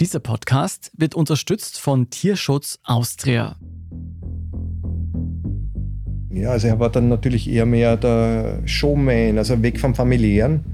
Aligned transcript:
Dieser 0.00 0.18
Podcast 0.18 0.90
wird 0.96 1.14
unterstützt 1.14 1.78
von 1.78 2.08
Tierschutz 2.08 2.78
Austria. 2.84 3.56
Ja, 6.30 6.52
also 6.52 6.68
er 6.68 6.80
war 6.80 6.88
dann 6.88 7.10
natürlich 7.10 7.50
eher 7.50 7.66
mehr 7.66 7.98
der 7.98 8.66
Showman, 8.66 9.36
also 9.36 9.62
weg 9.62 9.78
vom 9.78 9.94
familiären 9.94 10.64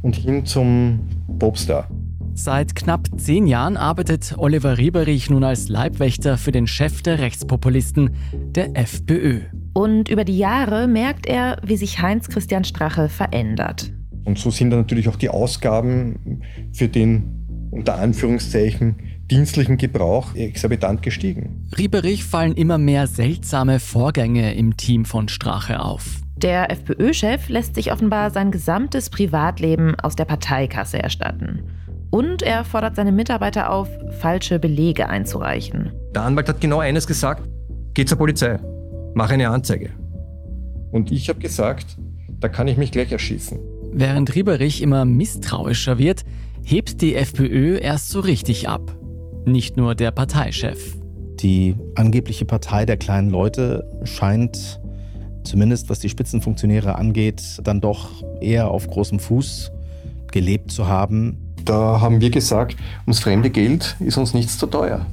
und 0.00 0.16
hin 0.16 0.46
zum 0.46 1.00
Popstar. 1.38 1.90
Seit 2.32 2.74
knapp 2.74 3.06
zehn 3.18 3.46
Jahren 3.46 3.76
arbeitet 3.76 4.36
Oliver 4.38 4.78
Rieberich 4.78 5.28
nun 5.28 5.44
als 5.44 5.68
Leibwächter 5.68 6.38
für 6.38 6.52
den 6.52 6.66
Chef 6.66 7.02
der 7.02 7.18
Rechtspopulisten, 7.18 8.14
der 8.32 8.78
FPÖ. 8.78 9.42
Und 9.74 10.08
über 10.08 10.24
die 10.24 10.38
Jahre 10.38 10.88
merkt 10.88 11.26
er, 11.26 11.58
wie 11.62 11.76
sich 11.76 12.00
Heinz-Christian 12.00 12.64
Strache 12.64 13.10
verändert. 13.10 13.92
Und 14.24 14.38
so 14.38 14.50
sind 14.50 14.70
dann 14.70 14.80
natürlich 14.80 15.08
auch 15.08 15.16
die 15.16 15.28
Ausgaben 15.28 16.40
für 16.72 16.88
den 16.88 17.39
unter 17.70 17.96
Anführungszeichen 17.96 18.96
dienstlichen 19.30 19.76
Gebrauch 19.76 20.34
exorbitant 20.34 21.02
gestiegen. 21.02 21.68
Rieberich 21.76 22.24
fallen 22.24 22.54
immer 22.54 22.78
mehr 22.78 23.06
seltsame 23.06 23.78
Vorgänge 23.78 24.54
im 24.54 24.76
Team 24.76 25.04
von 25.04 25.28
Strache 25.28 25.80
auf. 25.80 26.20
Der 26.36 26.70
FPÖ-Chef 26.70 27.48
lässt 27.48 27.74
sich 27.74 27.92
offenbar 27.92 28.30
sein 28.30 28.50
gesamtes 28.50 29.10
Privatleben 29.10 29.94
aus 30.00 30.16
der 30.16 30.24
Parteikasse 30.24 31.00
erstatten. 31.00 31.62
Und 32.10 32.42
er 32.42 32.64
fordert 32.64 32.96
seine 32.96 33.12
Mitarbeiter 33.12 33.70
auf, 33.70 33.88
falsche 34.18 34.58
Belege 34.58 35.08
einzureichen. 35.08 35.92
Der 36.14 36.22
Anwalt 36.22 36.48
hat 36.48 36.60
genau 36.60 36.80
eines 36.80 37.06
gesagt: 37.06 37.48
Geh 37.94 38.04
zur 38.04 38.18
Polizei, 38.18 38.58
mach 39.14 39.30
eine 39.30 39.48
Anzeige. 39.50 39.90
Und 40.90 41.12
ich 41.12 41.28
habe 41.28 41.38
gesagt, 41.38 41.96
da 42.40 42.48
kann 42.48 42.66
ich 42.66 42.76
mich 42.76 42.90
gleich 42.90 43.12
erschießen. 43.12 43.60
Während 43.92 44.34
Rieberich 44.34 44.82
immer 44.82 45.04
misstrauischer 45.04 45.98
wird, 45.98 46.24
hebt 46.64 47.00
die 47.00 47.14
FPÖ 47.14 47.78
erst 47.78 48.10
so 48.10 48.20
richtig 48.20 48.68
ab. 48.68 48.96
Nicht 49.44 49.76
nur 49.76 49.94
der 49.94 50.10
Parteichef. 50.10 50.96
Die 51.40 51.74
angebliche 51.94 52.44
Partei 52.44 52.84
der 52.84 52.96
kleinen 52.96 53.30
Leute 53.30 53.88
scheint, 54.04 54.80
zumindest 55.44 55.88
was 55.88 56.00
die 56.00 56.08
Spitzenfunktionäre 56.08 56.96
angeht, 56.96 57.60
dann 57.64 57.80
doch 57.80 58.22
eher 58.40 58.70
auf 58.70 58.88
großem 58.88 59.18
Fuß 59.18 59.72
gelebt 60.30 60.70
zu 60.70 60.86
haben. 60.86 61.54
Da 61.64 62.00
haben 62.00 62.20
wir 62.20 62.30
gesagt, 62.30 62.76
ums 63.02 63.20
fremde 63.20 63.50
Geld 63.50 63.96
ist 64.00 64.16
uns 64.16 64.34
nichts 64.34 64.58
zu 64.58 64.66
teuer. 64.66 65.06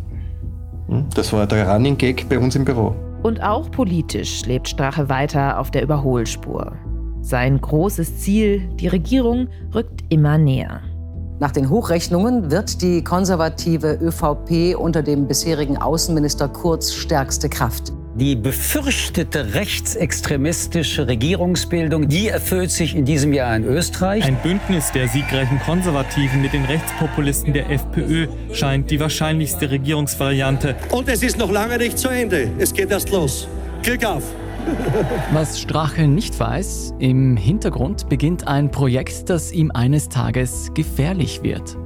Hm? 0.88 1.06
Das 1.16 1.34
war 1.34 1.48
der 1.48 1.70
Running 1.70 1.98
Gag 1.98 2.28
bei 2.30 2.40
uns 2.40 2.56
im 2.56 2.66
Büro. 2.66 2.96
Und 3.24 3.42
auch 3.42 3.72
politisch 3.72 4.46
lebt 4.46 4.70
Strache 4.70 5.10
weiter 5.10 5.60
auf 5.60 5.72
der 5.72 5.84
Überholspur. 5.84 6.74
Sein 7.22 7.60
großes 7.60 8.20
Ziel, 8.20 8.70
die 8.80 8.88
Regierung, 8.88 9.48
rückt 9.74 10.02
immer 10.10 10.38
näher. 10.38 10.82
Nach 11.40 11.52
den 11.52 11.70
Hochrechnungen 11.70 12.50
wird 12.50 12.82
die 12.82 13.04
konservative 13.04 14.00
ÖVP 14.02 14.76
unter 14.76 15.04
dem 15.04 15.28
bisherigen 15.28 15.78
Außenminister 15.78 16.48
Kurz 16.48 16.94
stärkste 16.94 17.48
Kraft. 17.48 17.94
Die 18.16 18.36
befürchtete 18.36 19.54
rechtsextremistische 19.54 21.08
Regierungsbildung, 21.08 22.08
die 22.08 22.30
erfüllt 22.30 22.72
sich 22.72 22.96
in 22.96 23.06
diesem 23.06 23.34
Jahr 23.34 23.56
in 23.56 23.66
Österreich. 23.66 24.24
Ein 24.24 24.38
Bündnis 24.42 24.92
der 24.92 25.08
siegreichen 25.08 25.60
Konservativen 25.60 26.42
mit 26.42 26.54
den 26.54 26.66
Rechtspopulisten 26.66 27.54
der 27.54 27.70
FPÖ 27.70 28.28
scheint 28.54 28.90
die 28.90 29.00
wahrscheinlichste 29.00 29.70
Regierungsvariante. 29.70 30.76
Und 30.92 31.08
es 31.08 31.22
ist 31.22 31.38
noch 31.38 31.52
lange 31.52 31.78
nicht 31.78 32.00
zu 32.00 32.10
Ende. 32.10 32.50
Es 32.58 32.74
geht 32.74 32.90
erst 32.90 33.12
los. 33.12 33.48
Glück 33.84 34.04
auf! 34.04 34.24
Was 35.32 35.60
Strache 35.60 36.08
nicht 36.08 36.40
weiß, 36.40 36.96
im 37.00 37.38
Hintergrund 37.38 38.10
beginnt 38.10 38.48
ein 38.48 38.72
Projekt, 38.72 39.30
das 39.30 39.52
ihm 39.52 39.72
eines 39.72 40.10
Tages 40.10 40.72
gefährlich 40.74 41.44
wird. 41.44 41.78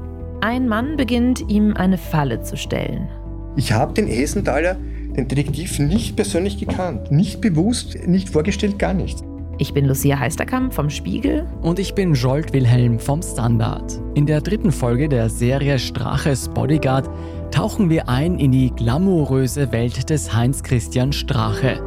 Ein 0.42 0.68
Mann 0.68 0.98
beginnt 0.98 1.50
ihm 1.50 1.76
eine 1.76 1.98
Falle 1.98 2.42
zu 2.42 2.58
stellen. 2.58 3.08
Ich 3.56 3.74
habe 3.74 3.94
den 3.94 4.08
Esenthaler, 4.08 4.76
den 5.16 5.28
Detektiv, 5.28 5.78
nicht 5.80 6.16
persönlich 6.16 6.58
gekannt. 6.58 7.12
Nicht 7.12 7.42
bewusst, 7.42 8.08
nicht 8.08 8.30
vorgestellt, 8.30 8.80
gar 8.80 8.94
nichts. 8.94 9.24
Ich 9.58 9.74
bin 9.74 9.86
Lucia 9.86 10.18
Heisterkamp 10.18 10.74
vom 10.74 10.90
Spiegel. 10.90 11.46
Und 11.62 11.78
ich 11.78 11.94
bin 11.94 12.16
Jolt 12.16 12.54
Wilhelm 12.54 13.00
vom 13.00 13.22
Standard. 13.22 14.02
In 14.16 14.26
der 14.26 14.42
dritten 14.42 14.72
Folge 14.72 15.08
der 15.08 15.30
Serie 15.30 15.78
Straches 15.78 16.50
Bodyguard 16.50 17.08
tauchen 17.52 17.90
wir 17.90 18.10
ein 18.10 18.40
in 18.40 18.52
die 18.52 18.72
glamouröse 18.72 19.72
Welt 19.72 20.10
des 20.10 20.34
Heinz 20.34 20.64
Christian 20.64 21.14
Strache 21.14 21.80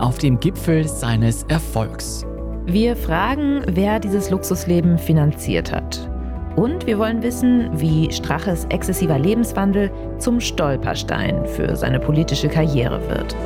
auf 0.00 0.18
dem 0.18 0.40
Gipfel 0.40 0.88
seines 0.88 1.44
Erfolgs. 1.44 2.24
Wir 2.66 2.96
fragen, 2.96 3.62
wer 3.66 4.00
dieses 4.00 4.30
Luxusleben 4.30 4.98
finanziert 4.98 5.72
hat. 5.72 6.08
Und 6.56 6.86
wir 6.86 6.98
wollen 6.98 7.22
wissen, 7.22 7.70
wie 7.80 8.12
Straches 8.12 8.66
exzessiver 8.70 9.18
Lebenswandel 9.18 9.90
zum 10.18 10.40
Stolperstein 10.40 11.46
für 11.46 11.76
seine 11.76 12.00
politische 12.00 12.48
Karriere 12.48 13.00
wird. 13.08 13.36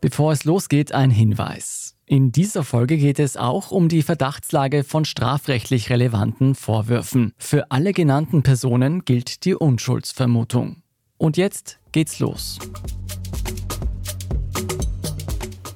Bevor 0.00 0.32
es 0.32 0.44
losgeht, 0.44 0.92
ein 0.92 1.10
Hinweis. 1.10 1.81
In 2.06 2.32
dieser 2.32 2.64
Folge 2.64 2.98
geht 2.98 3.18
es 3.18 3.36
auch 3.36 3.70
um 3.70 3.88
die 3.88 4.02
Verdachtslage 4.02 4.82
von 4.82 5.04
strafrechtlich 5.04 5.88
relevanten 5.88 6.54
Vorwürfen. 6.54 7.32
Für 7.38 7.70
alle 7.70 7.92
genannten 7.92 8.42
Personen 8.42 9.04
gilt 9.04 9.44
die 9.44 9.54
Unschuldsvermutung. 9.54 10.82
Und 11.16 11.36
jetzt 11.36 11.78
geht's 11.92 12.18
los. 12.18 12.58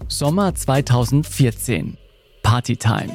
Sommer 0.08 0.54
2014. 0.54 1.96
Partytime. 2.42 3.14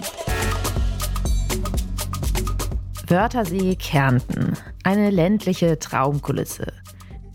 Wörthersee, 3.08 3.76
Kärnten. 3.76 4.54
Eine 4.84 5.10
ländliche 5.10 5.78
Traumkulisse. 5.80 6.81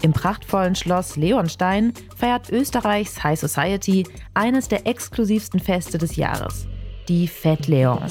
Im 0.02 0.12
prachtvollen 0.12 0.74
Schloss 0.74 1.16
Leonstein 1.16 1.92
feiert 2.16 2.50
Österreichs 2.50 3.24
High 3.24 3.38
Society 3.38 4.06
eines 4.34 4.68
der 4.68 4.86
exklusivsten 4.86 5.60
Feste 5.60 5.98
des 5.98 6.16
Jahres, 6.16 6.66
die 7.08 7.28
Fête 7.28 7.68
Leon. 7.68 8.02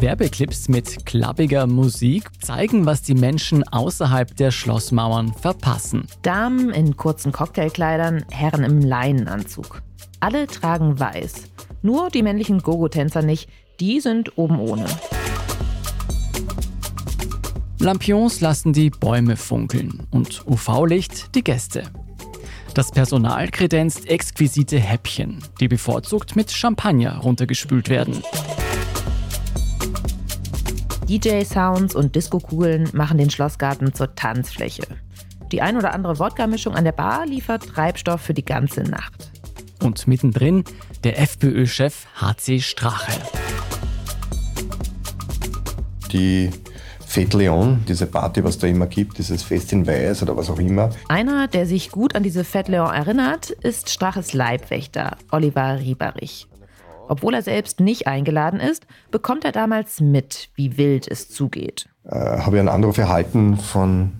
Werbeclips 0.00 0.68
mit 0.68 1.06
klappiger 1.06 1.66
Musik 1.66 2.30
zeigen, 2.40 2.86
was 2.86 3.02
die 3.02 3.14
Menschen 3.14 3.66
außerhalb 3.66 4.36
der 4.36 4.52
Schlossmauern 4.52 5.32
verpassen. 5.32 6.06
Damen 6.22 6.70
in 6.70 6.96
kurzen 6.96 7.32
Cocktailkleidern, 7.32 8.24
Herren 8.30 8.62
im 8.62 8.80
Leinenanzug. 8.80 9.82
Alle 10.20 10.46
tragen 10.46 11.00
weiß. 11.00 11.44
Nur 11.82 12.10
die 12.10 12.22
männlichen 12.22 12.60
Gogo-Tänzer 12.60 13.22
nicht, 13.22 13.48
die 13.80 14.00
sind 14.00 14.38
oben 14.38 14.60
ohne. 14.60 14.86
Lampions 17.80 18.40
lassen 18.40 18.72
die 18.72 18.90
Bäume 18.90 19.36
funkeln 19.36 20.02
und 20.10 20.44
UV-Licht 20.48 21.34
die 21.36 21.44
Gäste. 21.44 21.84
Das 22.74 22.90
Personal 22.90 23.48
kredenzt 23.48 24.08
exquisite 24.08 24.80
Häppchen, 24.80 25.38
die 25.60 25.68
bevorzugt 25.68 26.34
mit 26.34 26.50
Champagner 26.50 27.18
runtergespült 27.18 27.88
werden. 27.88 28.22
DJ-Sounds 31.08 31.94
und 31.94 32.16
Disco-Kugeln 32.16 32.90
machen 32.92 33.16
den 33.16 33.30
Schlossgarten 33.30 33.94
zur 33.94 34.14
Tanzfläche. 34.14 34.82
Die 35.52 35.62
ein 35.62 35.76
oder 35.76 35.94
andere 35.94 36.18
Wodka-Mischung 36.18 36.74
an 36.74 36.84
der 36.84 36.92
Bar 36.92 37.26
liefert 37.26 37.64
Treibstoff 37.64 38.20
für 38.20 38.34
die 38.34 38.44
ganze 38.44 38.82
Nacht. 38.82 39.30
Und 39.80 40.08
mittendrin 40.08 40.64
der 41.04 41.20
FPÖ-Chef 41.20 42.06
HC 42.20 42.60
Strache. 42.60 43.12
Die 46.12 46.50
Fête 47.08 47.34
Leon, 47.38 47.84
diese 47.88 48.06
Party, 48.06 48.44
was 48.44 48.58
da 48.58 48.66
immer 48.66 48.86
gibt, 48.86 49.16
dieses 49.16 49.42
Fest 49.42 49.72
in 49.72 49.86
Weiß 49.86 50.22
oder 50.22 50.36
was 50.36 50.50
auch 50.50 50.58
immer. 50.58 50.90
Einer, 51.08 51.48
der 51.48 51.64
sich 51.64 51.90
gut 51.90 52.14
an 52.14 52.22
diese 52.22 52.42
Fête 52.44 52.70
Leon 52.70 52.92
erinnert, 52.92 53.48
ist 53.48 53.88
Straches 53.88 54.34
Leibwächter, 54.34 55.16
Oliver 55.32 55.78
Rieberich. 55.80 56.46
Obwohl 57.08 57.32
er 57.32 57.40
selbst 57.40 57.80
nicht 57.80 58.06
eingeladen 58.06 58.60
ist, 58.60 58.86
bekommt 59.10 59.46
er 59.46 59.52
damals 59.52 60.00
mit, 60.00 60.50
wie 60.54 60.76
wild 60.76 61.10
es 61.10 61.30
zugeht. 61.30 61.88
Äh, 62.04 62.40
Habe 62.40 62.56
ich 62.56 62.60
einen 62.60 62.68
Anruf 62.68 62.98
erhalten 62.98 63.56
von 63.56 64.12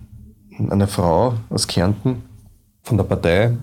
einer 0.71 0.87
Frau 0.87 1.35
aus 1.51 1.67
Kärnten, 1.67 2.23
von 2.81 2.97
der 2.97 3.03
Partei, 3.03 3.55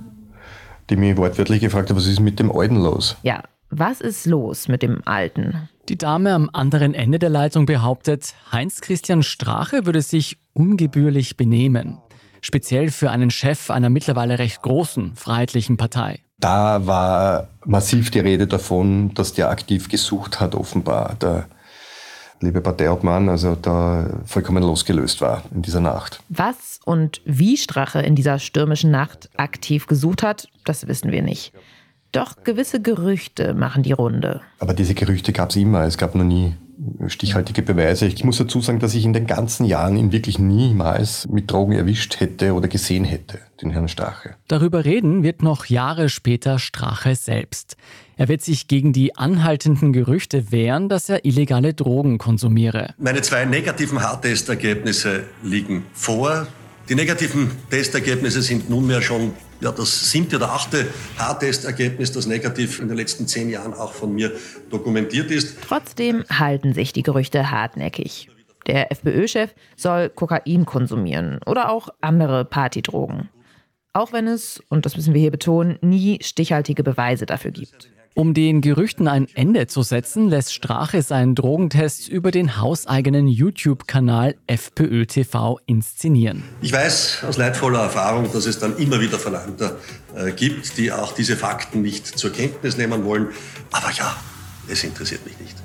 die 0.88 0.94
mich 0.94 1.16
wortwörtlich 1.16 1.60
gefragt 1.60 1.90
hat, 1.90 1.96
was 1.96 2.06
ist 2.06 2.20
mit 2.20 2.38
dem 2.38 2.52
Alten 2.52 2.76
los? 2.76 3.16
Ja, 3.24 3.42
was 3.70 4.00
ist 4.00 4.26
los 4.26 4.68
mit 4.68 4.82
dem 4.82 5.02
Alten? 5.04 5.68
Die 5.88 5.98
Dame 5.98 6.32
am 6.32 6.50
anderen 6.52 6.94
Ende 6.94 7.18
der 7.18 7.30
Leitung 7.30 7.66
behauptet, 7.66 8.34
Heinz-Christian 8.50 9.22
Strache 9.22 9.86
würde 9.86 10.02
sich 10.02 10.38
ungebührlich 10.52 11.36
benehmen. 11.36 11.98
Speziell 12.40 12.90
für 12.90 13.10
einen 13.10 13.30
Chef 13.30 13.70
einer 13.70 13.90
mittlerweile 13.90 14.38
recht 14.38 14.62
großen 14.62 15.14
freiheitlichen 15.16 15.76
Partei. 15.76 16.20
Da 16.38 16.86
war 16.86 17.48
massiv 17.64 18.10
die 18.10 18.20
Rede 18.20 18.46
davon, 18.46 19.14
dass 19.14 19.32
der 19.32 19.50
aktiv 19.50 19.88
gesucht 19.88 20.38
hat, 20.40 20.54
offenbar. 20.54 21.14
Der 21.20 21.46
liebe 22.40 22.60
Parteiobmann, 22.60 23.28
also 23.28 23.54
da 23.54 24.06
vollkommen 24.26 24.62
losgelöst 24.62 25.20
war 25.20 25.42
in 25.54 25.62
dieser 25.62 25.80
Nacht. 25.80 26.20
Was 26.28 26.80
und 26.84 27.20
wie 27.24 27.56
Strache 27.56 28.00
in 28.00 28.14
dieser 28.14 28.38
stürmischen 28.38 28.90
Nacht 28.90 29.30
aktiv 29.36 29.86
gesucht 29.86 30.22
hat, 30.22 30.48
das 30.64 30.86
wissen 30.86 31.12
wir 31.12 31.22
nicht. 31.22 31.52
Doch 32.16 32.44
gewisse 32.44 32.80
Gerüchte 32.80 33.54
machen 33.54 33.82
die 33.82 33.92
Runde. 33.92 34.40
Aber 34.58 34.74
diese 34.74 34.94
Gerüchte 34.94 35.32
gab 35.32 35.50
es 35.50 35.56
immer. 35.56 35.82
Es 35.84 35.98
gab 35.98 36.14
noch 36.14 36.24
nie 36.24 36.54
stichhaltige 37.08 37.62
Beweise. 37.62 38.06
Ich 38.06 38.24
muss 38.24 38.38
dazu 38.38 38.60
sagen, 38.60 38.78
dass 38.78 38.94
ich 38.94 39.04
in 39.04 39.12
den 39.12 39.26
ganzen 39.26 39.64
Jahren 39.64 39.96
ihn 39.96 40.12
wirklich 40.12 40.38
niemals 40.38 41.26
mit 41.28 41.50
Drogen 41.50 41.72
erwischt 41.72 42.20
hätte 42.20 42.54
oder 42.54 42.68
gesehen 42.68 43.04
hätte, 43.04 43.38
den 43.60 43.70
Herrn 43.70 43.88
Strache. 43.88 44.34
Darüber 44.48 44.84
reden 44.84 45.22
wird 45.22 45.42
noch 45.42 45.66
Jahre 45.66 46.08
später 46.08 46.58
Strache 46.58 47.14
selbst. 47.14 47.76
Er 48.16 48.28
wird 48.28 48.42
sich 48.42 48.68
gegen 48.68 48.92
die 48.92 49.16
anhaltenden 49.16 49.92
Gerüchte 49.92 50.52
wehren, 50.52 50.88
dass 50.88 51.08
er 51.08 51.24
illegale 51.24 51.74
Drogen 51.74 52.18
konsumiere. 52.18 52.94
Meine 52.98 53.22
zwei 53.22 53.44
negativen 53.44 54.02
Harttestergebnisse 54.02 55.24
liegen 55.42 55.84
vor. 55.92 56.46
Die 56.88 56.94
negativen 56.94 57.50
Testergebnisse 57.70 58.42
sind 58.42 58.70
nunmehr 58.70 59.02
schon 59.02 59.32
ja, 59.60 59.72
das 59.72 60.10
siebte 60.10 60.36
oder 60.36 60.52
achte 60.52 60.86
Haartestergebnis, 61.18 62.12
das 62.12 62.26
negativ 62.26 62.80
in 62.80 62.88
den 62.88 62.96
letzten 62.96 63.26
zehn 63.26 63.48
Jahren 63.48 63.74
auch 63.74 63.92
von 63.92 64.14
mir 64.14 64.32
dokumentiert 64.70 65.30
ist. 65.30 65.58
Trotzdem 65.66 66.24
halten 66.30 66.72
sich 66.72 66.92
die 66.92 67.02
Gerüchte 67.02 67.50
hartnäckig. 67.50 68.28
Der 68.66 68.90
FPÖ-Chef 68.90 69.54
soll 69.76 70.10
Kokain 70.10 70.66
konsumieren 70.66 71.38
oder 71.46 71.70
auch 71.70 71.88
andere 72.00 72.44
Partydrogen. 72.44 73.28
Auch 73.92 74.12
wenn 74.12 74.26
es, 74.26 74.62
und 74.68 74.84
das 74.84 74.96
müssen 74.96 75.14
wir 75.14 75.20
hier 75.20 75.30
betonen, 75.30 75.78
nie 75.80 76.18
stichhaltige 76.20 76.82
Beweise 76.82 77.24
dafür 77.24 77.52
gibt. 77.52 77.90
Um 78.18 78.32
den 78.32 78.62
Gerüchten 78.62 79.08
ein 79.08 79.28
Ende 79.34 79.66
zu 79.66 79.82
setzen, 79.82 80.30
lässt 80.30 80.54
Strache 80.54 81.02
seinen 81.02 81.34
Drogentest 81.34 82.08
über 82.08 82.30
den 82.30 82.58
hauseigenen 82.58 83.28
YouTube-Kanal 83.28 84.36
FPÖ 84.46 85.04
TV 85.04 85.60
inszenieren. 85.66 86.42
Ich 86.62 86.72
weiß 86.72 87.24
aus 87.28 87.36
leidvoller 87.36 87.80
Erfahrung, 87.80 88.32
dass 88.32 88.46
es 88.46 88.58
dann 88.58 88.78
immer 88.78 89.02
wieder 89.02 89.18
Verleumder 89.18 89.76
äh, 90.16 90.32
gibt, 90.32 90.78
die 90.78 90.92
auch 90.92 91.12
diese 91.12 91.36
Fakten 91.36 91.82
nicht 91.82 92.06
zur 92.06 92.32
Kenntnis 92.32 92.78
nehmen 92.78 93.04
wollen. 93.04 93.28
Aber 93.70 93.92
ja, 93.92 94.16
es 94.66 94.82
interessiert 94.82 95.26
mich 95.26 95.38
nicht. 95.38 95.56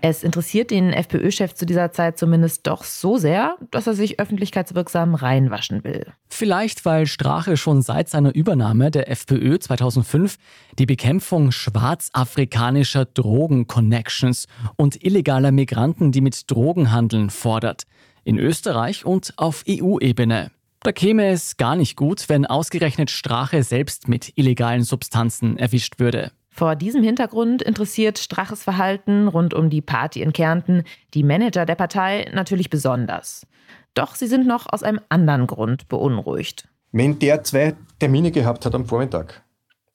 Es 0.00 0.22
interessiert 0.22 0.70
den 0.70 0.92
FPÖ-Chef 0.92 1.54
zu 1.54 1.66
dieser 1.66 1.90
Zeit 1.90 2.18
zumindest 2.18 2.66
doch 2.68 2.84
so 2.84 3.16
sehr, 3.16 3.56
dass 3.72 3.88
er 3.88 3.94
sich 3.94 4.20
öffentlichkeitswirksam 4.20 5.16
reinwaschen 5.16 5.82
will. 5.82 6.06
Vielleicht, 6.28 6.84
weil 6.84 7.06
Strache 7.06 7.56
schon 7.56 7.82
seit 7.82 8.08
seiner 8.08 8.32
Übernahme 8.32 8.92
der 8.92 9.10
FPÖ 9.10 9.58
2005 9.58 10.36
die 10.78 10.86
Bekämpfung 10.86 11.50
schwarzafrikanischer 11.50 13.06
Drogen-Connections 13.06 14.46
und 14.76 15.02
illegaler 15.04 15.50
Migranten, 15.50 16.12
die 16.12 16.20
mit 16.20 16.48
Drogen 16.48 16.92
handeln, 16.92 17.28
fordert. 17.30 17.82
In 18.22 18.38
Österreich 18.38 19.04
und 19.04 19.32
auf 19.36 19.64
EU-Ebene. 19.68 20.52
Da 20.82 20.92
käme 20.92 21.26
es 21.26 21.56
gar 21.56 21.74
nicht 21.74 21.96
gut, 21.96 22.28
wenn 22.28 22.46
ausgerechnet 22.46 23.10
Strache 23.10 23.64
selbst 23.64 24.06
mit 24.06 24.32
illegalen 24.36 24.84
Substanzen 24.84 25.58
erwischt 25.58 25.98
würde. 25.98 26.30
Vor 26.58 26.74
diesem 26.74 27.04
Hintergrund 27.04 27.62
interessiert 27.62 28.18
Straches 28.18 28.64
Verhalten 28.64 29.28
rund 29.28 29.54
um 29.54 29.70
die 29.70 29.80
Party 29.80 30.22
in 30.22 30.32
Kärnten 30.32 30.82
die 31.14 31.22
Manager 31.22 31.64
der 31.64 31.76
Partei 31.76 32.28
natürlich 32.34 32.68
besonders. 32.68 33.46
Doch 33.94 34.16
sie 34.16 34.26
sind 34.26 34.44
noch 34.44 34.66
aus 34.68 34.82
einem 34.82 34.98
anderen 35.08 35.46
Grund 35.46 35.86
beunruhigt. 35.86 36.66
Wenn 36.90 37.20
der 37.20 37.44
zwei 37.44 37.76
Termine 38.00 38.32
gehabt 38.32 38.66
hat 38.66 38.74
am 38.74 38.86
Vormittag, 38.86 39.44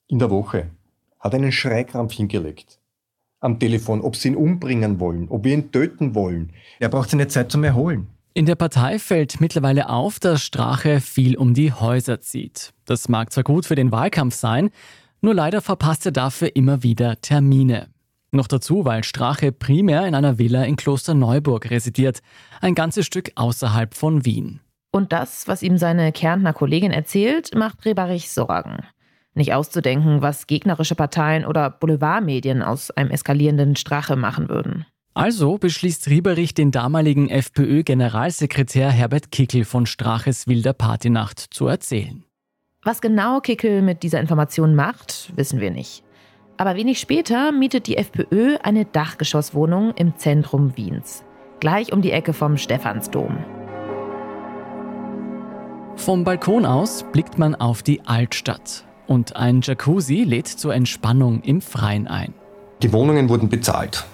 in 0.06 0.18
der 0.18 0.30
Woche, 0.30 0.70
hat 1.20 1.34
einen 1.34 1.52
Schreikrampf 1.52 2.14
hingelegt. 2.14 2.78
Am 3.40 3.58
Telefon, 3.58 4.00
ob 4.00 4.16
sie 4.16 4.28
ihn 4.28 4.34
umbringen 4.34 5.00
wollen, 5.00 5.28
ob 5.28 5.44
wir 5.44 5.52
ihn 5.52 5.70
töten 5.70 6.14
wollen. 6.14 6.54
Er 6.80 6.88
braucht 6.88 7.10
seine 7.10 7.28
Zeit 7.28 7.52
zum 7.52 7.62
Erholen. 7.64 8.06
In 8.32 8.46
der 8.46 8.56
Partei 8.56 8.98
fällt 8.98 9.38
mittlerweile 9.38 9.90
auf, 9.90 10.18
dass 10.18 10.42
Strache 10.42 11.02
viel 11.02 11.36
um 11.36 11.52
die 11.52 11.74
Häuser 11.74 12.22
zieht. 12.22 12.72
Das 12.86 13.10
mag 13.10 13.34
zwar 13.34 13.44
gut 13.44 13.66
für 13.66 13.74
den 13.74 13.92
Wahlkampf 13.92 14.34
sein, 14.34 14.70
nur 15.24 15.34
leider 15.34 15.62
verpasst 15.62 16.04
er 16.04 16.12
dafür 16.12 16.54
immer 16.54 16.82
wieder 16.82 17.20
Termine. 17.20 17.88
Noch 18.30 18.46
dazu, 18.46 18.84
weil 18.84 19.04
Strache 19.04 19.52
primär 19.52 20.06
in 20.06 20.14
einer 20.14 20.38
Villa 20.38 20.64
in 20.64 20.76
Klosterneuburg 20.76 21.70
residiert, 21.70 22.20
ein 22.60 22.74
ganzes 22.74 23.06
Stück 23.06 23.32
außerhalb 23.34 23.94
von 23.94 24.24
Wien. 24.24 24.60
Und 24.90 25.12
das, 25.12 25.48
was 25.48 25.62
ihm 25.62 25.78
seine 25.78 26.12
Kärntner 26.12 26.52
Kollegin 26.52 26.92
erzählt, 26.92 27.54
macht 27.54 27.84
Rebarich 27.86 28.30
Sorgen. 28.30 28.84
Nicht 29.32 29.54
auszudenken, 29.54 30.20
was 30.20 30.46
gegnerische 30.46 30.94
Parteien 30.94 31.46
oder 31.46 31.70
Boulevardmedien 31.70 32.62
aus 32.62 32.90
einem 32.90 33.10
eskalierenden 33.10 33.76
Strache 33.76 34.16
machen 34.16 34.48
würden. 34.48 34.84
Also 35.14 35.58
beschließt 35.58 36.08
Rieberich, 36.08 36.54
den 36.54 36.70
damaligen 36.70 37.30
FPÖ-Generalsekretär 37.30 38.90
Herbert 38.90 39.30
Kickel 39.30 39.64
von 39.64 39.86
Straches 39.86 40.48
wilder 40.48 40.74
Partynacht 40.74 41.38
zu 41.38 41.66
erzählen. 41.66 42.24
Was 42.86 43.00
genau 43.00 43.40
Kickel 43.40 43.80
mit 43.80 44.02
dieser 44.02 44.20
Information 44.20 44.74
macht, 44.74 45.32
wissen 45.36 45.58
wir 45.58 45.70
nicht. 45.70 46.04
Aber 46.58 46.76
wenig 46.76 47.00
später 47.00 47.50
mietet 47.50 47.86
die 47.86 47.96
FPÖ 47.96 48.58
eine 48.62 48.84
Dachgeschosswohnung 48.84 49.94
im 49.96 50.18
Zentrum 50.18 50.76
Wiens, 50.76 51.24
gleich 51.60 51.94
um 51.94 52.02
die 52.02 52.10
Ecke 52.10 52.34
vom 52.34 52.58
Stephansdom. 52.58 53.38
Vom 55.96 56.24
Balkon 56.24 56.66
aus 56.66 57.06
blickt 57.10 57.38
man 57.38 57.54
auf 57.54 57.82
die 57.82 58.02
Altstadt 58.04 58.84
und 59.06 59.34
ein 59.34 59.62
Jacuzzi 59.62 60.22
lädt 60.22 60.48
zur 60.48 60.74
Entspannung 60.74 61.40
im 61.40 61.62
Freien 61.62 62.06
ein. 62.06 62.34
Die 62.82 62.92
Wohnungen 62.92 63.30
wurden 63.30 63.48
bezahlt. 63.48 64.04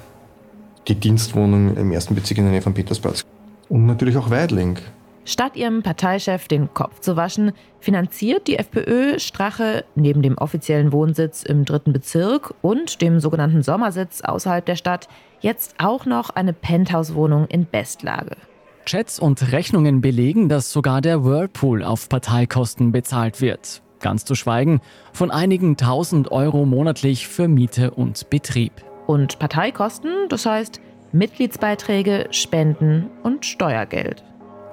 Die 0.86 0.94
Dienstwohnung 0.94 1.76
im 1.76 1.90
ersten 1.90 2.14
Bezirk 2.14 2.38
in 2.38 2.44
der 2.44 2.52
Nähe 2.52 2.62
von 2.62 2.74
Petersplatz. 2.74 3.24
Und 3.68 3.86
natürlich 3.86 4.16
auch 4.16 4.30
Weidling. 4.30 4.78
Statt 5.24 5.56
ihrem 5.56 5.82
Parteichef 5.82 6.48
den 6.48 6.72
Kopf 6.72 7.00
zu 7.00 7.16
waschen, 7.16 7.52
finanziert 7.78 8.46
die 8.46 8.58
FPÖ 8.58 9.18
Strache 9.18 9.84
neben 9.94 10.22
dem 10.22 10.38
offiziellen 10.38 10.92
Wohnsitz 10.92 11.42
im 11.42 11.64
dritten 11.64 11.92
Bezirk 11.92 12.54
und 12.62 13.02
dem 13.02 13.20
sogenannten 13.20 13.62
Sommersitz 13.62 14.22
außerhalb 14.22 14.64
der 14.64 14.76
Stadt 14.76 15.08
jetzt 15.40 15.74
auch 15.78 16.06
noch 16.06 16.30
eine 16.30 16.52
Penthouse-Wohnung 16.52 17.46
in 17.46 17.66
Bestlage. 17.66 18.36
Chats 18.86 19.18
und 19.18 19.52
Rechnungen 19.52 20.00
belegen, 20.00 20.48
dass 20.48 20.72
sogar 20.72 21.00
der 21.00 21.24
Whirlpool 21.24 21.84
auf 21.84 22.08
Parteikosten 22.08 22.92
bezahlt 22.92 23.40
wird. 23.40 23.82
Ganz 24.00 24.24
zu 24.24 24.34
schweigen 24.34 24.80
von 25.12 25.30
einigen 25.30 25.76
tausend 25.76 26.32
Euro 26.32 26.64
monatlich 26.64 27.28
für 27.28 27.46
Miete 27.46 27.90
und 27.90 28.30
Betrieb. 28.30 28.72
Und 29.06 29.38
Parteikosten, 29.38 30.28
das 30.28 30.46
heißt 30.46 30.80
Mitgliedsbeiträge, 31.12 32.28
Spenden 32.30 33.10
und 33.22 33.44
Steuergeld. 33.44 34.24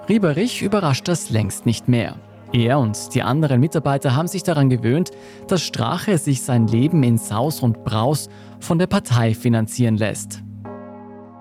Rieberich 0.09 0.62
überrascht 0.62 1.08
das 1.08 1.29
längst 1.29 1.65
nicht 1.65 1.89
mehr. 1.89 2.15
Er 2.53 2.79
und 2.79 3.13
die 3.13 3.24
anderen 3.24 3.60
Mitarbeiter 3.60 4.15
haben 4.15 4.29
sich 4.29 4.41
daran 4.41 4.70
gewöhnt, 4.70 5.12
dass 5.50 5.62
Strache 5.62 6.17
sich 6.17 6.41
sein 6.41 6.67
Leben 6.67 7.03
in 7.03 7.17
Saus 7.17 7.62
und 7.62 7.84
Braus 7.84 8.29
von 8.62 8.79
der 8.79 8.88
Partei 8.88 9.34
finanzieren 9.34 9.98
lässt. 9.98 10.41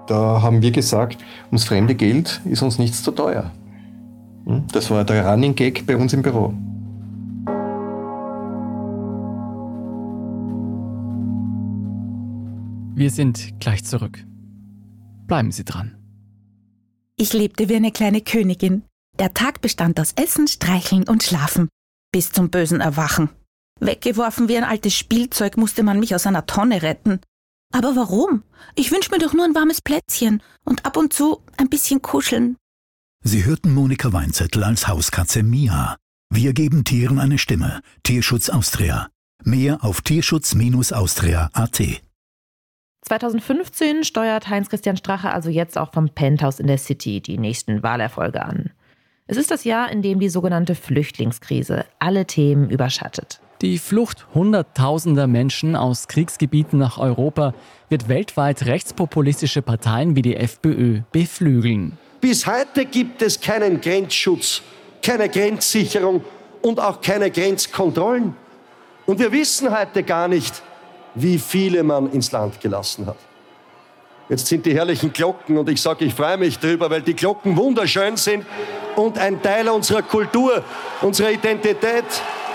Da 0.08 0.42
haben 0.42 0.62
wir 0.62 0.72
gesagt, 0.72 1.18
ums 1.46 1.64
fremde 1.64 1.94
Geld 1.94 2.40
ist 2.44 2.62
uns 2.62 2.78
nichts 2.78 3.04
zu 3.04 3.12
teuer. 3.12 3.52
Hm? 4.46 4.64
Das 4.72 4.90
war 4.90 5.04
der 5.04 5.24
Running 5.24 5.54
Gag 5.54 5.86
bei 5.86 5.96
uns 5.96 6.12
im 6.12 6.22
Büro. 6.22 6.52
Wir 12.96 13.10
sind 13.10 13.60
gleich 13.60 13.84
zurück. 13.84 14.24
Bleiben 15.26 15.52
Sie 15.52 15.64
dran. 15.64 15.95
Ich 17.18 17.32
lebte 17.32 17.70
wie 17.70 17.76
eine 17.76 17.92
kleine 17.92 18.20
Königin. 18.20 18.84
Der 19.18 19.32
Tag 19.32 19.62
bestand 19.62 19.98
aus 19.98 20.12
Essen, 20.16 20.48
Streicheln 20.48 21.04
und 21.04 21.22
Schlafen. 21.22 21.70
Bis 22.12 22.30
zum 22.30 22.50
bösen 22.50 22.80
Erwachen. 22.80 23.30
Weggeworfen 23.80 24.48
wie 24.48 24.58
ein 24.58 24.64
altes 24.64 24.94
Spielzeug 24.94 25.56
musste 25.56 25.82
man 25.82 25.98
mich 25.98 26.14
aus 26.14 26.26
einer 26.26 26.44
Tonne 26.44 26.82
retten. 26.82 27.20
Aber 27.72 27.96
warum? 27.96 28.42
Ich 28.74 28.92
wünsch 28.92 29.10
mir 29.10 29.18
doch 29.18 29.32
nur 29.32 29.46
ein 29.46 29.54
warmes 29.54 29.80
Plätzchen 29.80 30.42
und 30.64 30.84
ab 30.84 30.98
und 30.98 31.14
zu 31.14 31.42
ein 31.56 31.70
bisschen 31.70 32.02
kuscheln. 32.02 32.56
Sie 33.24 33.44
hörten 33.44 33.72
Monika 33.72 34.12
Weinzettel 34.12 34.62
als 34.62 34.86
Hauskatze 34.86 35.42
Mia. 35.42 35.96
Wir 36.30 36.52
geben 36.52 36.84
Tieren 36.84 37.18
eine 37.18 37.38
Stimme. 37.38 37.80
Tierschutz 38.02 38.50
Austria. 38.50 39.08
Mehr 39.42 39.82
auf 39.82 40.02
tierschutz-austria.at. 40.02 42.02
2015 43.06 44.02
steuert 44.02 44.48
Heinz-Christian 44.48 44.96
Strache 44.96 45.30
also 45.30 45.48
jetzt 45.48 45.78
auch 45.78 45.92
vom 45.92 46.08
Penthouse 46.08 46.58
in 46.58 46.66
der 46.66 46.78
City 46.78 47.20
die 47.20 47.38
nächsten 47.38 47.84
Wahlerfolge 47.84 48.44
an. 48.44 48.70
Es 49.28 49.36
ist 49.36 49.52
das 49.52 49.62
Jahr, 49.62 49.92
in 49.92 50.02
dem 50.02 50.18
die 50.18 50.28
sogenannte 50.28 50.74
Flüchtlingskrise 50.74 51.84
alle 52.00 52.26
Themen 52.26 52.68
überschattet. 52.68 53.40
Die 53.62 53.78
Flucht 53.78 54.26
hunderttausender 54.34 55.28
Menschen 55.28 55.76
aus 55.76 56.08
Kriegsgebieten 56.08 56.80
nach 56.80 56.98
Europa 56.98 57.54
wird 57.88 58.08
weltweit 58.08 58.66
rechtspopulistische 58.66 59.62
Parteien 59.62 60.16
wie 60.16 60.22
die 60.22 60.36
FPÖ 60.36 61.02
beflügeln. 61.12 61.96
Bis 62.20 62.44
heute 62.46 62.86
gibt 62.86 63.22
es 63.22 63.40
keinen 63.40 63.80
Grenzschutz, 63.80 64.62
keine 65.00 65.28
Grenzsicherung 65.28 66.24
und 66.60 66.80
auch 66.80 67.00
keine 67.00 67.30
Grenzkontrollen. 67.30 68.34
Und 69.06 69.20
wir 69.20 69.30
wissen 69.30 69.70
heute 69.70 70.02
gar 70.02 70.26
nicht, 70.26 70.60
wie 71.16 71.38
viele 71.38 71.82
man 71.82 72.10
ins 72.12 72.30
Land 72.30 72.60
gelassen 72.60 73.06
hat. 73.06 73.16
Jetzt 74.28 74.46
sind 74.46 74.66
die 74.66 74.74
herrlichen 74.74 75.12
Glocken 75.12 75.56
und 75.56 75.68
ich 75.68 75.80
sage, 75.80 76.04
ich 76.04 76.14
freue 76.14 76.36
mich 76.36 76.58
drüber, 76.58 76.90
weil 76.90 77.02
die 77.02 77.14
Glocken 77.14 77.56
wunderschön 77.56 78.16
sind 78.16 78.44
und 78.96 79.18
ein 79.18 79.40
Teil 79.40 79.68
unserer 79.68 80.02
Kultur, 80.02 80.62
unserer 81.00 81.30
Identität, 81.30 82.04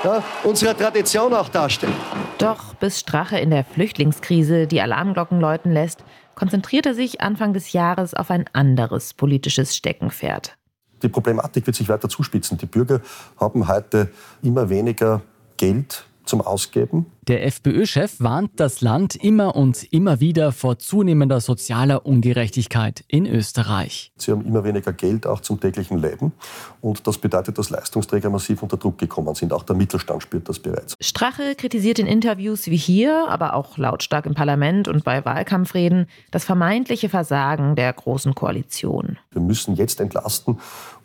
ja, 0.03 0.24
unserer 0.44 0.77
Tradition 0.77 1.34
auch 1.34 1.50
darstellen. 1.50 1.94
Doch 2.38 2.74
bis 2.75 3.00
Strache 3.00 3.38
in 3.39 3.51
der 3.51 3.63
Flüchtlingskrise 3.63 4.68
die 4.68 4.82
Alarmglocken 4.82 5.39
läuten 5.39 5.72
lässt, 5.72 6.03
konzentriert 6.36 6.86
er 6.86 6.94
sich 6.94 7.22
Anfang 7.22 7.53
des 7.53 7.72
Jahres 7.72 8.13
auf 8.13 8.32
ein 8.32 8.46
anderes 8.51 9.13
politisches 9.13 9.75
Steckenpferd. 9.75 10.56
Die 11.01 11.10
Problematik 11.10 11.65
wird 11.65 11.75
sich 11.75 11.88
weiter 11.88 12.10
zuspitzen. 12.10 12.58
Die 12.58 12.65
Bürger 12.65 13.01
haben 13.39 13.68
heute 13.68 14.12
immer 14.44 14.70
weniger 14.70 15.22
Geld 15.58 16.06
zum 16.31 16.39
Ausgeben. 16.39 17.07
Der 17.27 17.45
FPÖ-Chef 17.45 18.21
warnt 18.21 18.51
das 18.55 18.79
Land 18.79 19.15
immer 19.15 19.53
und 19.53 19.83
immer 19.91 20.21
wieder 20.21 20.53
vor 20.53 20.79
zunehmender 20.79 21.41
sozialer 21.41 22.05
Ungerechtigkeit 22.05 23.03
in 23.09 23.25
Österreich. 23.25 24.13
Sie 24.15 24.31
haben 24.31 24.45
immer 24.45 24.63
weniger 24.63 24.93
Geld 24.93 25.27
auch 25.27 25.41
zum 25.41 25.59
täglichen 25.59 25.97
Leben. 25.97 26.31
Und 26.79 27.05
das 27.05 27.17
bedeutet, 27.17 27.57
dass 27.57 27.69
Leistungsträger 27.69 28.29
massiv 28.29 28.63
unter 28.63 28.77
Druck 28.77 28.97
gekommen 28.97 29.35
sind. 29.35 29.51
Auch 29.51 29.63
der 29.63 29.75
Mittelstand 29.75 30.23
spürt 30.23 30.47
das 30.47 30.59
bereits. 30.59 30.95
Strache 31.01 31.53
kritisiert 31.55 32.00
in 32.00 32.07
Interviews 32.07 32.67
wie 32.67 32.77
hier, 32.77 33.27
aber 33.27 33.55
auch 33.55 33.77
lautstark 33.77 34.25
im 34.25 34.33
Parlament 34.33 34.88
und 34.88 35.03
bei 35.03 35.25
Wahlkampfreden 35.25 36.07
das 36.31 36.45
vermeintliche 36.45 37.09
Versagen 37.09 37.75
der 37.75 37.91
Großen 37.91 38.33
Koalition. 38.35 39.17
Wir 39.31 39.41
müssen 39.41 39.75
jetzt 39.75 40.00
entlasten, 40.00 40.57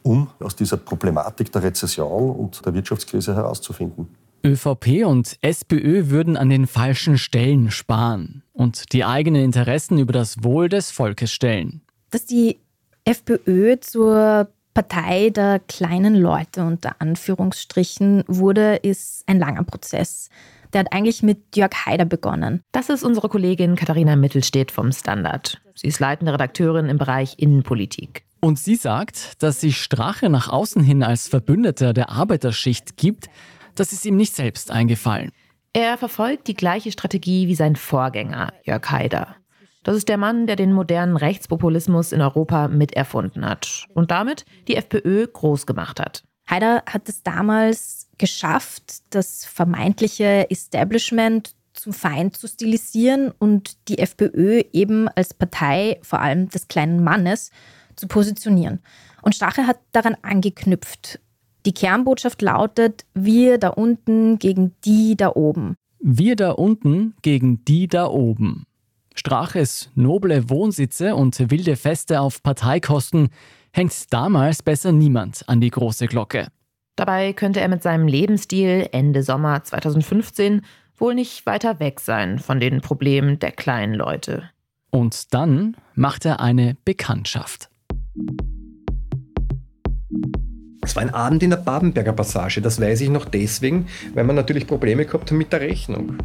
um 0.04 0.28
aus 0.38 0.54
dieser 0.54 0.76
Problematik 0.76 1.50
der 1.50 1.64
Rezession 1.64 2.30
und 2.30 2.64
der 2.64 2.74
Wirtschaftskrise 2.74 3.34
herauszufinden. 3.34 4.06
ÖVP 4.44 5.04
und 5.04 5.36
SPÖ 5.42 6.10
würden 6.10 6.36
an 6.36 6.50
den 6.50 6.66
falschen 6.66 7.18
Stellen 7.18 7.70
sparen 7.70 8.42
und 8.52 8.92
die 8.92 9.04
eigenen 9.04 9.42
Interessen 9.42 9.98
über 9.98 10.12
das 10.12 10.42
Wohl 10.42 10.68
des 10.68 10.90
Volkes 10.90 11.32
stellen. 11.32 11.82
Dass 12.10 12.26
die 12.26 12.58
FPÖ 13.04 13.78
zur 13.80 14.48
Partei 14.74 15.30
der 15.30 15.60
kleinen 15.60 16.14
Leute 16.14 16.64
unter 16.64 16.96
Anführungsstrichen 17.00 18.24
wurde, 18.26 18.76
ist 18.76 19.24
ein 19.26 19.38
langer 19.38 19.64
Prozess. 19.64 20.28
Der 20.72 20.80
hat 20.80 20.92
eigentlich 20.92 21.22
mit 21.22 21.56
Jörg 21.56 21.86
Haider 21.86 22.04
begonnen. 22.04 22.60
Das 22.72 22.90
ist 22.90 23.02
unsere 23.02 23.28
Kollegin 23.28 23.76
Katharina 23.76 24.16
Mittelstedt 24.16 24.70
vom 24.70 24.92
Standard. 24.92 25.62
Sie 25.74 25.86
ist 25.86 26.00
leitende 26.00 26.32
Redakteurin 26.32 26.90
im 26.90 26.98
Bereich 26.98 27.34
Innenpolitik. 27.38 28.24
Und 28.40 28.58
sie 28.58 28.76
sagt, 28.76 29.42
dass 29.42 29.60
sich 29.60 29.80
Strache 29.80 30.28
nach 30.28 30.48
außen 30.48 30.82
hin 30.82 31.02
als 31.02 31.26
Verbündeter 31.26 31.92
der 31.92 32.10
Arbeiterschicht 32.10 32.96
gibt, 32.96 33.28
das 33.80 33.92
ist 33.92 34.04
ihm 34.04 34.16
nicht 34.16 34.34
selbst 34.34 34.70
eingefallen. 34.70 35.32
Er 35.72 35.98
verfolgt 35.98 36.48
die 36.48 36.54
gleiche 36.54 36.90
Strategie 36.90 37.48
wie 37.48 37.54
sein 37.54 37.76
Vorgänger, 37.76 38.52
Jörg 38.64 38.90
Haider. 38.90 39.36
Das 39.82 39.96
ist 39.96 40.08
der 40.08 40.18
Mann, 40.18 40.46
der 40.46 40.56
den 40.56 40.72
modernen 40.72 41.16
Rechtspopulismus 41.16 42.10
in 42.10 42.20
Europa 42.20 42.66
miterfunden 42.66 43.44
hat 43.44 43.84
und 43.94 44.10
damit 44.10 44.44
die 44.66 44.76
FPÖ 44.76 45.26
groß 45.28 45.66
gemacht 45.66 46.00
hat. 46.00 46.24
Haider 46.50 46.82
hat 46.86 47.08
es 47.08 47.22
damals 47.22 48.08
geschafft, 48.18 49.02
das 49.10 49.44
vermeintliche 49.44 50.50
Establishment 50.50 51.54
zum 51.72 51.92
Feind 51.92 52.36
zu 52.36 52.48
stilisieren 52.48 53.32
und 53.38 53.76
die 53.88 53.98
FPÖ 53.98 54.62
eben 54.72 55.08
als 55.08 55.34
Partei 55.34 56.00
vor 56.02 56.20
allem 56.20 56.48
des 56.48 56.68
kleinen 56.68 57.04
Mannes 57.04 57.50
zu 57.96 58.08
positionieren. 58.08 58.80
Und 59.22 59.34
Strache 59.34 59.66
hat 59.66 59.78
daran 59.92 60.16
angeknüpft. 60.22 61.20
Die 61.66 61.74
Kernbotschaft 61.74 62.42
lautet, 62.42 63.04
wir 63.12 63.58
da 63.58 63.70
unten 63.70 64.38
gegen 64.38 64.76
die 64.84 65.16
da 65.16 65.32
oben. 65.34 65.74
Wir 65.98 66.36
da 66.36 66.52
unten 66.52 67.14
gegen 67.22 67.64
die 67.64 67.88
da 67.88 68.06
oben. 68.06 68.66
Straches 69.16 69.90
noble 69.96 70.48
Wohnsitze 70.48 71.16
und 71.16 71.50
wilde 71.50 71.74
Feste 71.74 72.20
auf 72.20 72.40
Parteikosten 72.44 73.30
hängt 73.72 74.12
damals 74.12 74.62
besser 74.62 74.92
niemand 74.92 75.42
an 75.48 75.60
die 75.60 75.70
große 75.70 76.06
Glocke. 76.06 76.46
Dabei 76.94 77.32
könnte 77.32 77.60
er 77.60 77.68
mit 77.68 77.82
seinem 77.82 78.06
Lebensstil 78.06 78.88
Ende 78.92 79.24
Sommer 79.24 79.64
2015 79.64 80.62
wohl 80.96 81.16
nicht 81.16 81.46
weiter 81.46 81.80
weg 81.80 81.98
sein 81.98 82.38
von 82.38 82.60
den 82.60 82.80
Problemen 82.80 83.40
der 83.40 83.50
kleinen 83.50 83.94
Leute. 83.94 84.50
Und 84.90 85.34
dann 85.34 85.76
macht 85.94 86.24
er 86.26 86.38
eine 86.38 86.76
Bekanntschaft. 86.84 87.70
Es 90.86 90.94
war 90.94 91.02
ein 91.02 91.12
Abend 91.12 91.42
in 91.42 91.50
der 91.50 91.56
Babenberger 91.56 92.12
Passage. 92.12 92.60
Das 92.60 92.80
weiß 92.80 93.00
ich 93.00 93.10
noch 93.10 93.24
deswegen, 93.24 93.86
weil 94.14 94.22
man 94.22 94.36
natürlich 94.36 94.68
Probleme 94.68 95.04
gehabt 95.04 95.32
hat 95.32 95.36
mit 95.36 95.52
der 95.52 95.60
Rechnung. 95.60 96.18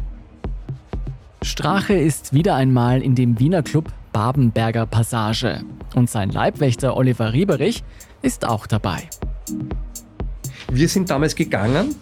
Strache 1.42 1.94
ist 1.94 2.32
wieder 2.32 2.54
einmal 2.54 3.02
in 3.02 3.16
dem 3.16 3.40
Wiener 3.40 3.64
Club 3.64 3.92
Babenberger 4.12 4.86
Passage. 4.86 5.62
Und 5.96 6.08
sein 6.08 6.30
Leibwächter 6.30 6.96
Oliver 6.96 7.32
Rieberich 7.32 7.82
ist 8.22 8.46
auch 8.46 8.68
dabei. 8.68 9.08
Wir 10.70 10.88
sind 10.88 11.10
damals 11.10 11.34
gegangen, 11.34 11.96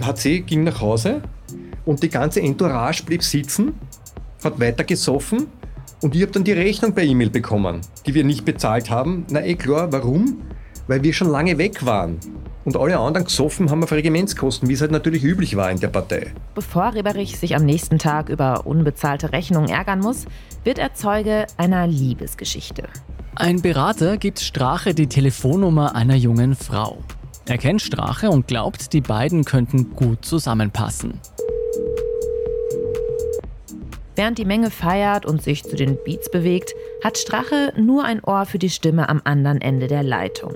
HC 0.00 0.44
ging 0.46 0.64
nach 0.64 0.80
Hause 0.80 1.20
und 1.84 2.02
die 2.02 2.08
ganze 2.08 2.40
Entourage 2.40 3.02
blieb 3.04 3.22
sitzen, 3.22 3.74
hat 4.42 4.58
weiter 4.58 4.82
gesoffen 4.82 5.48
und 6.00 6.14
ich 6.14 6.22
habe 6.22 6.32
dann 6.32 6.44
die 6.44 6.52
Rechnung 6.52 6.94
per 6.94 7.04
E-Mail 7.04 7.28
bekommen, 7.28 7.82
die 8.06 8.14
wir 8.14 8.24
nicht 8.24 8.46
bezahlt 8.46 8.88
haben. 8.88 9.26
Na 9.30 9.44
eh 9.44 9.56
klar, 9.56 9.92
warum? 9.92 10.38
Weil 10.86 11.02
wir 11.02 11.12
schon 11.12 11.30
lange 11.30 11.58
weg 11.58 11.84
waren. 11.84 12.18
Und 12.64 12.76
alle 12.76 12.98
anderen 12.98 13.26
gesoffen 13.26 13.70
haben 13.70 13.84
auf 13.84 13.92
Regimentskosten, 13.92 14.68
wie 14.68 14.72
es 14.72 14.80
halt 14.80 14.90
natürlich 14.90 15.22
üblich 15.22 15.56
war 15.56 15.70
in 15.70 15.78
der 15.78 15.88
Partei. 15.88 16.32
Bevor 16.54 16.94
Reberich 16.94 17.38
sich 17.38 17.54
am 17.54 17.64
nächsten 17.64 17.98
Tag 17.98 18.28
über 18.28 18.66
unbezahlte 18.66 19.32
Rechnungen 19.32 19.68
ärgern 19.68 20.00
muss, 20.00 20.26
wird 20.64 20.78
er 20.78 20.94
Zeuge 20.94 21.46
einer 21.56 21.86
Liebesgeschichte. 21.86 22.84
Ein 23.36 23.62
Berater 23.62 24.16
gibt 24.16 24.40
Strache 24.40 24.94
die 24.94 25.06
Telefonnummer 25.06 25.94
einer 25.94 26.16
jungen 26.16 26.56
Frau. 26.56 26.98
Er 27.46 27.58
kennt 27.58 27.82
Strache 27.82 28.30
und 28.30 28.48
glaubt, 28.48 28.92
die 28.92 29.00
beiden 29.00 29.44
könnten 29.44 29.94
gut 29.94 30.24
zusammenpassen. 30.24 31.20
Während 34.16 34.38
die 34.38 34.46
Menge 34.46 34.70
feiert 34.70 35.26
und 35.26 35.42
sich 35.42 35.62
zu 35.62 35.76
den 35.76 35.98
Beats 36.02 36.30
bewegt, 36.30 36.74
hat 37.04 37.18
Strache 37.18 37.74
nur 37.76 38.04
ein 38.04 38.24
Ohr 38.24 38.46
für 38.46 38.58
die 38.58 38.70
Stimme 38.70 39.08
am 39.08 39.20
anderen 39.24 39.60
Ende 39.60 39.86
der 39.86 40.02
Leitung. 40.02 40.54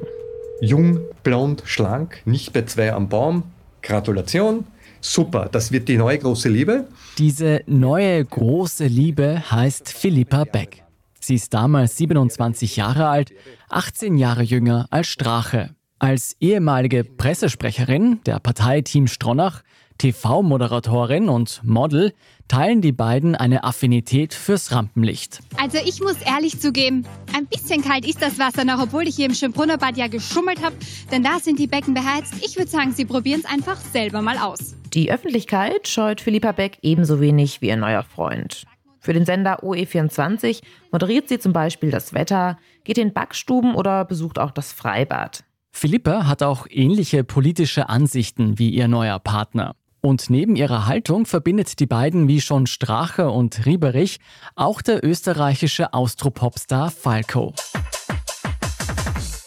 Jung, 0.60 1.00
blond, 1.22 1.62
schlank, 1.64 2.20
nicht 2.26 2.52
bei 2.52 2.62
zwei 2.62 2.92
am 2.92 3.08
Baum. 3.08 3.44
Gratulation. 3.82 4.64
Super, 5.00 5.48
das 5.50 5.72
wird 5.72 5.88
die 5.88 5.96
neue 5.96 6.18
große 6.18 6.50
Liebe. 6.50 6.86
Diese 7.16 7.62
neue 7.66 8.22
große 8.22 8.86
Liebe 8.86 9.50
heißt 9.50 9.88
Philippa 9.90 10.44
Beck. 10.44 10.84
Sie 11.18 11.36
ist 11.36 11.54
damals 11.54 11.96
27 11.96 12.76
Jahre 12.76 13.08
alt, 13.08 13.32
18 13.70 14.18
Jahre 14.18 14.42
jünger 14.42 14.86
als 14.90 15.06
Strache. 15.06 15.70
Als 15.98 16.36
ehemalige 16.40 17.04
Pressesprecherin 17.04 18.20
der 18.26 18.38
Partei 18.38 18.82
Team 18.82 19.06
Stronach, 19.06 19.62
TV-Moderatorin 20.00 21.28
und 21.28 21.60
Model 21.62 22.14
teilen 22.48 22.80
die 22.80 22.90
beiden 22.90 23.34
eine 23.34 23.64
Affinität 23.64 24.32
fürs 24.32 24.72
Rampenlicht. 24.72 25.40
Also 25.58 25.76
ich 25.84 26.00
muss 26.00 26.16
ehrlich 26.22 26.58
zugeben, 26.58 27.04
ein 27.36 27.46
bisschen 27.46 27.82
kalt 27.82 28.06
ist 28.06 28.22
das 28.22 28.38
Wasser 28.38 28.64
noch, 28.64 28.82
obwohl 28.82 29.06
ich 29.06 29.16
hier 29.16 29.26
im 29.26 29.34
Schönbrunnerbad 29.34 29.98
ja 29.98 30.08
geschummelt 30.08 30.64
habe, 30.64 30.74
denn 31.12 31.22
da 31.22 31.38
sind 31.38 31.58
die 31.58 31.66
Becken 31.66 31.92
beheizt. 31.92 32.32
Ich 32.42 32.56
würde 32.56 32.70
sagen, 32.70 32.92
Sie 32.92 33.04
probieren 33.04 33.42
es 33.44 33.52
einfach 33.52 33.76
selber 33.76 34.22
mal 34.22 34.38
aus. 34.38 34.74
Die 34.94 35.12
Öffentlichkeit 35.12 35.86
scheut 35.86 36.22
Philippa 36.22 36.52
Beck 36.52 36.78
ebenso 36.80 37.20
wenig 37.20 37.60
wie 37.60 37.68
ihr 37.68 37.76
neuer 37.76 38.02
Freund. 38.02 38.64
Für 39.00 39.12
den 39.12 39.26
Sender 39.26 39.62
OE24 39.62 40.62
moderiert 40.92 41.28
sie 41.28 41.38
zum 41.38 41.52
Beispiel 41.52 41.90
das 41.90 42.14
Wetter, 42.14 42.58
geht 42.84 42.96
in 42.96 43.12
Backstuben 43.12 43.74
oder 43.74 44.06
besucht 44.06 44.38
auch 44.38 44.50
das 44.50 44.72
Freibad. 44.72 45.44
Philippa 45.72 46.26
hat 46.26 46.42
auch 46.42 46.66
ähnliche 46.68 47.22
politische 47.22 47.88
Ansichten 47.90 48.58
wie 48.58 48.70
ihr 48.70 48.88
neuer 48.88 49.18
Partner. 49.18 49.74
Und 50.02 50.30
neben 50.30 50.56
ihrer 50.56 50.86
Haltung 50.86 51.26
verbindet 51.26 51.78
die 51.78 51.86
beiden 51.86 52.26
wie 52.26 52.40
schon 52.40 52.66
Strache 52.66 53.30
und 53.30 53.66
Rieberich 53.66 54.18
auch 54.56 54.80
der 54.80 55.04
österreichische 55.04 55.92
Austropopstar 55.92 56.90
Falco. 56.90 57.52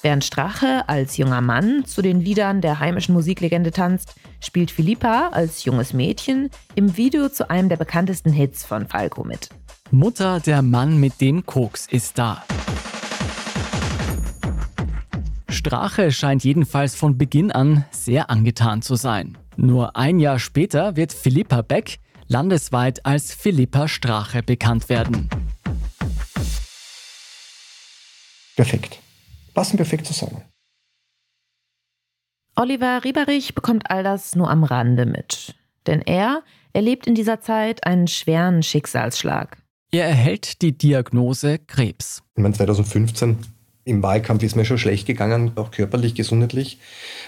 Während 0.03 0.25
Strache 0.25 0.87
als 0.87 1.17
junger 1.17 1.41
Mann 1.41 1.85
zu 1.85 2.01
den 2.01 2.19
Liedern 2.19 2.61
der 2.61 2.79
heimischen 2.79 3.13
Musiklegende 3.13 3.71
tanzt, 3.71 4.15
spielt 4.41 4.69
Philippa 4.69 5.29
als 5.29 5.63
junges 5.63 5.93
Mädchen 5.93 6.49
im 6.75 6.97
Video 6.97 7.29
zu 7.29 7.49
einem 7.49 7.69
der 7.69 7.77
bekanntesten 7.77 8.31
Hits 8.31 8.65
von 8.65 8.85
Falco 8.85 9.23
mit. 9.23 9.49
Mutter, 9.91 10.39
der 10.39 10.61
Mann 10.61 10.99
mit 10.99 11.21
dem 11.21 11.45
Koks 11.45 11.87
ist 11.87 12.17
da. 12.17 12.43
Strache 15.49 16.11
scheint 16.11 16.43
jedenfalls 16.43 16.95
von 16.95 17.17
Beginn 17.17 17.51
an 17.51 17.85
sehr 17.91 18.29
angetan 18.29 18.81
zu 18.81 18.95
sein. 18.95 19.37
Nur 19.55 19.95
ein 19.95 20.19
Jahr 20.19 20.39
später 20.39 20.95
wird 20.95 21.13
Philippa 21.13 21.61
Beck 21.61 21.99
landesweit 22.27 23.05
als 23.05 23.33
Philippa 23.33 23.87
Strache 23.87 24.43
bekannt 24.43 24.89
werden. 24.89 25.29
Perfekt. 28.55 28.99
Passen 29.53 29.77
perfekt 29.77 30.05
zusammen. 30.05 30.41
Oliver 32.55 33.03
Rieberich 33.03 33.55
bekommt 33.55 33.89
all 33.89 34.03
das 34.03 34.35
nur 34.35 34.49
am 34.49 34.63
Rande 34.63 35.05
mit. 35.05 35.55
Denn 35.87 36.01
er 36.01 36.43
erlebt 36.71 37.07
in 37.07 37.15
dieser 37.15 37.41
Zeit 37.41 37.85
einen 37.85 38.07
schweren 38.07 38.63
Schicksalsschlag. 38.63 39.57
Er 39.91 40.05
erhält 40.05 40.61
die 40.61 40.75
Diagnose 40.75 41.59
Krebs. 41.59 42.23
Ich 42.35 42.41
meine, 42.41 42.55
2015 42.55 43.37
im 43.85 44.01
Wahlkampf 44.01 44.43
ist 44.43 44.55
mir 44.55 44.65
schon 44.65 44.77
schlecht 44.77 45.05
gegangen, 45.05 45.51
auch 45.55 45.71
körperlich, 45.71 46.15
gesundheitlich. 46.15 46.79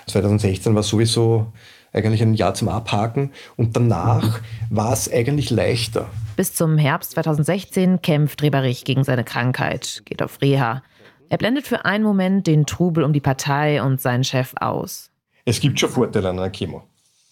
2016 0.08 0.74
war 0.74 0.84
sowieso 0.84 1.51
eigentlich 1.96 2.22
ein 2.22 2.34
Jahr 2.34 2.54
zum 2.54 2.68
Abhaken 2.68 3.32
und 3.56 3.75
danach 3.75 4.42
war 4.70 4.94
es 4.94 5.12
eigentlich 5.12 5.50
leichter. 5.50 6.10
Bis 6.36 6.54
zum 6.54 6.78
Herbst 6.78 7.12
2016 7.12 8.02
kämpft 8.02 8.44
Reberich 8.44 8.84
gegen 8.84 9.04
seine 9.04 9.24
Krankheit, 9.24 10.04
geht 10.06 10.22
auf 10.22 10.42
Reha. 10.42 10.84
Er 11.30 11.38
blendet 11.38 11.66
für 11.66 11.86
einen 11.86 12.04
Moment 12.04 12.46
den 12.46 12.66
Trubel 12.66 13.04
um 13.04 13.14
die 13.14 13.22
Partei 13.22 13.82
und 13.82 14.02
seinen 14.02 14.24
Chef 14.24 14.54
aus. 14.60 15.10
Es 15.46 15.60
gibt 15.60 15.80
schon 15.80 15.90
Vorteile 15.90 16.30
an 16.30 16.40
einer 16.40 16.50
Chemo. 16.50 16.84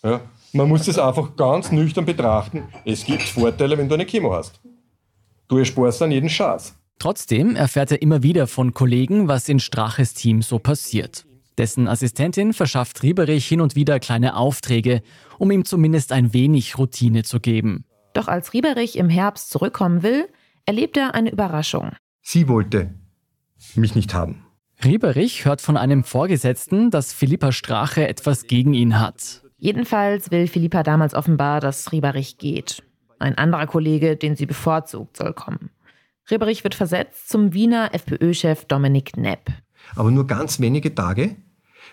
Ja? 0.04 0.22
Man 0.54 0.70
muss 0.70 0.86
das 0.86 0.98
einfach 0.98 1.36
ganz 1.36 1.72
nüchtern 1.72 2.06
betrachten. 2.06 2.64
Es 2.86 3.06
gibt 3.06 3.24
Vorteile, 3.24 3.78
wenn 3.78 3.90
du 3.90 3.96
eine 3.96 4.06
Chemo 4.06 4.34
hast. 4.34 4.60
Du 5.48 5.58
ersparst 5.58 6.02
dann 6.02 6.12
jeden 6.12 6.30
Schatz. 6.30 6.76
Trotzdem 7.00 7.56
erfährt 7.56 7.92
er 7.92 8.02
immer 8.02 8.24
wieder 8.24 8.48
von 8.48 8.74
Kollegen, 8.74 9.28
was 9.28 9.50
in 9.50 9.60
Straches 9.60 10.14
Team 10.14 10.42
so 10.42 10.60
passiert. 10.60 11.26
Dessen 11.58 11.88
Assistentin 11.88 12.54
verschafft 12.54 13.04
Rieberich 13.04 13.48
hin 13.48 13.62
und 13.62 13.76
wieder 13.76 14.00
kleine 14.00 14.36
Aufträge, 14.36 15.02
um 15.38 15.52
ihm 15.52 15.66
zumindest 15.66 16.12
ein 16.12 16.34
wenig 16.34 16.78
Routine 16.78 17.24
zu 17.24 17.40
geben. 17.40 17.86
Doch 18.14 18.28
als 18.28 18.54
Rieberich 18.54 18.98
im 18.98 19.10
Herbst 19.10 19.50
zurückkommen 19.50 20.04
will, 20.04 20.28
erlebt 20.66 20.98
er 20.98 21.14
eine 21.14 21.32
Überraschung. 21.32 21.92
Sie 22.22 22.48
wollte 22.48 22.94
mich 23.76 23.96
nicht 23.96 24.14
haben. 24.14 24.46
Rieberich 24.84 25.46
hört 25.46 25.62
von 25.62 25.78
einem 25.78 26.04
Vorgesetzten, 26.04 26.92
dass 26.92 27.14
Philippa 27.14 27.52
Strache 27.52 28.08
etwas 28.08 28.48
gegen 28.48 28.74
ihn 28.74 29.00
hat. 29.00 29.42
Jedenfalls 29.58 30.30
will 30.32 30.48
Philippa 30.48 30.84
damals 30.84 31.14
offenbar, 31.14 31.62
dass 31.62 31.92
Rieberich 31.92 32.38
geht. 32.38 32.84
Ein 33.20 33.38
anderer 33.38 33.68
Kollege, 33.68 34.18
den 34.18 34.36
sie 34.36 34.46
bevorzugt, 34.46 35.16
soll 35.16 35.34
kommen. 35.34 35.70
Rieberich 36.30 36.64
wird 36.64 36.76
versetzt 36.76 37.30
zum 37.30 37.54
Wiener 37.54 37.94
FPÖ-Chef 37.94 38.66
Dominik 38.66 39.16
Nepp. 39.16 39.52
Aber 39.96 40.12
nur 40.12 40.28
ganz 40.28 40.60
wenige 40.60 40.94
Tage, 40.94 41.36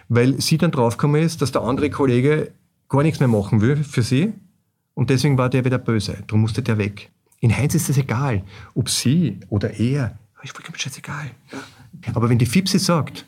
weil 0.08 0.40
sie 0.40 0.58
dann 0.58 0.70
draufgekommen 0.70 1.22
ist, 1.22 1.42
dass 1.42 1.52
der 1.52 1.62
andere 1.62 1.90
Kollege 1.90 2.52
gar 2.88 3.02
nichts 3.02 3.20
mehr 3.20 3.28
machen 3.28 3.60
will 3.60 3.76
für 3.76 4.02
sie. 4.02 4.32
Und 4.94 5.10
deswegen 5.10 5.38
war 5.38 5.48
der 5.48 5.64
wieder 5.64 5.78
böse. 5.78 6.18
Darum 6.26 6.42
musste 6.42 6.62
der 6.62 6.78
weg. 6.78 7.10
In 7.40 7.56
Heinz 7.56 7.74
ist 7.74 7.88
es 7.88 7.96
egal, 7.96 8.42
ob 8.74 8.90
sie 8.90 9.40
oder 9.48 9.70
er. 9.78 10.18
Ist 10.42 10.54
vollkommen 10.54 10.78
scheißegal. 10.78 11.30
Aber 12.14 12.28
wenn 12.28 12.38
die 12.38 12.46
Fipsi 12.46 12.78
sagt, 12.78 13.26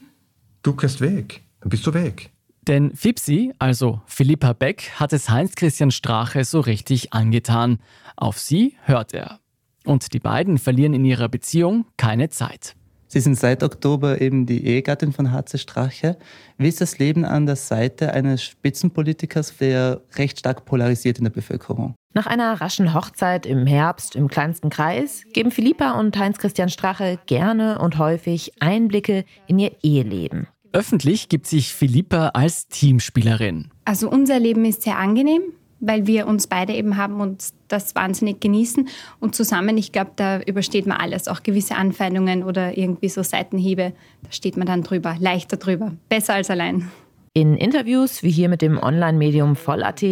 du 0.62 0.75
kannst 0.75 1.00
weg, 1.00 1.42
dann 1.61 1.71
bist 1.71 1.87
du 1.87 1.95
weg. 1.95 2.31
Denn 2.62 2.95
Fipsi, 2.95 3.52
also 3.59 4.00
Philippa 4.07 4.52
Beck, 4.52 4.92
hat 4.97 5.12
es 5.12 5.28
Heinz-Christian 5.28 5.90
Strache 5.90 6.45
so 6.45 6.61
richtig 6.61 7.12
angetan. 7.12 7.78
Auf 8.16 8.38
sie 8.38 8.76
hört 8.85 9.14
er. 9.14 9.40
Und 9.85 10.12
die 10.12 10.21
beiden 10.21 10.59
verlieren 10.59 10.95
in 10.95 11.04
ihrer 11.04 11.28
Beziehung 11.28 11.87
keine 11.97 12.28
Zeit. 12.31 12.76
Sie 13.12 13.21
sind 13.21 13.38
seit 13.38 13.62
Oktober 13.62 14.23
eben 14.23 14.47
die 14.47 14.66
Ehegattin 14.66 15.12
von 15.12 15.33
Harze 15.33 15.59
Strache. 15.59 16.16
Wie 16.57 16.69
ist 16.69 16.81
das 16.81 16.99
Leben 16.99 17.26
an 17.26 17.45
der 17.45 17.57
Seite 17.57 18.14
eines 18.14 18.42
Spitzenpolitikers, 18.42 19.54
der 19.59 20.00
recht 20.16 20.38
stark 20.38 20.64
polarisiert 20.64 21.19
in 21.19 21.25
der 21.25 21.31
Bevölkerung? 21.31 21.95
Nach 22.14 22.26
einer 22.26 22.59
raschen 22.62 22.95
Hochzeit 22.95 23.45
im 23.45 23.66
Herbst 23.66 24.16
im 24.16 24.28
kleinsten 24.28 24.71
Kreis 24.71 25.25
geben 25.35 25.50
Philippa 25.50 26.00
und 26.00 26.16
Heinz-Christian 26.19 26.71
Strache 26.71 27.19
gerne 27.26 27.81
und 27.81 27.99
häufig 27.99 28.52
Einblicke 28.61 29.26
in 29.47 29.59
ihr 29.59 29.73
Eheleben. 29.83 30.47
Öffentlich 30.73 31.28
gibt 31.28 31.47
sich 31.47 31.75
Philippa 31.75 32.28
als 32.28 32.66
Teamspielerin. 32.69 33.71
Also 33.85 34.09
unser 34.09 34.40
Leben 34.40 34.64
ist 34.64 34.81
sehr 34.81 34.97
angenehm, 34.97 35.42
weil 35.82 36.06
wir 36.06 36.26
uns 36.26 36.46
beide 36.46 36.72
eben 36.72 36.96
haben 36.96 37.20
und 37.20 37.44
das 37.68 37.94
wahnsinnig 37.94 38.40
genießen. 38.40 38.88
Und 39.20 39.34
zusammen, 39.34 39.76
ich 39.76 39.92
glaube, 39.92 40.12
da 40.16 40.40
übersteht 40.40 40.86
man 40.86 40.96
alles, 40.96 41.28
auch 41.28 41.42
gewisse 41.42 41.74
Anfeindungen 41.74 42.44
oder 42.44 42.78
irgendwie 42.78 43.08
so 43.08 43.22
Seitenhiebe. 43.22 43.92
Da 44.22 44.32
steht 44.32 44.56
man 44.56 44.66
dann 44.66 44.82
drüber, 44.82 45.16
leichter 45.18 45.56
drüber, 45.58 45.92
besser 46.08 46.34
als 46.34 46.48
allein. 46.48 46.90
In 47.34 47.56
Interviews 47.56 48.22
wie 48.22 48.30
hier 48.30 48.48
mit 48.48 48.62
dem 48.62 48.78
Online-Medium 48.78 49.57
Voll.at 49.57 50.04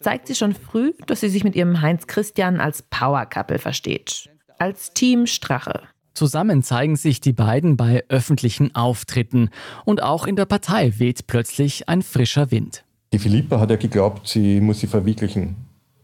zeigt 0.00 0.28
sie 0.28 0.34
schon 0.34 0.54
früh, 0.54 0.92
dass 1.06 1.20
sie 1.20 1.28
sich 1.28 1.44
mit 1.44 1.56
ihrem 1.56 1.80
Heinz 1.80 2.06
Christian 2.06 2.60
als 2.60 2.82
Power-Couple 2.82 3.58
versteht. 3.58 4.30
Als 4.58 4.92
Team 4.92 5.26
Strache. 5.26 5.82
Zusammen 6.14 6.62
zeigen 6.62 6.96
sich 6.96 7.20
die 7.20 7.32
beiden 7.32 7.76
bei 7.76 8.04
öffentlichen 8.08 8.74
Auftritten 8.74 9.50
und 9.84 10.02
auch 10.02 10.26
in 10.26 10.36
der 10.36 10.46
Partei 10.46 10.98
weht 10.98 11.26
plötzlich 11.26 11.88
ein 11.88 12.02
frischer 12.02 12.50
Wind. 12.50 12.84
Die 13.12 13.18
Philippa 13.18 13.58
hat 13.58 13.70
ja 13.70 13.76
geglaubt, 13.76 14.28
sie 14.28 14.60
muss 14.60 14.80
sie 14.80 14.86
verwirklichen. 14.86 15.56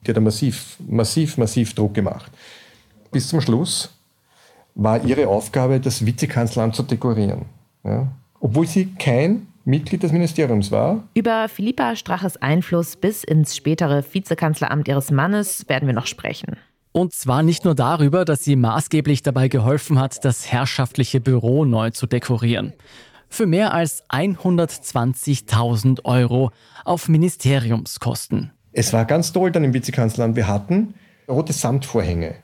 Die 0.07 0.11
hat 0.11 0.21
massiv, 0.21 0.77
massiv, 0.87 1.37
massiv 1.39 1.75
Druck 1.75 1.95
gemacht. 1.95 2.31
Bis 3.11 3.29
zum 3.29 3.41
Schluss 3.41 3.95
war 4.75 5.05
ihre 5.05 5.29
Aufgabe, 5.29 5.81
das 5.81 6.05
Vizekanzleramt 6.05 6.75
zu 6.75 6.83
dekorieren. 6.83 7.47
Ja? 7.85 8.09
Obwohl 8.41 8.67
sie 8.67 8.87
kein 8.99 9.47
Mitglied 9.65 10.03
des 10.03 10.13
Ministeriums 10.13 10.71
war. 10.71 11.05
Über 11.15 11.49
Philippa 11.49 11.97
Straches 11.97 12.37
Einfluss 12.37 12.97
bis 12.97 13.25
ins 13.25 13.57
spätere 13.57 14.03
Vizekanzleramt 14.03 14.89
ihres 14.89 15.11
Mannes 15.11 15.69
werden 15.69 15.87
wir 15.87 15.95
noch 15.95 16.07
sprechen. 16.07 16.57
Und 16.93 17.13
zwar 17.13 17.43
nicht 17.43 17.65
nur 17.65 17.75
darüber, 17.75 18.25
dass 18.25 18.45
sie 18.45 18.57
maßgeblich 18.57 19.23
dabei 19.23 19.49
geholfen 19.49 19.99
hat, 19.99 20.25
das 20.25 20.53
herrschaftliche 20.53 21.21
Büro 21.21 21.65
neu 21.65 21.91
zu 21.91 22.07
dekorieren. 22.07 22.73
Für 23.35 23.47
mehr 23.47 23.75
als 23.75 24.05
120.000 24.11 26.05
Euro 26.05 26.53
auf 26.85 27.09
Ministeriumskosten. 27.09 28.53
Es 28.71 28.93
war 28.93 29.07
ganz 29.07 29.33
toll 29.33 29.51
dann 29.51 29.65
im 29.65 29.75
Vizekanzleramt. 29.75 30.37
Wir 30.37 30.47
hatten 30.47 30.95
rote 31.29 31.53
Samtvorhänge. 31.53 32.37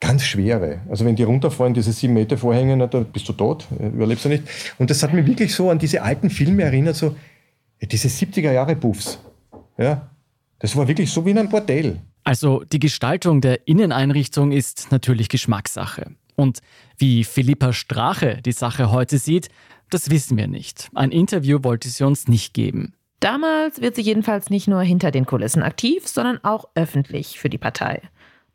Ganz 0.00 0.24
schwere. 0.24 0.80
Also 0.90 1.04
wenn 1.04 1.14
die 1.14 1.22
runterfallen, 1.22 1.74
diese 1.74 1.92
sieben 1.92 2.14
Meter 2.14 2.36
Vorhänge, 2.36 2.76
na, 2.76 2.88
da 2.88 3.04
bist 3.04 3.28
du 3.28 3.34
tot, 3.34 3.68
überlebst 3.78 4.24
du 4.24 4.30
nicht. 4.30 4.42
Und 4.78 4.90
das 4.90 5.00
hat 5.04 5.12
mich 5.12 5.28
wirklich 5.28 5.54
so 5.54 5.70
an 5.70 5.78
diese 5.78 6.02
alten 6.02 6.28
Filme 6.28 6.64
erinnert, 6.64 6.96
so 6.96 7.14
diese 7.80 8.08
70er 8.08 8.50
Jahre 8.50 8.74
Buffs. 8.74 9.20
Ja, 9.78 10.10
das 10.58 10.74
war 10.74 10.88
wirklich 10.88 11.08
so 11.12 11.24
wie 11.24 11.30
in 11.30 11.38
einem 11.38 11.50
Bordell. 11.50 12.00
Also 12.24 12.64
die 12.64 12.80
Gestaltung 12.80 13.40
der 13.40 13.68
Inneneinrichtung 13.68 14.50
ist 14.50 14.90
natürlich 14.90 15.28
Geschmackssache. 15.28 16.16
Und 16.34 16.58
wie 16.98 17.22
Philippa 17.22 17.72
Strache 17.72 18.40
die 18.44 18.52
Sache 18.52 18.90
heute 18.90 19.18
sieht, 19.18 19.50
das 19.90 20.10
wissen 20.10 20.36
wir 20.36 20.48
nicht. 20.48 20.88
Ein 20.94 21.10
Interview 21.10 21.58
wollte 21.62 21.88
sie 21.88 22.04
uns 22.04 22.28
nicht 22.28 22.54
geben. 22.54 22.94
Damals 23.20 23.80
wird 23.80 23.96
sie 23.96 24.02
jedenfalls 24.02 24.50
nicht 24.50 24.68
nur 24.68 24.82
hinter 24.82 25.10
den 25.10 25.26
Kulissen 25.26 25.62
aktiv, 25.62 26.06
sondern 26.06 26.42
auch 26.44 26.66
öffentlich 26.74 27.38
für 27.38 27.48
die 27.48 27.58
Partei. 27.58 28.02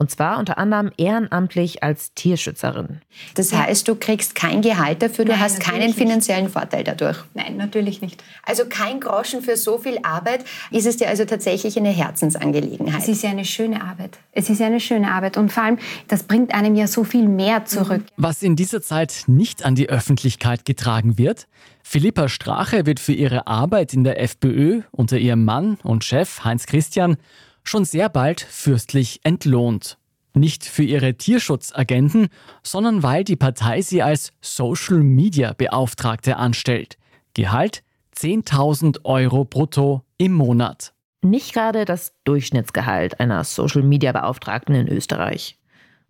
Und 0.01 0.09
zwar 0.09 0.39
unter 0.39 0.57
anderem 0.57 0.89
ehrenamtlich 0.97 1.83
als 1.83 2.15
Tierschützerin. 2.15 3.01
Das 3.35 3.53
heißt, 3.53 3.87
du 3.87 3.93
kriegst 3.93 4.33
kein 4.33 4.63
Gehalt 4.63 5.03
dafür, 5.03 5.25
du 5.25 5.31
Nein, 5.31 5.41
hast 5.41 5.59
keinen 5.59 5.93
finanziellen 5.93 6.49
Vorteil 6.49 6.83
dadurch. 6.83 7.19
Nein, 7.35 7.55
natürlich 7.55 8.01
nicht. 8.01 8.23
Also 8.41 8.63
kein 8.67 8.99
Groschen 8.99 9.43
für 9.43 9.55
so 9.57 9.77
viel 9.77 9.99
Arbeit. 10.01 10.43
Ist 10.71 10.87
es 10.87 10.97
dir 10.97 11.07
also 11.07 11.25
tatsächlich 11.25 11.77
eine 11.77 11.91
Herzensangelegenheit? 11.91 12.99
Es 12.99 13.09
ist 13.09 13.21
ja 13.21 13.29
eine 13.29 13.45
schöne 13.45 13.79
Arbeit. 13.79 14.17
Es 14.31 14.49
ist 14.49 14.59
ja 14.59 14.65
eine 14.65 14.79
schöne 14.79 15.11
Arbeit 15.11 15.37
und 15.37 15.51
vor 15.51 15.61
allem, 15.61 15.77
das 16.07 16.23
bringt 16.23 16.51
einem 16.51 16.73
ja 16.73 16.87
so 16.87 17.03
viel 17.03 17.27
mehr 17.27 17.65
zurück. 17.65 18.01
Was 18.17 18.41
in 18.41 18.55
dieser 18.55 18.81
Zeit 18.81 19.25
nicht 19.27 19.63
an 19.63 19.75
die 19.75 19.87
Öffentlichkeit 19.87 20.65
getragen 20.65 21.19
wird, 21.19 21.45
Philippa 21.83 22.27
Strache 22.27 22.87
wird 22.87 22.99
für 22.99 23.13
ihre 23.13 23.45
Arbeit 23.45 23.93
in 23.93 24.03
der 24.03 24.19
FPÖ 24.19 24.81
unter 24.89 25.19
ihrem 25.19 25.45
Mann 25.45 25.77
und 25.83 26.03
Chef 26.03 26.43
Heinz 26.43 26.65
Christian 26.65 27.17
schon 27.63 27.85
sehr 27.85 28.09
bald 28.09 28.41
fürstlich 28.41 29.21
entlohnt. 29.23 29.97
Nicht 30.33 30.63
für 30.65 30.83
ihre 30.83 31.15
Tierschutzagenten, 31.15 32.29
sondern 32.63 33.03
weil 33.03 33.23
die 33.23 33.35
Partei 33.35 33.81
sie 33.81 34.01
als 34.01 34.31
Social 34.39 34.99
Media 34.99 35.53
Beauftragte 35.53 36.37
anstellt. 36.37 36.97
Gehalt 37.33 37.83
10.000 38.15 39.03
Euro 39.03 39.45
brutto 39.45 40.03
im 40.17 40.33
Monat. 40.33 40.93
Nicht 41.21 41.53
gerade 41.53 41.85
das 41.85 42.13
Durchschnittsgehalt 42.23 43.19
einer 43.19 43.43
Social 43.43 43.83
Media 43.83 44.11
Beauftragten 44.11 44.73
in 44.73 44.87
Österreich. 44.87 45.57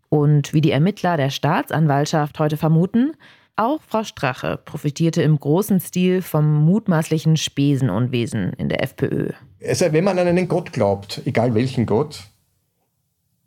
Und 0.10 0.54
wie 0.54 0.62
die 0.62 0.72
Ermittler 0.72 1.18
der 1.18 1.30
Staatsanwaltschaft 1.30 2.38
heute 2.40 2.58
vermuten, 2.58 3.14
auch 3.56 3.82
Frau 3.82 4.04
Strache 4.04 4.60
profitierte 4.64 5.22
im 5.22 5.40
großen 5.40 5.80
Stil 5.80 6.22
vom 6.22 6.66
mutmaßlichen 6.66 7.38
Spesenunwesen 7.38 8.54
in 8.54 8.70
der 8.70 8.84
FPÖ. 8.84 9.32
Also 9.66 9.92
wenn 9.92 10.04
man 10.04 10.18
an 10.20 10.28
einen 10.28 10.48
Gott 10.48 10.74
glaubt, 10.74 11.22
egal 11.26 11.54
welchen 11.54 11.86
Gott, 11.86 12.24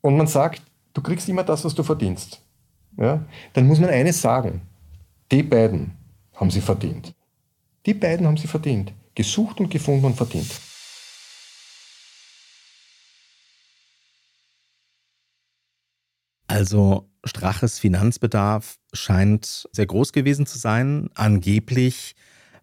und 0.01 0.17
man 0.17 0.27
sagt, 0.27 0.63
du 0.93 1.01
kriegst 1.03 1.29
immer 1.29 1.45
das, 1.45 1.65
was 1.65 1.75
du 1.75 1.83
verdienst, 1.83 2.43
ja, 2.97 3.25
dann 3.55 3.67
muss 3.67 3.81
man 3.81 3.91
eines 3.91 4.21
sagen. 4.21 4.63
Die 5.33 5.43
beiden 5.43 5.93
haben 6.35 6.51
sie 6.51 6.61
verdient. 6.61 7.15
Die 7.87 7.95
beiden 7.95 8.27
haben 8.27 8.37
sie 8.37 8.47
verdient. 8.47 8.93
Gesucht 9.15 9.61
und 9.61 9.71
gefunden 9.71 10.05
und 10.05 10.17
verdient. 10.17 10.61
Also 16.55 17.11
Straches 17.25 17.81
Finanzbedarf 17.81 18.79
scheint 18.93 19.69
sehr 19.73 19.87
groß 19.87 20.13
gewesen 20.13 20.47
zu 20.47 20.57
sein. 20.57 21.11
Angeblich 21.17 22.15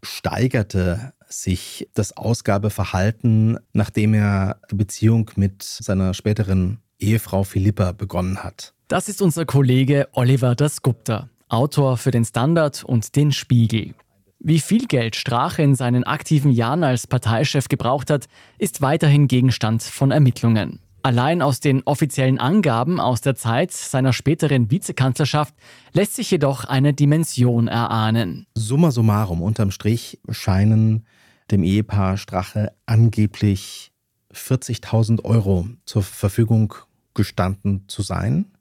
steigerte 0.02 1.12
sich 1.28 1.90
das 1.94 2.16
Ausgabeverhalten, 2.16 3.60
nachdem 3.74 4.14
er 4.14 4.62
die 4.72 4.76
Beziehung 4.76 5.30
mit 5.36 5.64
seiner 5.64 6.14
späteren 6.14 6.80
Ehefrau 7.00 7.44
Philippa 7.44 7.92
begonnen 7.92 8.42
hat. 8.42 8.74
Das 8.88 9.10
ist 9.10 9.22
unser 9.22 9.44
Kollege 9.44 10.08
Oliver 10.14 10.56
Dasgupta, 10.56 11.28
Autor 11.50 11.98
für 11.98 12.12
den 12.12 12.24
Standard 12.24 12.86
und 12.86 13.18
den 13.18 13.34
Spiegel. 13.34 13.94
Wie 14.40 14.62
viel 14.62 14.88
Geld 14.88 15.18
Strache 15.18 15.64
in 15.64 15.76
seinen 15.76 16.06
aktiven 16.06 16.52
Jahren 16.52 16.86
als 16.86 17.08
Parteichef 17.08 17.68
gebraucht 17.68 18.10
hat, 18.10 18.30
ist 18.58 18.82
weiterhin 18.82 19.28
Gegenstand 19.28 19.84
von 19.84 20.12
Ermittlungen. 20.12 20.80
Allein 21.04 21.42
aus 21.42 21.60
den 21.60 21.82
offiziellen 21.84 22.40
Angaben 22.40 23.00
aus 23.00 23.22
der 23.22 23.36
Zeit 23.36 23.72
seiner 23.72 24.14
späteren 24.14 24.70
Vizekanzlerschaft 24.70 25.56
lässt 25.94 26.16
sich 26.16 26.30
jedoch 26.30 26.66
eine 26.66 26.94
Dimension 26.94 27.68
erahnen. 27.68 28.46
Summa 28.56 28.92
summarum, 28.92 29.42
unterm 29.42 29.72
Strich 29.72 30.20
scheinen 30.30 31.06
dem 31.50 31.64
Ehepaar 31.64 32.18
Strache 32.18 32.74
angeblich 32.86 33.92
40.000 34.34 35.24
Euro 35.24 35.68
zur 35.86 36.04
Verfügung 36.04 36.76
gestanden 37.14 37.86
zu 37.88 38.04
sein. 38.04 38.52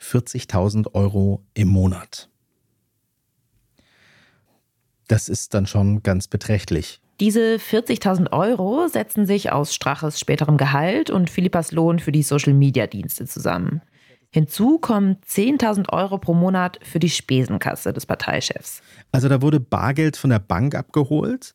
40.000 0.00 0.94
Euro 0.94 1.44
im 1.54 1.68
Monat. 1.68 2.28
Das 5.06 5.28
ist 5.28 5.54
dann 5.54 5.66
schon 5.66 6.02
ganz 6.02 6.28
beträchtlich. 6.28 7.00
Diese 7.20 7.56
40.000 7.56 8.32
Euro 8.32 8.86
setzen 8.86 9.26
sich 9.26 9.50
aus 9.50 9.74
Straches 9.74 10.20
späterem 10.20 10.56
Gehalt 10.56 11.10
und 11.10 11.30
Philippas 11.30 11.72
Lohn 11.72 11.98
für 11.98 12.12
die 12.12 12.22
Social-Media-Dienste 12.22 13.26
zusammen. 13.26 13.82
Hinzu 14.30 14.78
kommen 14.78 15.16
10.000 15.26 15.88
Euro 15.92 16.18
pro 16.18 16.34
Monat 16.34 16.78
für 16.82 17.00
die 17.00 17.10
Spesenkasse 17.10 17.92
des 17.92 18.06
Parteichefs. 18.06 18.82
Also 19.10 19.28
da 19.28 19.42
wurde 19.42 19.58
Bargeld 19.58 20.16
von 20.16 20.30
der 20.30 20.38
Bank 20.38 20.76
abgeholt 20.76 21.54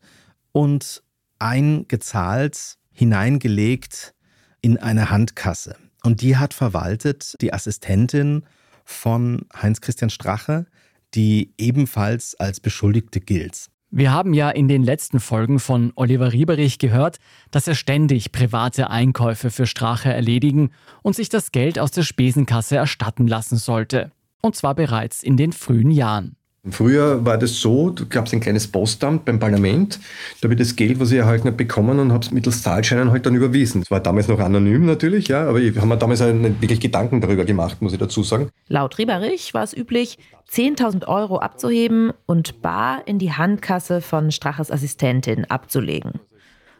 und 0.51 1.01
eingezahlt, 1.39 2.77
hineingelegt 2.91 4.13
in 4.61 4.77
eine 4.77 5.11
Handkasse. 5.11 5.77
Und 6.03 6.21
die 6.21 6.35
hat 6.35 6.53
verwaltet 6.53 7.35
die 7.41 7.53
Assistentin 7.53 8.43
von 8.83 9.45
Heinz-Christian 9.55 10.09
Strache, 10.09 10.65
die 11.13 11.53
ebenfalls 11.57 12.35
als 12.35 12.59
Beschuldigte 12.59 13.21
gilt. 13.21 13.69
Wir 13.95 14.11
haben 14.11 14.33
ja 14.33 14.49
in 14.49 14.67
den 14.67 14.81
letzten 14.81 15.19
Folgen 15.19 15.59
von 15.59 15.93
Oliver 15.95 16.33
Rieberich 16.33 16.79
gehört, 16.79 17.19
dass 17.51 17.67
er 17.67 17.75
ständig 17.75 18.31
private 18.31 18.89
Einkäufe 18.89 19.51
für 19.51 19.67
Strache 19.67 20.11
erledigen 20.11 20.71
und 21.03 21.15
sich 21.15 21.29
das 21.29 21.51
Geld 21.51 21.77
aus 21.77 21.91
der 21.91 22.01
Spesenkasse 22.01 22.75
erstatten 22.75 23.27
lassen 23.27 23.57
sollte. 23.57 24.11
Und 24.41 24.55
zwar 24.55 24.73
bereits 24.73 25.21
in 25.21 25.37
den 25.37 25.53
frühen 25.53 25.91
Jahren. 25.91 26.37
Früher 26.69 27.25
war 27.25 27.37
das 27.37 27.59
so, 27.59 27.89
du 27.89 28.07
gab 28.07 28.31
ein 28.31 28.39
kleines 28.39 28.69
Postamt 28.69 29.25
beim 29.25 29.37
Parlament, 29.37 29.99
da 30.39 30.45
habe 30.45 30.53
ich 30.53 30.59
das 30.59 30.77
Geld, 30.77 30.97
was 30.97 31.11
ich 31.11 31.17
erhalten 31.17 31.47
habe, 31.47 31.57
bekommen 31.57 31.99
und 31.99 32.13
habe 32.13 32.23
es 32.23 32.31
mittels 32.31 32.63
Zahlscheinen 32.63 33.11
halt 33.11 33.25
dann 33.25 33.35
überwiesen. 33.35 33.81
Es 33.81 33.91
war 33.91 33.99
damals 33.99 34.29
noch 34.29 34.39
anonym 34.39 34.85
natürlich, 34.85 35.27
ja, 35.27 35.45
aber 35.45 35.59
ich 35.59 35.75
habe 35.75 35.87
mir 35.87 35.97
damals 35.97 36.21
nicht 36.21 36.61
wirklich 36.61 36.79
Gedanken 36.79 37.19
darüber 37.19 37.43
gemacht, 37.43 37.81
muss 37.81 37.91
ich 37.91 37.99
dazu 37.99 38.23
sagen. 38.23 38.49
Laut 38.69 38.97
Rieberich 38.97 39.53
war 39.53 39.63
es 39.63 39.75
üblich, 39.75 40.17
10.000 40.49 41.05
Euro 41.05 41.39
abzuheben 41.39 42.13
und 42.27 42.61
bar 42.61 43.01
in 43.07 43.19
die 43.19 43.33
Handkasse 43.33 43.99
von 43.99 44.31
Straches 44.31 44.71
Assistentin 44.71 45.43
abzulegen. 45.43 46.21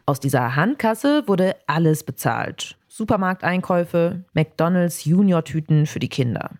Aus 0.06 0.18
dieser 0.18 0.56
Handkasse 0.56 1.24
wurde 1.26 1.56
alles 1.66 2.04
bezahlt. 2.04 2.78
Supermarkteinkäufe, 2.88 4.24
McDonalds 4.32 5.04
Junior-Tüten 5.04 5.84
für 5.84 5.98
die 5.98 6.08
Kinder 6.08 6.52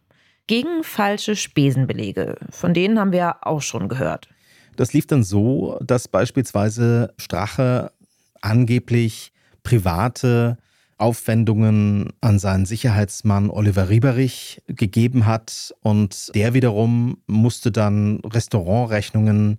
gegen 0.46 0.84
falsche 0.84 1.36
Spesenbelege. 1.36 2.36
Von 2.50 2.74
denen 2.74 2.98
haben 2.98 3.12
wir 3.12 3.46
auch 3.46 3.62
schon 3.62 3.88
gehört. 3.88 4.28
Das 4.76 4.92
lief 4.92 5.06
dann 5.06 5.22
so, 5.22 5.78
dass 5.80 6.08
beispielsweise 6.08 7.14
Strache 7.16 7.92
angeblich 8.40 9.32
private 9.62 10.58
Aufwendungen 10.98 12.12
an 12.20 12.38
seinen 12.38 12.66
Sicherheitsmann 12.66 13.50
Oliver 13.50 13.88
Rieberich 13.88 14.62
gegeben 14.66 15.26
hat 15.26 15.74
und 15.82 16.34
der 16.34 16.54
wiederum 16.54 17.18
musste 17.26 17.72
dann 17.72 18.20
Restaurantrechnungen 18.20 19.58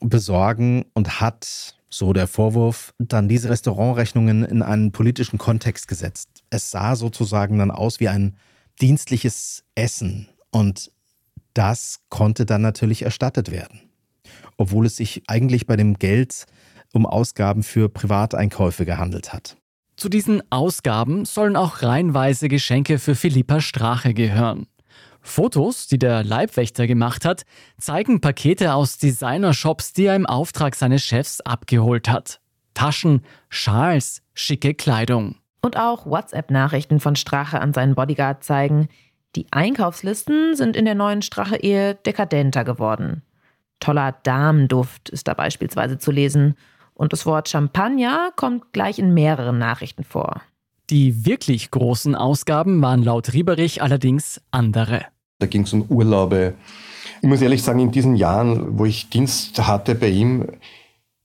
besorgen 0.00 0.86
und 0.94 1.20
hat, 1.20 1.76
so 1.88 2.12
der 2.12 2.26
Vorwurf, 2.26 2.94
dann 2.98 3.28
diese 3.28 3.50
Restaurantrechnungen 3.50 4.44
in 4.44 4.62
einen 4.62 4.92
politischen 4.92 5.38
Kontext 5.38 5.88
gesetzt. 5.88 6.42
Es 6.48 6.70
sah 6.70 6.96
sozusagen 6.96 7.58
dann 7.58 7.70
aus 7.70 8.00
wie 8.00 8.08
ein 8.08 8.34
dienstliches 8.82 9.64
Essen 9.76 10.28
und 10.50 10.90
das 11.54 12.00
konnte 12.08 12.44
dann 12.44 12.62
natürlich 12.62 13.02
erstattet 13.02 13.50
werden, 13.50 13.80
obwohl 14.56 14.86
es 14.86 14.96
sich 14.96 15.22
eigentlich 15.28 15.66
bei 15.66 15.76
dem 15.76 15.98
Geld 15.98 16.46
um 16.92 17.06
Ausgaben 17.06 17.62
für 17.62 17.88
Privateinkäufe 17.88 18.84
gehandelt 18.84 19.32
hat. 19.32 19.56
Zu 19.96 20.08
diesen 20.08 20.42
Ausgaben 20.50 21.24
sollen 21.24 21.56
auch 21.56 21.82
reihenweise 21.82 22.48
Geschenke 22.48 22.98
für 22.98 23.14
Philippa 23.14 23.60
Strache 23.60 24.14
gehören. 24.14 24.66
Fotos, 25.20 25.86
die 25.86 25.98
der 25.98 26.24
Leibwächter 26.24 26.88
gemacht 26.88 27.24
hat, 27.24 27.44
zeigen 27.78 28.20
Pakete 28.20 28.74
aus 28.74 28.98
Designershops, 28.98 29.92
die 29.92 30.06
er 30.06 30.16
im 30.16 30.26
Auftrag 30.26 30.74
seines 30.74 31.04
Chefs 31.04 31.40
abgeholt 31.40 32.08
hat. 32.08 32.40
Taschen, 32.74 33.22
Schals, 33.48 34.22
schicke 34.34 34.74
Kleidung. 34.74 35.36
Und 35.62 35.76
auch 35.76 36.06
WhatsApp-Nachrichten 36.06 36.98
von 36.98 37.14
Strache 37.14 37.60
an 37.60 37.72
seinen 37.72 37.94
Bodyguard 37.94 38.42
zeigen, 38.42 38.88
die 39.36 39.46
Einkaufslisten 39.50 40.56
sind 40.56 40.76
in 40.76 40.84
der 40.84 40.96
neuen 40.96 41.22
Strache-Ehe 41.22 41.94
dekadenter 41.94 42.64
geworden. 42.64 43.22
Toller 43.80 44.12
Damenduft 44.24 45.08
ist 45.08 45.28
da 45.28 45.34
beispielsweise 45.34 45.98
zu 45.98 46.10
lesen 46.10 46.56
und 46.94 47.12
das 47.12 47.26
Wort 47.26 47.48
Champagner 47.48 48.30
kommt 48.36 48.72
gleich 48.72 48.98
in 48.98 49.14
mehreren 49.14 49.58
Nachrichten 49.58 50.04
vor. 50.04 50.42
Die 50.90 51.24
wirklich 51.24 51.70
großen 51.70 52.14
Ausgaben 52.14 52.82
waren 52.82 53.02
laut 53.02 53.32
Rieberich 53.32 53.82
allerdings 53.82 54.42
andere. 54.50 55.06
Da 55.38 55.46
ging 55.46 55.62
es 55.62 55.72
um 55.72 55.82
Urlaube. 55.88 56.54
Ich 57.22 57.28
muss 57.28 57.40
ehrlich 57.40 57.62
sagen, 57.62 57.78
in 57.78 57.92
diesen 57.92 58.16
Jahren, 58.16 58.78
wo 58.78 58.84
ich 58.84 59.08
Dienst 59.08 59.66
hatte 59.66 59.94
bei 59.94 60.08
ihm, 60.08 60.48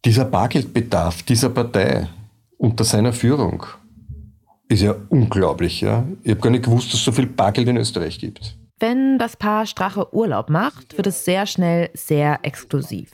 dieser 0.05 0.25
Bargeldbedarf 0.25 1.23
dieser 1.23 1.49
Partei 1.49 2.07
unter 2.57 2.83
seiner 2.83 3.13
Führung 3.13 3.65
ist 4.67 4.81
ja 4.81 4.95
unglaublich. 5.09 5.81
Ja? 5.81 6.05
Ich 6.23 6.31
habe 6.31 6.41
gar 6.41 6.49
nicht 6.49 6.65
gewusst, 6.65 6.87
dass 6.87 6.99
es 6.99 7.05
so 7.05 7.11
viel 7.11 7.27
Bargeld 7.27 7.67
in 7.67 7.77
Österreich 7.77 8.19
gibt. 8.19 8.57
Wenn 8.79 9.17
das 9.17 9.35
Paar 9.35 9.65
Strache 9.65 10.13
Urlaub 10.13 10.49
macht, 10.49 10.95
wird 10.97 11.07
es 11.07 11.25
sehr 11.25 11.47
schnell 11.47 11.89
sehr 11.93 12.39
exklusiv. 12.43 13.11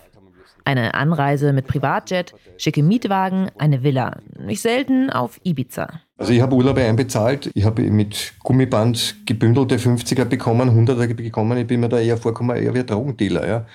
Eine 0.66 0.94
Anreise 0.94 1.54
mit 1.54 1.68
Privatjet, 1.68 2.34
schicke 2.58 2.84
Mietwagen, 2.84 3.50
eine 3.58 3.84
Villa. 3.84 4.18
Nicht 4.40 4.62
selten 4.62 5.10
auf 5.10 5.40
Ibiza. 5.44 5.88
Also 6.16 6.32
ich 6.32 6.42
habe 6.42 6.56
Urlaube 6.56 6.82
einbezahlt. 6.82 7.50
Ich 7.54 7.66
habe 7.66 7.82
mit 7.82 8.34
Gummiband 8.44 9.16
gebündelte 9.26 9.78
50er 9.78 10.26
bekommen, 10.26 10.70
100er 10.70 11.14
bekommen. 11.16 11.58
Ich 11.58 11.68
bin 11.68 11.82
mir 11.82 11.90
da 11.90 12.00
eher 12.00 12.18
vorgekommen, 12.18 12.56
eher 12.56 12.74
wie 12.74 12.80
ein 12.80 12.86
Drogendealer. 12.86 13.48
Ja. 13.48 13.66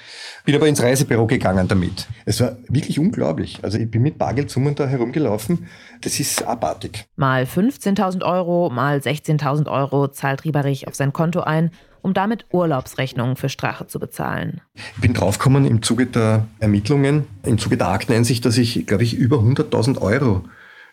Bin 0.45 0.55
aber 0.55 0.67
ins 0.67 0.83
Reisebüro 0.83 1.27
gegangen 1.27 1.69
damit. 1.69 2.07
Es 2.25 2.41
war 2.41 2.57
wirklich 2.69 2.99
unglaublich. 2.99 3.59
Also 3.63 3.77
ich 3.77 3.91
bin 3.91 4.03
mit 4.03 4.17
Bargeldsummen 4.17 4.75
da 4.75 4.87
herumgelaufen. 4.87 5.67
Das 6.01 6.21
ist 6.21 6.43
abartig. 6.47 7.07
Mal 7.17 7.43
15.000 7.43 8.25
Euro, 8.25 8.71
mal 8.71 8.99
16.000 8.99 9.71
Euro 9.71 10.09
zahlt 10.09 10.45
Rieberich 10.45 10.89
auf 10.89 10.95
sein 10.95 11.13
Konto 11.13 11.41
ein 11.41 11.71
um 12.03 12.15
damit 12.15 12.47
Urlaubsrechnungen 12.51 13.37
für 13.37 13.49
Strache 13.49 13.87
zu 13.87 13.99
bezahlen. 13.99 14.61
Ich 14.75 15.01
bin 15.01 15.15
draufgekommen 15.15 15.65
im 15.65 15.83
Zuge 15.83 16.07
der 16.07 16.47
Ermittlungen, 16.61 17.27
im 17.45 17.59
Zuge 17.59 17.77
der 17.77 17.89
Akteneinsicht, 17.89 18.45
dass 18.45 18.59
ich, 18.59 18.87
glaube 18.87 19.05
ich, 19.05 19.15
über 19.15 19.39
100.000 19.39 20.01
Euro 20.01 20.45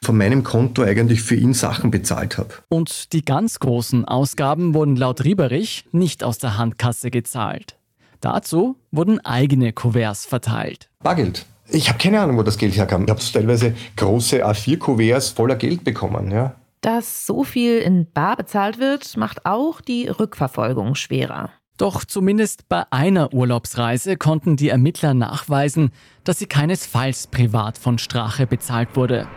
von 0.04 0.18
meinem 0.18 0.44
Konto 0.44 0.84
eigentlich 0.84 1.22
für 1.22 1.36
ihn 1.36 1.54
Sachen 1.54 1.92
bezahlt 1.92 2.38
habe. 2.38 2.50
Und 2.70 3.14
die 3.14 3.24
ganz 3.24 3.60
großen 3.60 4.06
Ausgaben 4.06 4.74
wurden 4.74 4.96
laut 4.96 5.24
Rieberich 5.24 5.86
nicht 5.92 6.24
aus 6.24 6.38
der 6.38 6.58
Handkasse 6.58 7.12
gezahlt. 7.12 7.78
Dazu 8.22 8.76
wurden 8.92 9.20
eigene 9.24 9.74
Kuverts 9.74 10.26
verteilt. 10.26 10.90
Bargeld. 11.02 11.46
Ich 11.70 11.90
habe 11.90 11.98
keine 11.98 12.20
Ahnung, 12.22 12.38
wo 12.38 12.44
das 12.44 12.58
Geld 12.58 12.76
herkam. 12.76 13.06
Ich 13.06 13.10
habe 13.10 13.20
teilweise 13.20 13.74
große 13.96 14.46
A4-Kuverts 14.46 15.30
voller 15.30 15.56
Geld 15.56 15.84
bekommen. 15.84 16.32
Ja. 16.32 16.56
Dass 16.86 17.26
so 17.26 17.44
viel 17.44 17.80
in 17.80 18.12
Bar 18.12 18.36
bezahlt 18.36 18.78
wird, 18.78 19.18
macht 19.18 19.48
auch 19.48 19.82
die 19.82 20.08
Rückverfolgung 20.08 20.94
schwerer. 20.94 21.50
Doch 21.78 22.06
zumindest 22.06 22.70
bei 22.70 22.84
einer 22.92 23.34
Urlaubsreise 23.34 24.18
konnten 24.18 24.56
die 24.56 24.70
Ermittler 24.70 25.16
nachweisen, 25.16 25.90
dass 26.24 26.38
sie 26.38 26.46
keinesfalls 26.46 27.26
privat 27.26 27.80
von 27.80 27.98
Strache 27.98 28.46
bezahlt 28.46 28.96
wurde. 28.96 29.28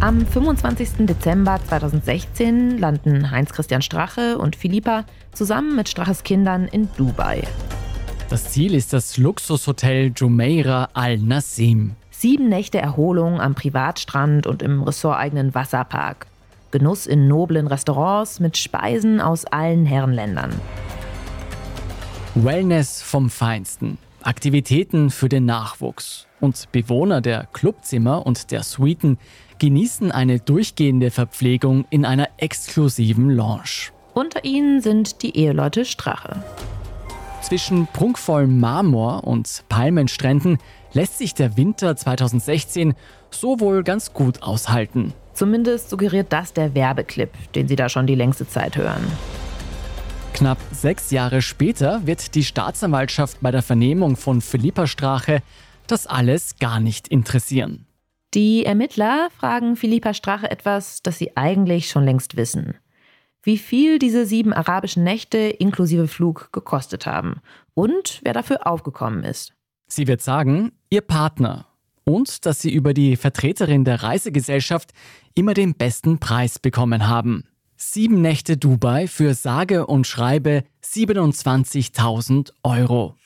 Am 0.00 0.24
25. 0.26 1.04
Dezember 1.06 1.60
2016 1.68 2.78
landen 2.78 3.30
Heinz-Christian 3.30 3.82
Strache 3.82 4.38
und 4.38 4.56
Philippa 4.56 5.04
zusammen 5.34 5.76
mit 5.76 5.90
Straches 5.90 6.22
Kindern 6.22 6.66
in 6.66 6.88
Dubai. 6.96 7.42
Das 8.30 8.52
Ziel 8.52 8.72
ist 8.72 8.94
das 8.94 9.18
Luxushotel 9.18 10.14
Jumeirah 10.16 10.88
Al 10.94 11.18
Nassim. 11.18 11.96
Sieben 12.20 12.50
Nächte 12.50 12.76
Erholung 12.76 13.40
am 13.40 13.54
Privatstrand 13.54 14.46
und 14.46 14.60
im 14.60 14.82
ressorteigenen 14.82 15.54
Wasserpark. 15.54 16.26
Genuss 16.70 17.06
in 17.06 17.28
noblen 17.28 17.66
Restaurants 17.66 18.40
mit 18.40 18.58
Speisen 18.58 19.22
aus 19.22 19.46
allen 19.46 19.86
Herrenländern. 19.86 20.52
Wellness 22.34 23.00
vom 23.00 23.30
Feinsten. 23.30 23.96
Aktivitäten 24.22 25.08
für 25.08 25.30
den 25.30 25.46
Nachwuchs. 25.46 26.26
Und 26.40 26.70
Bewohner 26.72 27.22
der 27.22 27.48
Clubzimmer 27.54 28.26
und 28.26 28.50
der 28.50 28.64
Suiten 28.64 29.16
genießen 29.58 30.12
eine 30.12 30.40
durchgehende 30.40 31.10
Verpflegung 31.10 31.86
in 31.88 32.04
einer 32.04 32.28
exklusiven 32.36 33.30
Lounge. 33.30 33.92
Unter 34.12 34.44
ihnen 34.44 34.82
sind 34.82 35.22
die 35.22 35.38
Eheleute 35.38 35.86
Strache. 35.86 36.44
Zwischen 37.40 37.86
prunkvollem 37.86 38.60
Marmor 38.60 39.24
und 39.24 39.64
Palmenstränden 39.70 40.58
lässt 40.92 41.18
sich 41.18 41.34
der 41.34 41.56
Winter 41.56 41.96
2016 41.96 42.94
so 43.30 43.60
wohl 43.60 43.82
ganz 43.82 44.12
gut 44.12 44.42
aushalten. 44.42 45.12
Zumindest 45.34 45.90
suggeriert 45.90 46.32
das 46.32 46.52
der 46.52 46.74
Werbeclip, 46.74 47.30
den 47.54 47.68
Sie 47.68 47.76
da 47.76 47.88
schon 47.88 48.06
die 48.06 48.14
längste 48.14 48.48
Zeit 48.48 48.76
hören. 48.76 49.04
Knapp 50.34 50.58
sechs 50.72 51.10
Jahre 51.10 51.42
später 51.42 52.06
wird 52.06 52.34
die 52.34 52.44
Staatsanwaltschaft 52.44 53.38
bei 53.40 53.50
der 53.50 53.62
Vernehmung 53.62 54.16
von 54.16 54.40
Philippa 54.40 54.86
Strache 54.86 55.42
das 55.86 56.06
alles 56.06 56.56
gar 56.58 56.80
nicht 56.80 57.08
interessieren. 57.08 57.86
Die 58.32 58.64
Ermittler 58.64 59.28
fragen 59.36 59.76
Philippa 59.76 60.14
Strache 60.14 60.50
etwas, 60.50 61.02
das 61.02 61.18
sie 61.18 61.36
eigentlich 61.36 61.90
schon 61.90 62.04
längst 62.04 62.36
wissen. 62.36 62.76
Wie 63.42 63.58
viel 63.58 63.98
diese 63.98 64.24
sieben 64.24 64.52
arabischen 64.52 65.02
Nächte 65.02 65.38
inklusive 65.38 66.06
Flug 66.06 66.50
gekostet 66.52 67.06
haben 67.06 67.40
und 67.74 68.20
wer 68.22 68.32
dafür 68.32 68.66
aufgekommen 68.66 69.24
ist. 69.24 69.52
Sie 69.92 70.06
wird 70.06 70.22
sagen, 70.22 70.70
ihr 70.88 71.00
Partner 71.00 71.66
und 72.04 72.46
dass 72.46 72.60
sie 72.60 72.72
über 72.72 72.94
die 72.94 73.16
Vertreterin 73.16 73.84
der 73.84 74.04
Reisegesellschaft 74.04 74.92
immer 75.34 75.52
den 75.52 75.74
besten 75.74 76.18
Preis 76.20 76.60
bekommen 76.60 77.08
haben. 77.08 77.44
Sieben 77.76 78.22
Nächte 78.22 78.56
Dubai 78.56 79.08
für 79.08 79.34
sage 79.34 79.86
und 79.86 80.06
schreibe 80.06 80.62
27.000 80.84 82.52
Euro. 82.62 83.16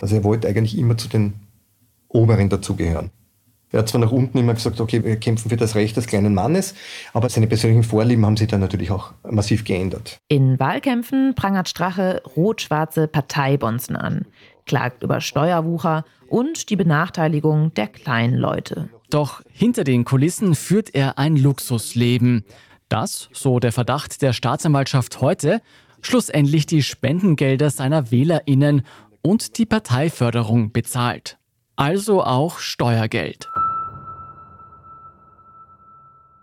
Also 0.00 0.14
er 0.14 0.24
wollte 0.24 0.46
eigentlich 0.46 0.78
immer 0.78 0.96
zu 0.96 1.08
den 1.08 1.34
Oberen 2.06 2.48
dazugehören. 2.48 3.10
Er 3.72 3.80
hat 3.80 3.88
zwar 3.88 4.00
nach 4.00 4.10
unten 4.10 4.36
immer 4.38 4.54
gesagt, 4.54 4.80
okay, 4.80 5.04
wir 5.04 5.16
kämpfen 5.16 5.48
für 5.48 5.56
das 5.56 5.76
Recht 5.76 5.96
des 5.96 6.06
kleinen 6.06 6.34
Mannes, 6.34 6.74
aber 7.12 7.28
seine 7.28 7.46
persönlichen 7.46 7.84
Vorlieben 7.84 8.26
haben 8.26 8.36
sich 8.36 8.48
dann 8.48 8.60
natürlich 8.60 8.90
auch 8.90 9.12
massiv 9.22 9.64
geändert. 9.64 10.18
In 10.28 10.58
Wahlkämpfen 10.58 11.34
prangert 11.36 11.68
Strache 11.68 12.22
rot-schwarze 12.36 13.06
Parteibonzen 13.06 13.94
an, 13.94 14.26
klagt 14.66 15.04
über 15.04 15.20
Steuerwucher 15.20 16.04
und 16.28 16.68
die 16.68 16.76
Benachteiligung 16.76 17.72
der 17.74 17.86
kleinen 17.86 18.34
Leute. 18.34 18.88
Doch 19.08 19.42
hinter 19.52 19.84
den 19.84 20.04
Kulissen 20.04 20.54
führt 20.54 20.94
er 20.94 21.18
ein 21.18 21.36
Luxusleben, 21.36 22.44
das, 22.88 23.28
so 23.32 23.60
der 23.60 23.72
Verdacht 23.72 24.20
der 24.22 24.32
Staatsanwaltschaft 24.32 25.20
heute, 25.20 25.60
schlussendlich 26.02 26.66
die 26.66 26.82
Spendengelder 26.82 27.70
seiner 27.70 28.10
Wählerinnen 28.10 28.82
und 29.22 29.58
die 29.58 29.66
Parteiförderung 29.66 30.72
bezahlt. 30.72 31.38
Also 31.76 32.22
auch 32.22 32.58
Steuergeld. 32.58 33.48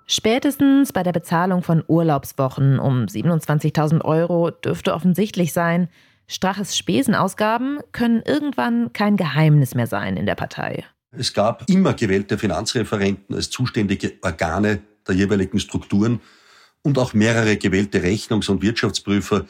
Spätestens 0.09 0.93
bei 0.93 1.03
der 1.03 1.11
Bezahlung 1.11 1.63
von 1.63 1.83
Urlaubswochen 1.85 2.79
um 2.79 3.05
27.000 3.05 4.03
Euro 4.05 4.51
dürfte 4.51 4.93
offensichtlich 4.93 5.53
sein, 5.53 5.89
Straches 6.29 6.75
Spesenausgaben 6.77 7.79
können 7.93 8.21
irgendwann 8.25 8.91
kein 8.91 9.15
Geheimnis 9.15 9.75
mehr 9.75 9.87
sein 9.87 10.17
in 10.17 10.25
der 10.25 10.35
Partei. 10.35 10.83
Es 11.11 11.33
gab 11.33 11.69
immer 11.69 11.93
gewählte 11.93 12.37
Finanzreferenten 12.37 13.33
als 13.33 13.49
zuständige 13.49 14.13
Organe 14.21 14.81
der 15.07 15.15
jeweiligen 15.15 15.59
Strukturen 15.59 16.19
und 16.81 16.99
auch 16.99 17.13
mehrere 17.13 17.55
gewählte 17.55 18.03
Rechnungs- 18.03 18.49
und 18.49 18.61
Wirtschaftsprüfer, 18.61 19.45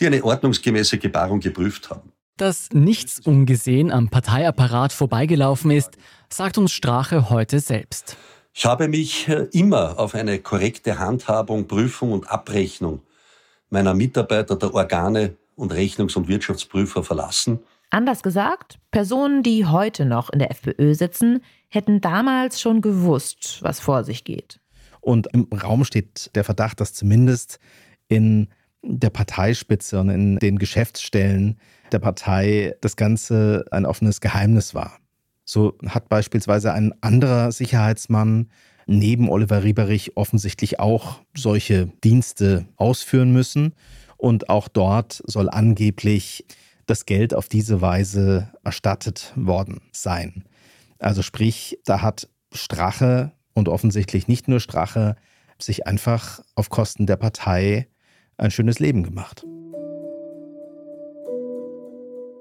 die 0.00 0.06
eine 0.06 0.22
ordnungsgemäße 0.22 0.98
Gebarung 0.98 1.40
geprüft 1.40 1.88
haben. 1.88 2.12
Dass 2.36 2.68
nichts 2.72 3.20
ungesehen 3.20 3.90
am 3.90 4.10
Parteiapparat 4.10 4.92
vorbeigelaufen 4.92 5.70
ist, 5.70 5.96
sagt 6.30 6.58
uns 6.58 6.72
Strache 6.72 7.30
heute 7.30 7.58
selbst. 7.58 8.16
Ich 8.58 8.66
habe 8.66 8.88
mich 8.88 9.28
äh, 9.28 9.46
immer 9.52 10.00
auf 10.00 10.16
eine 10.16 10.40
korrekte 10.40 10.98
Handhabung, 10.98 11.68
Prüfung 11.68 12.10
und 12.10 12.28
Abrechnung 12.28 13.02
meiner 13.70 13.94
Mitarbeiter, 13.94 14.56
der 14.56 14.74
Organe 14.74 15.36
und 15.54 15.72
Rechnungs- 15.72 16.16
und 16.16 16.26
Wirtschaftsprüfer 16.26 17.04
verlassen. 17.04 17.60
Anders 17.90 18.24
gesagt, 18.24 18.80
Personen, 18.90 19.44
die 19.44 19.64
heute 19.64 20.06
noch 20.06 20.28
in 20.30 20.40
der 20.40 20.50
FPÖ 20.50 20.94
sitzen, 20.94 21.44
hätten 21.68 22.00
damals 22.00 22.60
schon 22.60 22.80
gewusst, 22.80 23.60
was 23.62 23.78
vor 23.78 24.02
sich 24.02 24.24
geht. 24.24 24.58
Und 25.00 25.28
im 25.32 25.44
Raum 25.52 25.84
steht 25.84 26.34
der 26.34 26.42
Verdacht, 26.42 26.80
dass 26.80 26.94
zumindest 26.94 27.60
in 28.08 28.48
der 28.82 29.10
Parteispitze 29.10 30.00
und 30.00 30.08
in 30.08 30.36
den 30.40 30.58
Geschäftsstellen 30.58 31.60
der 31.92 32.00
Partei 32.00 32.74
das 32.80 32.96
Ganze 32.96 33.66
ein 33.70 33.86
offenes 33.86 34.20
Geheimnis 34.20 34.74
war. 34.74 34.98
So 35.48 35.78
hat 35.86 36.10
beispielsweise 36.10 36.74
ein 36.74 36.92
anderer 37.00 37.52
Sicherheitsmann 37.52 38.50
neben 38.86 39.30
Oliver 39.30 39.64
Rieberich 39.64 40.14
offensichtlich 40.14 40.78
auch 40.78 41.20
solche 41.34 41.86
Dienste 42.04 42.66
ausführen 42.76 43.32
müssen. 43.32 43.74
Und 44.18 44.50
auch 44.50 44.68
dort 44.68 45.22
soll 45.24 45.48
angeblich 45.48 46.44
das 46.84 47.06
Geld 47.06 47.32
auf 47.32 47.48
diese 47.48 47.80
Weise 47.80 48.52
erstattet 48.62 49.32
worden 49.36 49.80
sein. 49.90 50.44
Also 50.98 51.22
sprich, 51.22 51.78
da 51.86 52.02
hat 52.02 52.28
Strache 52.52 53.32
und 53.54 53.70
offensichtlich 53.70 54.28
nicht 54.28 54.48
nur 54.48 54.60
Strache 54.60 55.16
sich 55.58 55.86
einfach 55.86 56.42
auf 56.56 56.68
Kosten 56.68 57.06
der 57.06 57.16
Partei 57.16 57.88
ein 58.36 58.50
schönes 58.50 58.80
Leben 58.80 59.02
gemacht. 59.02 59.46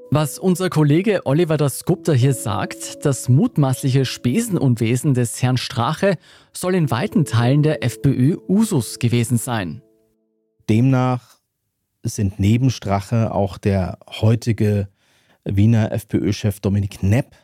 Was 0.10 0.40
unser 0.40 0.70
Kollege 0.70 1.26
Oliver 1.26 1.58
Dasgupta 1.58 2.14
hier 2.14 2.34
sagt, 2.34 3.06
das 3.06 3.28
mutmaßliche 3.28 4.06
Spesenunwesen 4.06 5.14
des 5.14 5.42
Herrn 5.44 5.58
Strache 5.58 6.18
soll 6.54 6.76
in 6.76 6.90
weiten 6.90 7.26
Teilen 7.26 7.62
der 7.62 7.84
FPÖ 7.84 8.38
Usus 8.48 9.00
gewesen 9.00 9.38
sein. 9.38 9.82
Demnach 10.70 11.40
sind 12.04 12.40
neben 12.40 12.70
Strache 12.70 13.34
auch 13.34 13.58
der 13.58 14.00
heutige 14.22 14.88
Wiener 15.44 15.92
FPÖ-Chef 15.92 16.62
Dominik 16.62 17.04
Nepp 17.04 17.36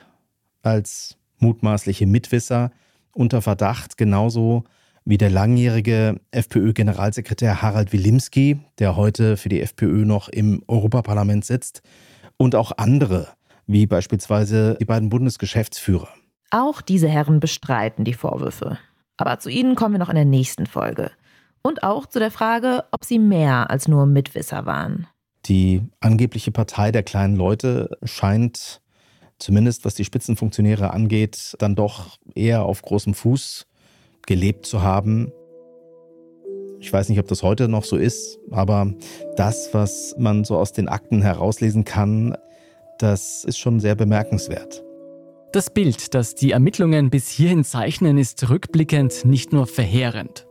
als 0.62 1.18
mutmaßliche 1.40 2.08
Mitwisser 2.08 2.72
unter 3.12 3.42
Verdacht, 3.42 3.98
genauso 3.98 4.64
wie 5.04 5.18
der 5.18 5.30
langjährige 5.30 6.22
FPÖ-Generalsekretär 6.32 7.62
Harald 7.62 7.92
Wilimski, 7.92 8.62
der 8.80 8.96
heute 8.96 9.36
für 9.36 9.50
die 9.50 9.60
FPÖ 9.60 10.06
noch 10.06 10.30
im 10.30 10.64
Europaparlament 10.68 11.44
sitzt, 11.44 11.82
und 12.38 12.56
auch 12.56 12.72
andere, 12.78 13.30
wie 13.68 13.86
beispielsweise 13.86 14.78
die 14.80 14.86
beiden 14.86 15.10
Bundesgeschäftsführer. 15.10 16.10
Auch 16.52 16.82
diese 16.82 17.08
Herren 17.08 17.40
bestreiten 17.40 18.06
die 18.06 18.14
Vorwürfe. 18.14 18.78
Aber 19.18 19.40
zu 19.40 19.50
ihnen 19.50 19.76
kommen 19.76 19.96
wir 19.96 20.00
noch 20.00 20.10
in 20.10 20.16
der 20.16 20.26
nächsten 20.26 20.66
Folge. 20.66 21.12
Und 21.62 21.84
auch 21.84 22.06
zu 22.06 22.20
der 22.20 22.32
Frage, 22.32 22.84
ob 22.92 23.06
sie 23.06 23.20
mehr 23.20 23.70
als 23.70 23.88
nur 23.88 24.06
Mitwisser 24.06 24.66
waren. 24.66 25.08
Die 25.46 25.82
angebliche 26.00 26.52
Partei 26.52 26.92
der 26.92 27.04
kleinen 27.04 27.36
Leute 27.36 27.98
scheint, 28.04 28.82
zumindest 29.40 29.86
was 29.86 29.96
die 29.96 30.06
Spitzenfunktionäre 30.06 30.92
angeht, 30.92 31.56
dann 31.60 31.76
doch 31.76 32.18
eher 32.36 32.64
auf 32.64 32.82
großem 32.82 33.14
Fuß 33.14 33.66
gelebt 34.26 34.66
zu 34.66 34.82
haben. 34.82 35.32
Ich 36.84 36.92
weiß 36.92 37.08
nicht, 37.08 37.20
ob 37.20 37.30
das 37.30 37.44
heute 37.44 37.70
noch 37.70 37.86
so 37.86 37.96
ist, 37.96 38.40
aber 38.52 38.94
das, 39.38 39.70
was 39.72 40.16
man 40.20 40.44
so 40.44 40.58
aus 40.58 40.74
den 40.74 40.90
Akten 40.90 41.22
herauslesen 41.22 41.86
kann, 41.86 42.36
das 43.00 43.46
ist 43.46 43.58
schon 43.58 43.80
sehr 43.80 43.96
bemerkenswert. 43.96 44.84
Das 45.54 45.70
Bild, 45.70 46.14
das 46.14 46.36
die 46.36 46.52
Ermittlungen 46.52 47.10
bis 47.10 47.30
hierhin 47.30 47.64
zeichnen, 47.64 48.18
ist 48.18 48.50
rückblickend 48.50 49.24
nicht 49.24 49.54
nur 49.54 49.66
verheerend, 49.66 50.46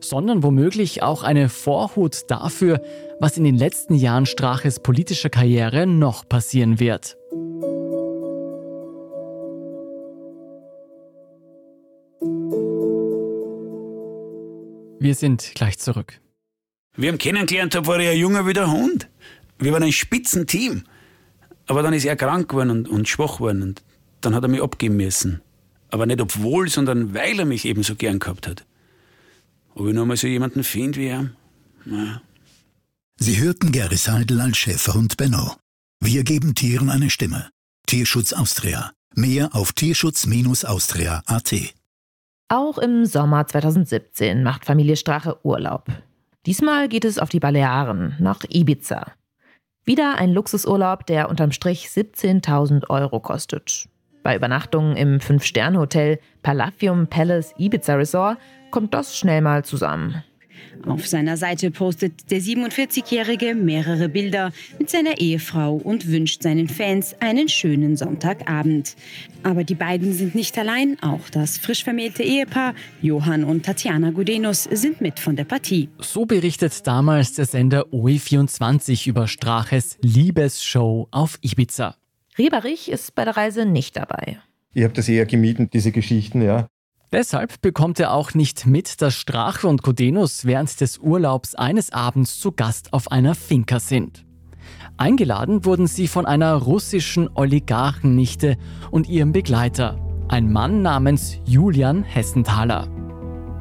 sondern 0.00 0.42
womöglich 0.42 1.02
auch 1.02 1.22
eine 1.22 1.50
Vorhut 1.50 2.22
dafür, 2.30 2.80
was 3.20 3.36
in 3.36 3.44
den 3.44 3.56
letzten 3.56 3.96
Jahren 3.96 4.24
Straches 4.24 4.80
politischer 4.80 5.28
Karriere 5.28 5.86
noch 5.86 6.26
passieren 6.26 6.80
wird. 6.80 7.18
Wir 14.98 15.14
sind 15.14 15.52
gleich 15.54 15.78
zurück. 15.78 16.20
Wir 16.96 17.10
haben 17.10 17.18
kennengelernt, 17.18 17.74
da 17.74 17.86
war 17.86 18.00
er 18.00 18.12
ein 18.12 18.18
Junger 18.18 18.46
wie 18.46 18.54
der 18.54 18.70
Hund. 18.70 19.08
Wir 19.58 19.72
waren 19.72 19.82
ein 19.82 19.92
Spitzenteam. 19.92 20.84
Aber 21.66 21.82
dann 21.82 21.92
ist 21.92 22.04
er 22.04 22.16
krank 22.16 22.48
geworden 22.48 22.70
und, 22.70 22.88
und 22.88 23.08
schwach 23.08 23.36
geworden 23.36 23.62
und 23.62 23.82
dann 24.20 24.34
hat 24.34 24.42
er 24.42 24.48
mich 24.48 24.62
abgeben 24.62 24.96
müssen. 24.96 25.42
Aber 25.90 26.06
nicht 26.06 26.20
obwohl, 26.20 26.68
sondern 26.68 27.14
weil 27.14 27.38
er 27.38 27.44
mich 27.44 27.64
eben 27.64 27.82
so 27.82 27.94
gern 27.94 28.18
gehabt 28.18 28.46
hat. 28.46 28.64
Ob 29.74 29.88
ich 29.88 29.94
noch 29.94 30.06
mal 30.06 30.16
so 30.16 30.26
jemanden 30.26 30.64
finde 30.64 30.98
wie 31.00 31.06
er? 31.06 31.30
Na. 31.84 32.22
Sie 33.18 33.38
hörten 33.38 33.72
Gary 33.72 33.96
Seidel 33.96 34.40
als 34.40 34.56
Schäferhund 34.56 35.16
Benno. 35.16 35.56
Wir 36.00 36.24
geben 36.24 36.54
Tieren 36.54 36.90
eine 36.90 37.10
Stimme. 37.10 37.50
Tierschutz 37.86 38.32
Austria. 38.32 38.92
Mehr 39.14 39.54
auf 39.54 39.72
tierschutz-austria.at. 39.72 41.54
Auch 42.48 42.78
im 42.78 43.06
Sommer 43.06 43.44
2017 43.44 44.44
macht 44.44 44.64
Familie 44.64 44.94
Strache 44.94 45.36
Urlaub. 45.42 45.86
Diesmal 46.46 46.88
geht 46.88 47.04
es 47.04 47.18
auf 47.18 47.28
die 47.28 47.40
Balearen, 47.40 48.14
nach 48.20 48.44
Ibiza. 48.48 49.06
Wieder 49.84 50.14
ein 50.18 50.32
Luxusurlaub, 50.32 51.06
der 51.06 51.28
unterm 51.28 51.50
Strich 51.50 51.88
17.000 51.88 52.88
Euro 52.88 53.18
kostet. 53.18 53.88
Bei 54.22 54.36
Übernachtungen 54.36 54.96
im 54.96 55.18
Fünf-Sterne-Hotel 55.18 56.20
Palafium 56.44 57.08
Palace 57.08 57.52
Ibiza 57.58 57.94
Resort 57.94 58.38
kommt 58.70 58.94
das 58.94 59.18
schnell 59.18 59.40
mal 59.40 59.64
zusammen. 59.64 60.22
Auf 60.84 61.06
seiner 61.06 61.36
Seite 61.36 61.70
postet 61.70 62.30
der 62.30 62.40
47-Jährige 62.40 63.54
mehrere 63.54 64.08
Bilder 64.08 64.52
mit 64.78 64.90
seiner 64.90 65.18
Ehefrau 65.18 65.74
und 65.74 66.08
wünscht 66.08 66.42
seinen 66.42 66.68
Fans 66.68 67.14
einen 67.20 67.48
schönen 67.48 67.96
Sonntagabend. 67.96 68.96
Aber 69.42 69.64
die 69.64 69.74
beiden 69.74 70.12
sind 70.12 70.34
nicht 70.34 70.58
allein, 70.58 70.96
auch 71.02 71.28
das 71.30 71.58
frisch 71.58 71.84
vermählte 71.84 72.22
Ehepaar 72.22 72.74
Johann 73.02 73.44
und 73.44 73.64
Tatjana 73.64 74.10
Gudenus 74.10 74.64
sind 74.64 75.00
mit 75.00 75.20
von 75.20 75.36
der 75.36 75.44
Partie. 75.44 75.88
So 75.98 76.26
berichtet 76.26 76.86
damals 76.86 77.34
der 77.34 77.46
Sender 77.46 77.86
OE24 77.92 79.08
über 79.08 79.28
Straches 79.28 79.98
Liebesshow 80.02 81.08
auf 81.10 81.38
Ibiza. 81.42 81.96
Rieberich 82.38 82.90
ist 82.90 83.14
bei 83.14 83.24
der 83.24 83.36
Reise 83.36 83.64
nicht 83.64 83.96
dabei. 83.96 84.38
Ich 84.74 84.84
habe 84.84 84.92
das 84.92 85.08
eher 85.08 85.24
gemieden, 85.24 85.70
diese 85.72 85.90
Geschichten, 85.90 86.42
ja. 86.42 86.68
Deshalb 87.12 87.60
bekommt 87.62 88.00
er 88.00 88.12
auch 88.12 88.34
nicht 88.34 88.66
mit, 88.66 89.00
dass 89.00 89.14
Strache 89.14 89.68
und 89.68 89.82
Kodenus 89.82 90.44
während 90.44 90.80
des 90.80 90.98
Urlaubs 90.98 91.54
eines 91.54 91.92
Abends 91.92 92.40
zu 92.40 92.50
Gast 92.50 92.92
auf 92.92 93.12
einer 93.12 93.34
Finca 93.36 93.78
sind. 93.78 94.24
Eingeladen 94.96 95.64
wurden 95.64 95.86
sie 95.86 96.08
von 96.08 96.26
einer 96.26 96.54
russischen 96.54 97.30
Oligarchennichte 97.34 98.56
und 98.90 99.08
ihrem 99.08 99.30
Begleiter, 99.30 100.00
ein 100.28 100.52
Mann 100.52 100.82
namens 100.82 101.38
Julian 101.44 102.02
Hessenthaler. 102.02 102.88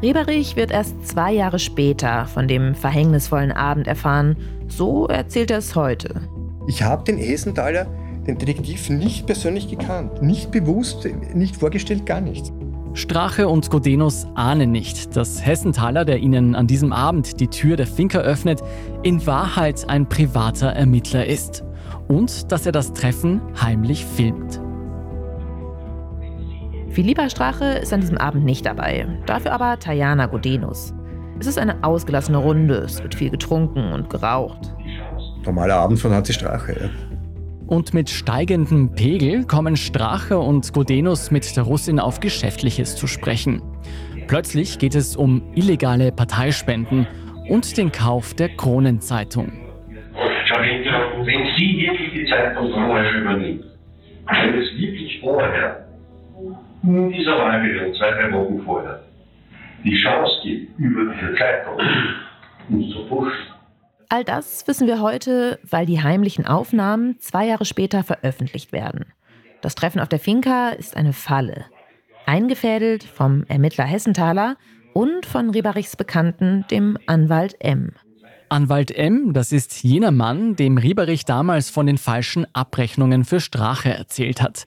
Rieberich 0.02 0.56
wird 0.56 0.72
erst 0.72 1.08
zwei 1.08 1.32
Jahre 1.32 1.60
später 1.60 2.26
von 2.26 2.48
dem 2.48 2.74
verhängnisvollen 2.74 3.52
Abend 3.52 3.88
erfahren. 3.88 4.36
So 4.68 5.08
erzählt 5.08 5.52
er 5.52 5.60
es 5.60 5.76
heute. 5.76 6.22
Ich 6.68 6.82
habe 6.82 7.04
den 7.04 7.18
Hessenthaler, 7.18 7.86
den 8.26 8.40
Detektiv, 8.40 8.90
nicht 8.90 9.28
persönlich 9.28 9.70
gekannt. 9.70 10.24
Nicht 10.24 10.50
bewusst, 10.52 11.08
nicht 11.34 11.56
vorgestellt, 11.56 12.06
gar 12.08 12.22
nichts. 12.22 12.52
Strache 12.96 13.50
und 13.50 13.70
Godenus 13.70 14.26
ahnen 14.36 14.72
nicht, 14.72 15.18
dass 15.18 15.46
Hessenthaler, 15.46 16.06
der 16.06 16.20
ihnen 16.20 16.56
an 16.56 16.66
diesem 16.66 16.94
Abend 16.94 17.42
die 17.42 17.50
Tür 17.50 17.76
der 17.76 17.88
Finca 17.88 18.20
öffnet, 18.20 18.62
in 19.04 19.28
Wahrheit 19.28 19.90
ein 19.90 20.08
privater 20.08 20.68
Ermittler 20.70 21.26
ist 21.26 21.66
und 22.08 22.54
dass 22.54 22.66
er 22.66 22.72
das 22.72 22.94
Treffen 22.94 23.42
heimlich 23.62 24.06
filmt. 24.06 24.62
Philippa 26.90 27.30
Strache 27.30 27.66
ist 27.66 27.92
an 27.92 28.00
diesem 28.00 28.18
Abend 28.18 28.46
nicht 28.46 28.66
dabei, 28.66 29.06
dafür 29.26 29.52
aber 29.52 29.78
Tajana 29.78 30.28
Godenus. 30.28 30.94
Es 31.38 31.48
ist 31.48 31.60
eine 31.60 31.84
ausgelassene 31.84 32.38
Runde, 32.38 32.76
es 32.76 33.04
wird 33.04 33.14
viel 33.14 33.30
getrunken 33.30 33.92
und 33.92 34.10
geraucht. 34.10 34.74
Normaler 35.44 35.76
Abend 35.76 36.00
von 36.00 36.14
HC 36.14 36.32
Strache, 36.32 36.72
ja. 36.80 37.15
Und 37.68 37.96
mit 37.96 38.10
steigendem 38.12 38.94
Pegel 38.94 39.46
kommen 39.46 39.76
Strache 39.76 40.38
und 40.38 40.72
Godenus 40.72 41.32
mit 41.32 41.58
der 41.58 41.64
Russin 41.64 42.00
auf 42.00 42.20
Geschäftliches 42.20 42.96
zu 42.96 43.08
sprechen. 43.08 43.62
Plötzlich 44.28 44.78
geht 44.78 44.94
es 44.94 45.16
um 45.16 45.42
illegale 45.56 46.12
Parteispenden 46.12 47.08
und 47.50 47.78
den 47.78 47.92
Kauf 47.92 48.36
der 48.36 48.50
Kronenzeitung. 48.50 49.52
Wenn 51.24 51.48
Sie 51.58 51.78
wirklich 51.78 52.14
die 52.14 52.26
Zeitung 52.30 52.72
vorher 52.72 53.12
übernehmen, 53.20 53.64
wenn 54.28 54.62
es 54.62 54.78
wirklich 54.78 55.20
vorher, 55.20 55.88
in 56.84 57.12
dieser 57.12 57.38
Wahlperiode, 57.38 57.98
zwei, 57.98 58.12
drei 58.12 58.32
Wochen 58.32 58.62
vorher, 58.64 59.02
die 59.84 59.98
Chance 59.98 60.34
gibt, 60.44 60.80
über 60.80 61.14
diese 61.14 61.36
Zeitung 61.36 61.80
uns 62.70 62.94
zu 62.94 63.06
pushen, 63.08 63.55
All 64.10 64.24
das 64.24 64.68
wissen 64.68 64.88
wir 64.88 65.02
heute, 65.02 65.60
weil 65.70 65.86
die 65.86 66.02
heimlichen 66.02 66.46
Aufnahmen 66.46 67.18
zwei 67.20 67.48
Jahre 67.48 67.66
später 67.66 68.04
veröffentlicht 68.04 68.72
werden. 68.72 69.06
Das 69.62 69.76
Treffen 69.76 70.00
auf 70.00 70.10
der 70.10 70.20
Finca 70.20 70.70
ist 70.70 70.96
eine 70.96 71.14
Falle. 71.14 71.66
Eingefädelt 72.26 73.04
vom 73.04 73.44
Ermittler 73.48 73.86
Hessenthaler 73.86 74.58
und 74.94 75.26
von 75.26 75.50
Rieberichs 75.50 75.96
Bekannten, 75.96 76.66
dem 76.70 76.98
Anwalt 77.08 77.56
M. 77.60 77.92
Anwalt 78.50 78.92
M, 78.92 79.34
das 79.34 79.52
ist 79.52 79.84
jener 79.84 80.12
Mann, 80.12 80.56
dem 80.56 80.78
Rieberich 80.78 81.26
damals 81.26 81.70
von 81.70 81.88
den 81.88 81.98
falschen 81.98 82.46
Abrechnungen 82.54 83.26
für 83.26 83.40
Strache 83.40 83.90
erzählt 83.90 84.42
hat, 84.42 84.66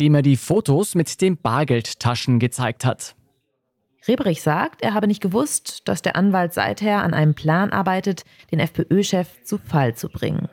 dem 0.00 0.14
er 0.14 0.22
die 0.22 0.36
Fotos 0.36 0.94
mit 0.94 1.20
den 1.20 1.36
Bargeldtaschen 1.36 2.40
gezeigt 2.40 2.84
hat. 2.84 3.14
Rebrich 4.08 4.42
sagt, 4.42 4.82
er 4.82 4.94
habe 4.94 5.06
nicht 5.06 5.20
gewusst, 5.20 5.86
dass 5.88 6.02
der 6.02 6.16
Anwalt 6.16 6.54
seither 6.54 7.02
an 7.02 7.14
einem 7.14 7.34
Plan 7.34 7.70
arbeitet, 7.70 8.24
den 8.50 8.58
FPÖ-Chef 8.58 9.44
zu 9.44 9.58
Fall 9.58 9.94
zu 9.94 10.08
bringen. 10.08 10.48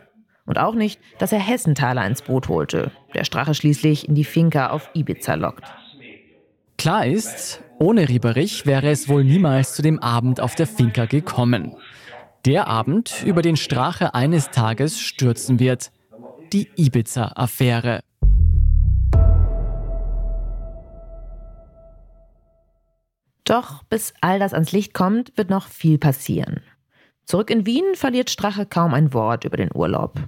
Und 0.45 0.57
auch 0.57 0.75
nicht, 0.75 0.99
dass 1.19 1.31
er 1.31 1.39
Hessenthaler 1.39 2.05
ins 2.05 2.21
Boot 2.21 2.47
holte, 2.47 2.91
der 3.13 3.25
Strache 3.25 3.53
schließlich 3.53 4.07
in 4.07 4.15
die 4.15 4.23
Finca 4.23 4.69
auf 4.69 4.89
Ibiza 4.93 5.35
lockt. 5.35 5.65
Klar 6.77 7.05
ist, 7.05 7.61
ohne 7.79 8.07
Rieberich 8.07 8.65
wäre 8.65 8.89
es 8.89 9.09
wohl 9.09 9.23
niemals 9.23 9.75
zu 9.75 9.81
dem 9.81 9.99
Abend 9.99 10.39
auf 10.39 10.55
der 10.55 10.67
Finca 10.67 11.05
gekommen. 11.05 11.75
Der 12.45 12.67
Abend, 12.67 13.23
über 13.25 13.41
den 13.41 13.57
Strache 13.57 14.13
eines 14.13 14.51
Tages 14.51 14.99
stürzen 14.99 15.59
wird. 15.59 15.91
Die 16.53 16.69
Ibiza-Affäre. 16.77 17.99
Doch 23.47 23.81
bis 23.83 24.13
all 24.19 24.39
das 24.39 24.53
ans 24.53 24.73
Licht 24.73 24.93
kommt, 24.93 25.31
wird 25.37 25.49
noch 25.49 25.69
viel 25.69 25.97
passieren. 25.97 26.59
Zurück 27.23 27.49
in 27.49 27.65
Wien 27.65 27.95
verliert 27.95 28.29
Strache 28.29 28.65
kaum 28.65 28.93
ein 28.93 29.13
Wort 29.13 29.45
über 29.45 29.55
den 29.55 29.69
Urlaub. 29.73 30.19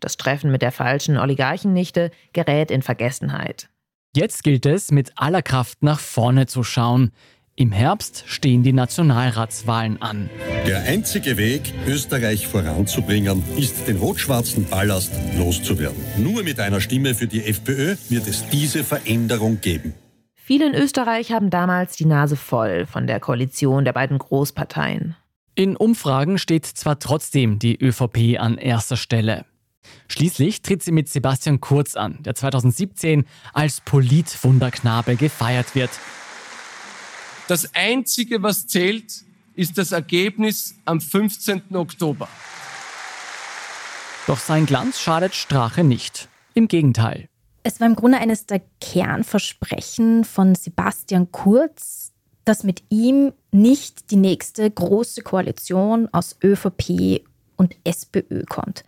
Das 0.00 0.16
Treffen 0.16 0.50
mit 0.50 0.62
der 0.62 0.72
falschen 0.72 1.16
Oligarchennichte 1.16 2.10
gerät 2.32 2.72
in 2.72 2.82
Vergessenheit. 2.82 3.68
Jetzt 4.16 4.42
gilt 4.42 4.66
es, 4.66 4.90
mit 4.90 5.12
aller 5.14 5.42
Kraft 5.42 5.82
nach 5.82 6.00
vorne 6.00 6.46
zu 6.46 6.64
schauen. 6.64 7.12
Im 7.54 7.70
Herbst 7.70 8.24
stehen 8.26 8.64
die 8.64 8.72
Nationalratswahlen 8.72 10.02
an. 10.02 10.28
Der 10.66 10.82
einzige 10.82 11.36
Weg, 11.36 11.72
Österreich 11.86 12.48
voranzubringen, 12.48 13.44
ist, 13.56 13.86
den 13.86 13.96
rot-schwarzen 13.96 14.66
Ballast 14.68 15.12
loszuwerden. 15.38 16.04
Nur 16.18 16.42
mit 16.42 16.58
einer 16.58 16.80
Stimme 16.80 17.14
für 17.14 17.28
die 17.28 17.44
FPÖ 17.44 17.96
wird 18.08 18.26
es 18.26 18.46
diese 18.48 18.82
Veränderung 18.82 19.60
geben. 19.60 19.94
Viele 20.46 20.66
in 20.66 20.74
Österreich 20.76 21.32
haben 21.32 21.50
damals 21.50 21.96
die 21.96 22.04
Nase 22.04 22.36
voll 22.36 22.86
von 22.86 23.08
der 23.08 23.18
Koalition 23.18 23.84
der 23.84 23.92
beiden 23.92 24.16
Großparteien. 24.16 25.16
In 25.56 25.76
Umfragen 25.76 26.38
steht 26.38 26.66
zwar 26.66 27.00
trotzdem 27.00 27.58
die 27.58 27.76
ÖVP 27.76 28.38
an 28.38 28.56
erster 28.56 28.96
Stelle. 28.96 29.44
Schließlich 30.06 30.62
tritt 30.62 30.84
sie 30.84 30.92
mit 30.92 31.08
Sebastian 31.08 31.60
Kurz 31.60 31.96
an, 31.96 32.22
der 32.22 32.36
2017 32.36 33.24
als 33.54 33.80
Politwunderknabe 33.80 35.16
gefeiert 35.16 35.74
wird. 35.74 35.90
Das 37.48 37.74
Einzige, 37.74 38.40
was 38.44 38.68
zählt, 38.68 39.24
ist 39.56 39.76
das 39.76 39.90
Ergebnis 39.90 40.76
am 40.84 41.00
15. 41.00 41.74
Oktober. 41.74 42.28
Doch 44.28 44.38
sein 44.38 44.64
Glanz 44.66 45.00
schadet 45.00 45.34
Strache 45.34 45.82
nicht. 45.82 46.28
Im 46.54 46.68
Gegenteil. 46.68 47.28
Es 47.68 47.80
war 47.80 47.88
im 47.88 47.96
Grunde 47.96 48.18
eines 48.18 48.46
der 48.46 48.60
Kernversprechen 48.80 50.22
von 50.22 50.54
Sebastian 50.54 51.32
Kurz, 51.32 52.12
dass 52.44 52.62
mit 52.62 52.84
ihm 52.90 53.32
nicht 53.50 54.12
die 54.12 54.16
nächste 54.16 54.70
große 54.70 55.22
Koalition 55.22 56.08
aus 56.12 56.36
ÖVP 56.44 57.24
und 57.56 57.74
SPÖ 57.82 58.44
kommt. 58.44 58.84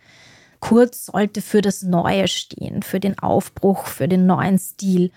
Kurz 0.61 1.07
sollte 1.07 1.41
für 1.41 1.59
das 1.59 1.81
Neue 1.81 2.29
stehen, 2.29 2.81
für 2.81 3.01
den 3.01 3.19
Aufbruch, 3.19 3.85
für 3.85 4.07
den 4.07 4.25
neuen 4.25 4.57
Stil. 4.57 5.11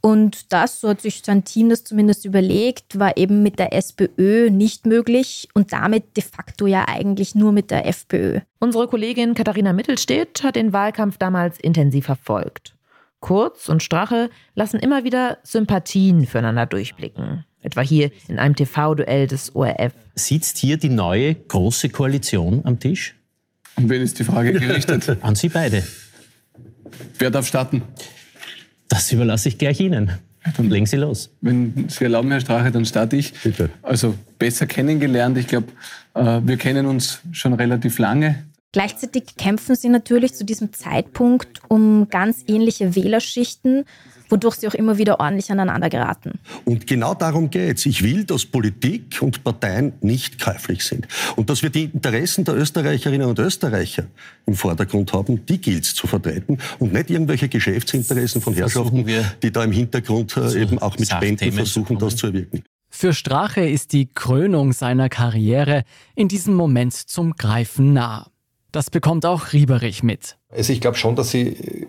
Und 0.00 0.50
das, 0.54 0.80
so 0.80 0.88
hat 0.88 1.02
sich 1.02 1.20
sein 1.22 1.44
Team 1.44 1.68
das 1.68 1.84
zumindest 1.84 2.24
überlegt, 2.24 2.98
war 2.98 3.18
eben 3.18 3.42
mit 3.42 3.58
der 3.58 3.74
SPÖ 3.74 4.48
nicht 4.48 4.86
möglich 4.86 5.50
und 5.52 5.74
damit 5.74 6.16
de 6.16 6.24
facto 6.24 6.66
ja 6.66 6.88
eigentlich 6.88 7.34
nur 7.34 7.52
mit 7.52 7.70
der 7.70 7.86
FPÖ. 7.86 8.40
Unsere 8.58 8.88
Kollegin 8.88 9.34
Katharina 9.34 9.74
Mittelstedt 9.74 10.42
hat 10.42 10.56
den 10.56 10.72
Wahlkampf 10.72 11.18
damals 11.18 11.60
intensiv 11.60 12.06
verfolgt. 12.06 12.74
Kurz 13.22 13.68
und 13.68 13.84
Strache 13.84 14.30
lassen 14.56 14.80
immer 14.80 15.04
wieder 15.04 15.38
Sympathien 15.44 16.26
füreinander 16.26 16.66
durchblicken. 16.66 17.44
Etwa 17.60 17.80
hier 17.80 18.10
in 18.26 18.40
einem 18.40 18.56
TV-Duell 18.56 19.28
des 19.28 19.54
ORF. 19.54 19.92
Sitzt 20.16 20.58
hier 20.58 20.76
die 20.76 20.88
neue 20.88 21.36
große 21.36 21.88
Koalition 21.88 22.62
am 22.64 22.80
Tisch? 22.80 23.14
An 23.76 23.88
wen 23.88 24.02
ist 24.02 24.18
die 24.18 24.24
Frage 24.24 24.52
gerichtet? 24.52 25.18
An 25.22 25.36
Sie 25.36 25.48
beide. 25.48 25.84
Wer 27.18 27.30
darf 27.30 27.46
starten? 27.46 27.82
Das 28.88 29.12
überlasse 29.12 29.48
ich 29.50 29.56
gleich 29.56 29.78
Ihnen. 29.78 30.18
Dann 30.56 30.68
legen 30.68 30.86
Sie 30.86 30.96
los. 30.96 31.30
Wenn 31.40 31.88
Sie 31.88 32.02
erlauben, 32.02 32.28
Herr 32.32 32.40
Strache, 32.40 32.72
dann 32.72 32.84
starte 32.84 33.14
ich. 33.14 33.32
Bitte. 33.40 33.70
Also 33.82 34.16
besser 34.40 34.66
kennengelernt. 34.66 35.38
Ich 35.38 35.46
glaube, 35.46 35.68
äh, 36.14 36.40
wir 36.42 36.56
kennen 36.56 36.86
uns 36.86 37.20
schon 37.30 37.52
relativ 37.52 38.00
lange. 38.00 38.46
Gleichzeitig 38.72 39.36
kämpfen 39.36 39.76
sie 39.76 39.90
natürlich 39.90 40.32
zu 40.32 40.44
diesem 40.44 40.72
Zeitpunkt 40.72 41.60
um 41.68 42.08
ganz 42.08 42.42
ähnliche 42.46 42.96
Wählerschichten, 42.96 43.84
wodurch 44.30 44.54
sie 44.56 44.66
auch 44.66 44.72
immer 44.72 44.96
wieder 44.96 45.20
ordentlich 45.20 45.52
aneinander 45.52 45.90
geraten. 45.90 46.40
Und 46.64 46.86
genau 46.86 47.12
darum 47.12 47.50
geht 47.50 47.76
es. 47.76 47.84
Ich 47.84 48.02
will, 48.02 48.24
dass 48.24 48.46
Politik 48.46 49.20
und 49.20 49.44
Parteien 49.44 49.92
nicht 50.00 50.40
käuflich 50.40 50.84
sind. 50.84 51.06
Und 51.36 51.50
dass 51.50 51.62
wir 51.62 51.68
die 51.68 51.84
Interessen 51.84 52.46
der 52.46 52.56
Österreicherinnen 52.56 53.28
und 53.28 53.38
Österreicher 53.38 54.06
im 54.46 54.54
Vordergrund 54.54 55.12
haben, 55.12 55.44
die 55.44 55.60
gilt 55.60 55.84
es 55.84 55.94
zu 55.94 56.06
vertreten 56.06 56.56
und 56.78 56.94
nicht 56.94 57.10
irgendwelche 57.10 57.50
Geschäftsinteressen 57.50 58.40
von 58.40 58.54
Herrschaften, 58.54 59.04
die 59.42 59.52
da 59.52 59.64
im 59.64 59.72
Hintergrund 59.72 60.34
äh, 60.38 60.62
eben 60.62 60.78
auch 60.78 60.98
mit 60.98 61.10
Spenden 61.10 61.52
versuchen, 61.52 61.98
das 61.98 62.16
zu 62.16 62.28
erwirken. 62.28 62.64
Für 62.88 63.12
Strache 63.12 63.66
ist 63.68 63.92
die 63.92 64.06
Krönung 64.06 64.72
seiner 64.72 65.10
Karriere 65.10 65.84
in 66.14 66.28
diesem 66.28 66.54
Moment 66.54 66.94
zum 66.94 67.32
Greifen 67.32 67.92
nah. 67.92 68.31
Das 68.72 68.90
bekommt 68.90 69.26
auch 69.26 69.52
Rieberich 69.52 70.02
mit. 70.02 70.36
Also 70.50 70.72
ich 70.72 70.80
glaube 70.80 70.96
schon, 70.96 71.14
dass 71.14 71.30
sie 71.30 71.48
äh, 71.48 71.86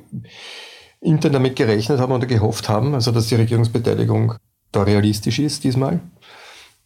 intern 1.00 1.34
damit 1.34 1.56
gerechnet 1.56 2.00
haben 2.00 2.12
oder 2.12 2.28
gehofft 2.28 2.70
haben, 2.70 2.94
also 2.94 3.12
dass 3.12 3.28
die 3.28 3.36
Regierungsbeteiligung 3.36 4.36
da 4.72 4.84
realistisch 4.84 5.40
ist 5.40 5.64
diesmal. 5.64 6.02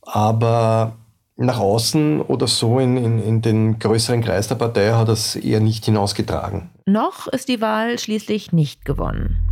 Aber 0.03 0.95
nach 1.35 1.59
außen 1.59 2.21
oder 2.21 2.47
so 2.47 2.79
in, 2.79 2.97
in, 2.97 3.21
in 3.21 3.41
den 3.41 3.79
größeren 3.79 4.23
Kreis 4.23 4.47
der 4.47 4.55
Partei 4.55 4.91
hat 4.91 5.07
das 5.07 5.35
eher 5.35 5.59
nicht 5.59 5.85
hinausgetragen. 5.85 6.69
Noch 6.85 7.27
ist 7.27 7.47
die 7.47 7.61
Wahl 7.61 7.99
schließlich 7.99 8.51
nicht 8.51 8.85
gewonnen. 8.85 9.46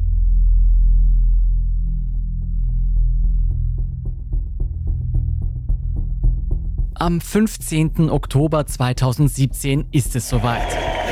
Am 6.97 7.19
15. 7.19 8.09
Oktober 8.09 8.65
2017 8.65 9.87
ist 9.91 10.15
es 10.15 10.29
soweit. 10.29 10.65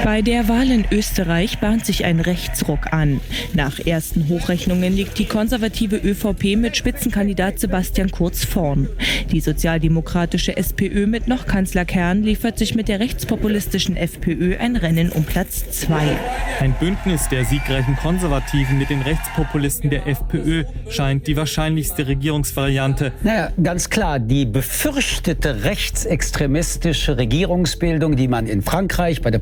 Bei 0.04 0.22
der 0.22 0.49
Wahl 0.49 0.70
in 0.70 0.84
Österreich 0.91 1.60
bahnt 1.60 1.86
sich 1.86 2.04
ein 2.04 2.20
Rechtsruck 2.20 2.91
an. 2.91 3.22
Nach 3.54 3.80
ersten 3.80 4.28
Hochrechnungen 4.28 4.93
liegt 4.93 5.18
die 5.18 5.26
konservative 5.26 5.95
ÖVP 5.95 6.58
mit 6.58 6.76
Spitzenkandidat 6.76 7.60
Sebastian 7.60 8.12
Kurz 8.12 8.43
vorn. 8.43 8.89
Die 9.32 9.39
sozialdemokratische 9.39 10.58
SPÖ 10.58 11.08
mit 11.08 11.30
noch 11.30 11.47
Kanzler 11.47 11.86
Kern 11.86 12.22
liefert 12.22 12.58
sich 12.58 12.76
mit 12.76 12.89
der 12.89 12.99
rechtspopulistischen 12.99 13.95
FPÖ 13.95 14.58
ein 14.58 14.76
Rennen 14.76 15.10
um 15.10 15.24
Platz 15.24 15.72
zwei. 15.72 16.18
Ein 16.60 16.74
Bündnis 16.74 17.30
der 17.30 17.45
siegreichen 17.45 17.95
Konservativen 17.95 18.78
mit 18.78 18.89
den 18.89 19.01
Rechtspopulisten 19.01 19.89
der 19.89 20.06
FPÖ 20.06 20.66
scheint 20.89 21.28
die 21.28 21.38
wahrscheinlichste 21.38 22.08
Regierungsvariante. 22.08 23.14
Naja, 23.24 23.51
ganz 23.62 23.89
klar, 23.89 24.20
die 24.20 24.45
befürchtete 24.45 25.64
rechtsextremistische 25.64 27.18
Regierungsbildung, 27.18 28.18
die 28.18 28.28
man 28.28 28.47
in 28.47 28.62
Frankreich 28.62 29.22
bei 29.22 29.32
der 29.32 29.39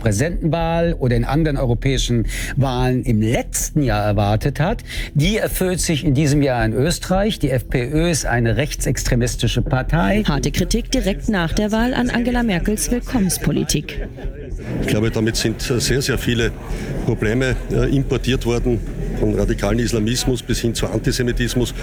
Präsidentenwahl 0.52 0.96
oder 1.00 1.16
in 1.16 1.26
anderen 1.26 1.58
europäischen 1.58 2.28
Wahlen 2.56 3.04
im 3.04 3.22
letzten 3.22 3.82
Jahr 3.84 4.04
erwartet 4.04 4.60
hat, 4.60 4.84
die 5.14 5.38
erfüllt 5.38 5.80
sich 5.80 6.04
in 6.04 6.14
diesem 6.14 6.42
Jahr 6.42 6.64
in 6.66 6.74
Österreich. 6.74 7.40
Die 7.40 7.50
FPÖ 7.50 8.10
ist 8.10 8.26
eine 8.26 8.58
rechtsextremistische 8.58 9.62
Partei. 9.62 10.24
Harte 10.28 10.52
Kritik 10.52 10.92
direkt 10.92 11.30
nach 11.30 11.54
der 11.54 11.72
Wahl 11.72 11.94
an 11.94 12.10
Angela 12.10 12.44
Merkels 12.44 12.92
Willkommenspolitik. 12.92 14.08
Ich 14.82 14.88
glaube, 14.88 15.12
damit 15.12 15.36
sind 15.36 15.62
sehr, 15.62 16.02
sehr 16.02 16.18
viele 16.18 16.52
Probleme 17.06 17.56
äh, 17.72 17.96
importiert 17.96 18.46
worden, 18.46 18.80
von 19.20 19.36
radikalen 19.36 19.80
Islamismus 19.80 20.42
bis 20.42 20.60
hin 20.60 20.74
zu 20.74 20.88
Antisemitismus, 20.88 21.74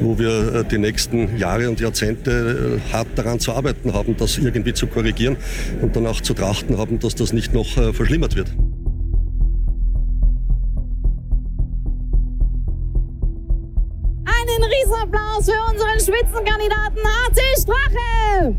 wo 0.00 0.18
wir 0.18 0.54
äh, 0.56 0.64
die 0.64 0.78
nächsten 0.78 1.38
Jahre 1.38 1.68
und 1.68 1.80
Jahrzehnte 1.80 2.80
äh, 2.80 2.92
hart 2.92 3.08
daran 3.14 3.40
zu 3.40 3.52
arbeiten 3.52 3.94
haben, 3.94 4.16
das 4.16 4.38
irgendwie 4.38 4.74
zu 4.74 4.86
korrigieren 4.86 5.36
und 5.80 5.96
dann 5.96 6.06
auch 6.06 6.20
zu 6.20 6.34
trachten 6.34 6.78
haben, 6.78 6.98
dass 6.98 7.14
das 7.14 7.32
nicht 7.32 7.54
noch 7.54 7.66
verschlimmert 7.66 8.11
wird. 8.20 8.50
Einen 14.24 14.62
Riesenapplaus 14.64 15.46
für 15.46 15.72
unseren 15.72 15.98
Spitzenkandidaten 15.98 16.98
HC 16.98 17.40
Strache! 17.60 18.54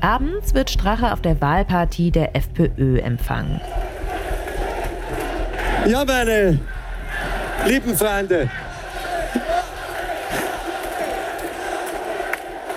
Abends 0.00 0.54
wird 0.54 0.70
Strache 0.70 1.12
auf 1.12 1.20
der 1.22 1.40
Wahlpartie 1.40 2.10
der 2.10 2.36
FPÖ 2.36 2.98
empfangen. 2.98 3.60
Ja, 5.86 6.04
meine 6.04 6.60
lieben 7.66 7.96
Freunde, 7.96 8.50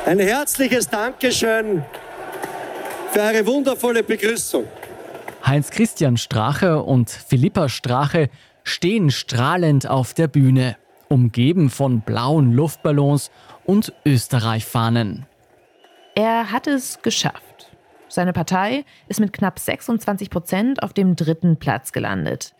ein 0.05 0.19
herzliches 0.19 0.89
Dankeschön 0.89 1.83
für 3.11 3.19
eure 3.19 3.45
wundervolle 3.45 4.03
Begrüßung. 4.03 4.65
Heinz-Christian 5.47 6.17
Strache 6.17 6.83
und 6.83 7.09
Philippa 7.09 7.69
Strache 7.69 8.29
stehen 8.65 9.11
strahlend 9.11 9.87
auf 9.87 10.13
der 10.13 10.27
Bühne, 10.27 10.75
umgeben 11.07 11.69
von 11.69 12.01
blauen 12.01 12.51
Luftballons 12.51 13.31
und 13.65 13.93
Österreich-Fahnen. 14.05 15.25
Er 16.15 16.51
hat 16.51 16.67
es 16.67 17.01
geschafft. 17.01 17.71
Seine 18.09 18.33
Partei 18.33 18.83
ist 19.07 19.21
mit 19.21 19.31
knapp 19.31 19.57
26 19.57 20.29
Prozent 20.29 20.83
auf 20.83 20.91
dem 20.91 21.15
dritten 21.15 21.55
Platz 21.55 21.93
gelandet. 21.93 22.53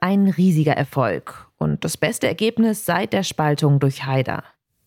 Ein 0.00 0.26
riesiger 0.26 0.72
Erfolg 0.72 1.46
und 1.58 1.84
das 1.84 1.96
beste 1.96 2.26
Ergebnis 2.26 2.84
seit 2.84 3.12
der 3.12 3.22
Spaltung 3.22 3.78
durch 3.78 4.04
Haider. 4.04 4.42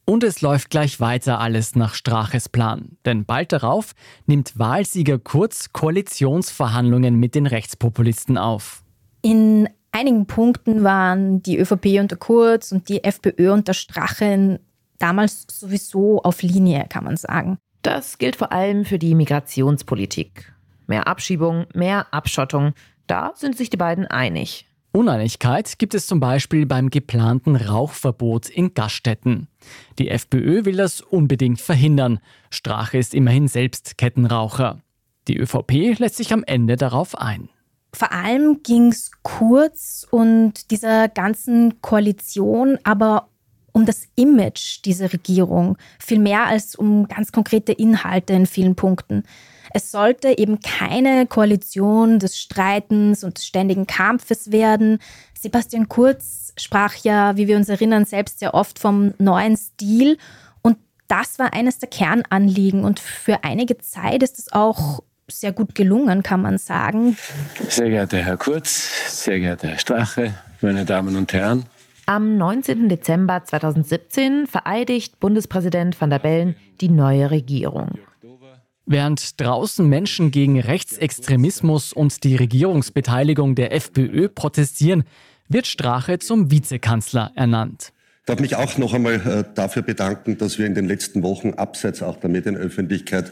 Und 0.05 0.23
es 0.23 0.41
läuft 0.41 0.69
gleich 0.69 0.99
weiter 0.99 1.39
alles 1.39 1.75
nach 1.75 1.95
Straches 1.95 2.47
Plan. 2.47 2.97
Denn 3.05 3.25
bald 3.25 3.51
darauf 3.51 3.93
nimmt 4.27 4.57
Wahlsieger 4.59 5.17
Kurz 5.17 5.73
Koalitionsverhandlungen 5.73 7.15
mit 7.15 7.33
den 7.33 7.47
Rechtspopulisten 7.47 8.37
auf. 8.37 8.83
In 9.23 9.67
einigen 9.91 10.27
Punkten 10.27 10.83
waren 10.83 11.41
die 11.41 11.57
ÖVP 11.57 11.99
unter 11.99 12.17
Kurz 12.17 12.71
und 12.71 12.87
die 12.87 13.03
FPÖ 13.03 13.51
unter 13.51 13.73
Strache 13.73 14.59
damals 14.99 15.47
sowieso 15.49 16.21
auf 16.21 16.43
Linie, 16.43 16.85
kann 16.87 17.03
man 17.03 17.17
sagen. 17.17 17.57
Das 17.81 18.19
gilt 18.19 18.35
vor 18.35 18.51
allem 18.51 18.85
für 18.85 18.99
die 18.99 19.15
Migrationspolitik. 19.15 20.53
Mehr 20.85 21.07
Abschiebung, 21.07 21.65
mehr 21.73 22.13
Abschottung, 22.13 22.73
da 23.07 23.33
sind 23.35 23.57
sich 23.57 23.71
die 23.71 23.77
beiden 23.77 24.05
einig. 24.05 24.67
Uneinigkeit 24.91 25.77
gibt 25.77 25.93
es 25.93 26.07
zum 26.07 26.19
Beispiel 26.19 26.65
beim 26.65 26.89
geplanten 26.89 27.55
Rauchverbot 27.55 28.47
in 28.47 28.73
Gaststätten. 28.73 29.49
Die 29.99 30.09
FPÖ 30.09 30.65
will 30.65 30.77
das 30.77 31.01
unbedingt 31.01 31.61
verhindern. 31.61 32.19
Strache 32.49 32.97
ist 32.97 33.13
immerhin 33.13 33.47
selbst 33.47 33.97
Kettenraucher. 33.97 34.81
Die 35.27 35.37
ÖVP 35.37 35.97
lässt 35.99 36.17
sich 36.17 36.33
am 36.33 36.43
Ende 36.43 36.75
darauf 36.75 37.17
ein. 37.17 37.49
Vor 37.93 38.11
allem 38.11 38.61
ging 38.61 38.87
es 38.87 39.11
kurz 39.23 40.05
und 40.11 40.69
dieser 40.71 41.07
ganzen 41.07 41.81
Koalition 41.81 42.77
aber 42.83 43.29
um 43.75 43.85
das 43.85 44.07
Image 44.15 44.85
dieser 44.85 45.11
Regierung, 45.11 45.77
viel 45.99 46.19
mehr 46.19 46.45
als 46.45 46.75
um 46.75 47.09
ganz 47.09 47.33
konkrete 47.33 47.73
Inhalte 47.73 48.31
in 48.31 48.45
vielen 48.45 48.75
Punkten. 48.75 49.23
Es 49.73 49.91
sollte 49.91 50.37
eben 50.37 50.59
keine 50.59 51.27
Koalition 51.27 52.19
des 52.19 52.39
Streitens 52.39 53.23
und 53.23 53.37
des 53.37 53.45
ständigen 53.45 53.87
Kampfes 53.87 54.51
werden. 54.51 54.99
Sebastian 55.39 55.89
Kurz 55.89 56.53
sprach 56.57 56.95
ja, 56.95 57.37
wie 57.37 57.47
wir 57.47 57.57
uns 57.57 57.69
erinnern, 57.69 58.05
selbst 58.05 58.39
sehr 58.39 58.53
oft 58.53 58.79
vom 58.79 59.13
neuen 59.17 59.57
Stil. 59.57 60.17
Und 60.61 60.77
das 61.07 61.39
war 61.39 61.53
eines 61.53 61.79
der 61.79 61.89
Kernanliegen. 61.89 62.83
Und 62.83 62.99
für 62.99 63.43
einige 63.43 63.77
Zeit 63.77 64.23
ist 64.23 64.39
es 64.39 64.51
auch 64.53 65.01
sehr 65.29 65.51
gut 65.51 65.75
gelungen, 65.75 66.23
kann 66.23 66.41
man 66.41 66.57
sagen. 66.57 67.17
Sehr 67.67 67.89
geehrter 67.89 68.17
Herr 68.19 68.37
Kurz, 68.37 69.23
sehr 69.23 69.39
geehrter 69.39 69.69
Herr 69.69 69.79
Strache, 69.79 70.33
meine 70.61 70.85
Damen 70.85 71.15
und 71.15 71.33
Herren. 71.33 71.65
Am 72.07 72.37
19. 72.37 72.87
Dezember 72.87 73.43
2017 73.43 74.45
vereidigt 74.45 75.19
Bundespräsident 75.19 75.99
van 75.99 76.11
der 76.11 76.19
Bellen 76.19 76.55
die 76.79 76.89
neue 76.89 77.31
Regierung. 77.31 77.97
Während 78.85 79.41
draußen 79.41 79.87
Menschen 79.87 80.29
gegen 80.29 80.59
Rechtsextremismus 80.59 81.91
und 81.91 82.23
die 82.23 82.35
Regierungsbeteiligung 82.35 83.55
der 83.55 83.73
FPÖ 83.73 84.29
protestieren, 84.29 85.03
wird 85.47 85.65
Strache 85.65 86.19
zum 86.19 86.51
Vizekanzler 86.51 87.31
ernannt. 87.35 87.91
Ich 88.21 88.25
darf 88.27 88.39
mich 88.39 88.55
auch 88.55 88.77
noch 88.77 88.93
einmal 88.93 89.15
äh, 89.15 89.43
dafür 89.55 89.81
bedanken, 89.81 90.37
dass 90.37 90.57
wir 90.57 90.65
in 90.65 90.75
den 90.75 90.87
letzten 90.87 91.23
Wochen 91.23 91.53
abseits 91.53 92.01
auch 92.01 92.17
der 92.17 92.29
Medienöffentlichkeit 92.29 93.31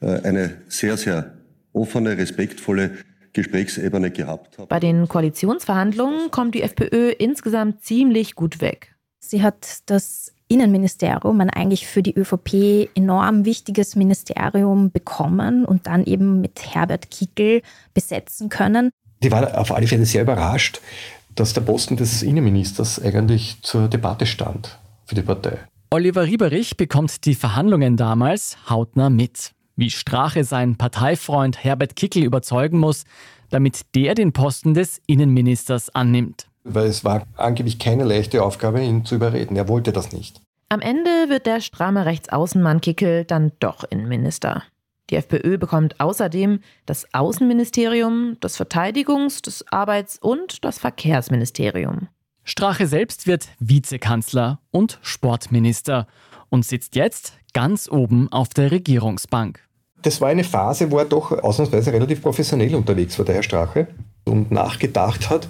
äh, 0.00 0.20
eine 0.22 0.58
sehr, 0.68 0.96
sehr 0.96 1.34
offene, 1.72 2.16
respektvolle 2.18 2.92
Gesprächsebene 3.32 4.10
gehabt 4.10 4.58
haben. 4.58 4.68
Bei 4.68 4.80
den 4.80 5.08
Koalitionsverhandlungen 5.08 6.30
kommt 6.30 6.54
die 6.54 6.62
FPÖ 6.62 7.10
insgesamt 7.10 7.82
ziemlich 7.82 8.34
gut 8.34 8.60
weg. 8.60 8.94
Sie 9.18 9.42
hat 9.42 9.78
das 9.86 10.31
Innenministerium, 10.52 11.40
ein 11.40 11.50
eigentlich 11.50 11.86
für 11.86 12.02
die 12.02 12.14
ÖVP 12.14 12.90
enorm 12.94 13.44
wichtiges 13.44 13.96
Ministerium 13.96 14.90
bekommen 14.90 15.64
und 15.64 15.86
dann 15.86 16.04
eben 16.04 16.40
mit 16.40 16.74
Herbert 16.74 17.10
Kickel 17.10 17.62
besetzen 17.94 18.48
können. 18.48 18.90
Die 19.22 19.30
waren 19.30 19.54
auf 19.54 19.72
alle 19.72 19.86
Fälle 19.86 20.04
sehr 20.04 20.22
überrascht, 20.22 20.80
dass 21.34 21.54
der 21.54 21.62
Posten 21.62 21.96
des 21.96 22.22
Innenministers 22.22 23.00
eigentlich 23.02 23.62
zur 23.62 23.88
Debatte 23.88 24.26
stand 24.26 24.78
für 25.06 25.14
die 25.14 25.22
Partei. 25.22 25.58
Oliver 25.90 26.24
Rieberich 26.24 26.76
bekommt 26.76 27.24
die 27.24 27.34
Verhandlungen 27.34 27.96
damals 27.96 28.56
hautnah 28.68 29.10
mit. 29.10 29.52
wie 29.74 29.88
Strache 29.88 30.44
seinen 30.44 30.76
Parteifreund 30.76 31.64
Herbert 31.64 31.96
Kickel 31.96 32.24
überzeugen 32.24 32.78
muss, 32.78 33.04
damit 33.48 33.94
der 33.94 34.14
den 34.14 34.32
Posten 34.34 34.74
des 34.74 35.00
Innenministers 35.06 35.88
annimmt. 35.90 36.46
Weil 36.64 36.86
es 36.86 37.04
war 37.04 37.26
angeblich 37.36 37.78
keine 37.78 38.04
leichte 38.04 38.42
Aufgabe, 38.42 38.82
ihn 38.82 39.06
zu 39.06 39.14
überreden. 39.14 39.56
Er 39.56 39.68
wollte 39.68 39.92
das 39.92 40.12
nicht. 40.12 40.41
Am 40.72 40.80
Ende 40.80 41.28
wird 41.28 41.44
der 41.44 41.60
stramme 41.60 42.06
Rechtsaußenmann 42.06 42.80
Kickel 42.80 43.26
dann 43.26 43.52
doch 43.60 43.84
Innenminister. 43.84 44.62
Die 45.10 45.16
FPÖ 45.16 45.58
bekommt 45.58 46.00
außerdem 46.00 46.60
das 46.86 47.06
Außenministerium, 47.12 48.38
das 48.40 48.56
Verteidigungs-, 48.56 49.42
das 49.42 49.66
Arbeits- 49.70 50.18
und 50.18 50.64
das 50.64 50.78
Verkehrsministerium. 50.78 52.08
Strache 52.42 52.86
selbst 52.86 53.26
wird 53.26 53.48
Vizekanzler 53.58 54.60
und 54.70 54.98
Sportminister 55.02 56.06
und 56.48 56.64
sitzt 56.64 56.96
jetzt 56.96 57.34
ganz 57.52 57.90
oben 57.90 58.32
auf 58.32 58.48
der 58.48 58.70
Regierungsbank. 58.70 59.60
Das 60.00 60.22
war 60.22 60.30
eine 60.30 60.42
Phase, 60.42 60.90
wo 60.90 60.96
er 60.96 61.04
doch 61.04 61.32
ausnahmsweise 61.32 61.92
relativ 61.92 62.22
professionell 62.22 62.74
unterwegs 62.74 63.18
war, 63.18 63.26
der 63.26 63.34
Herr 63.34 63.42
Strache, 63.42 63.88
und 64.24 64.50
nachgedacht 64.50 65.28
hat 65.28 65.48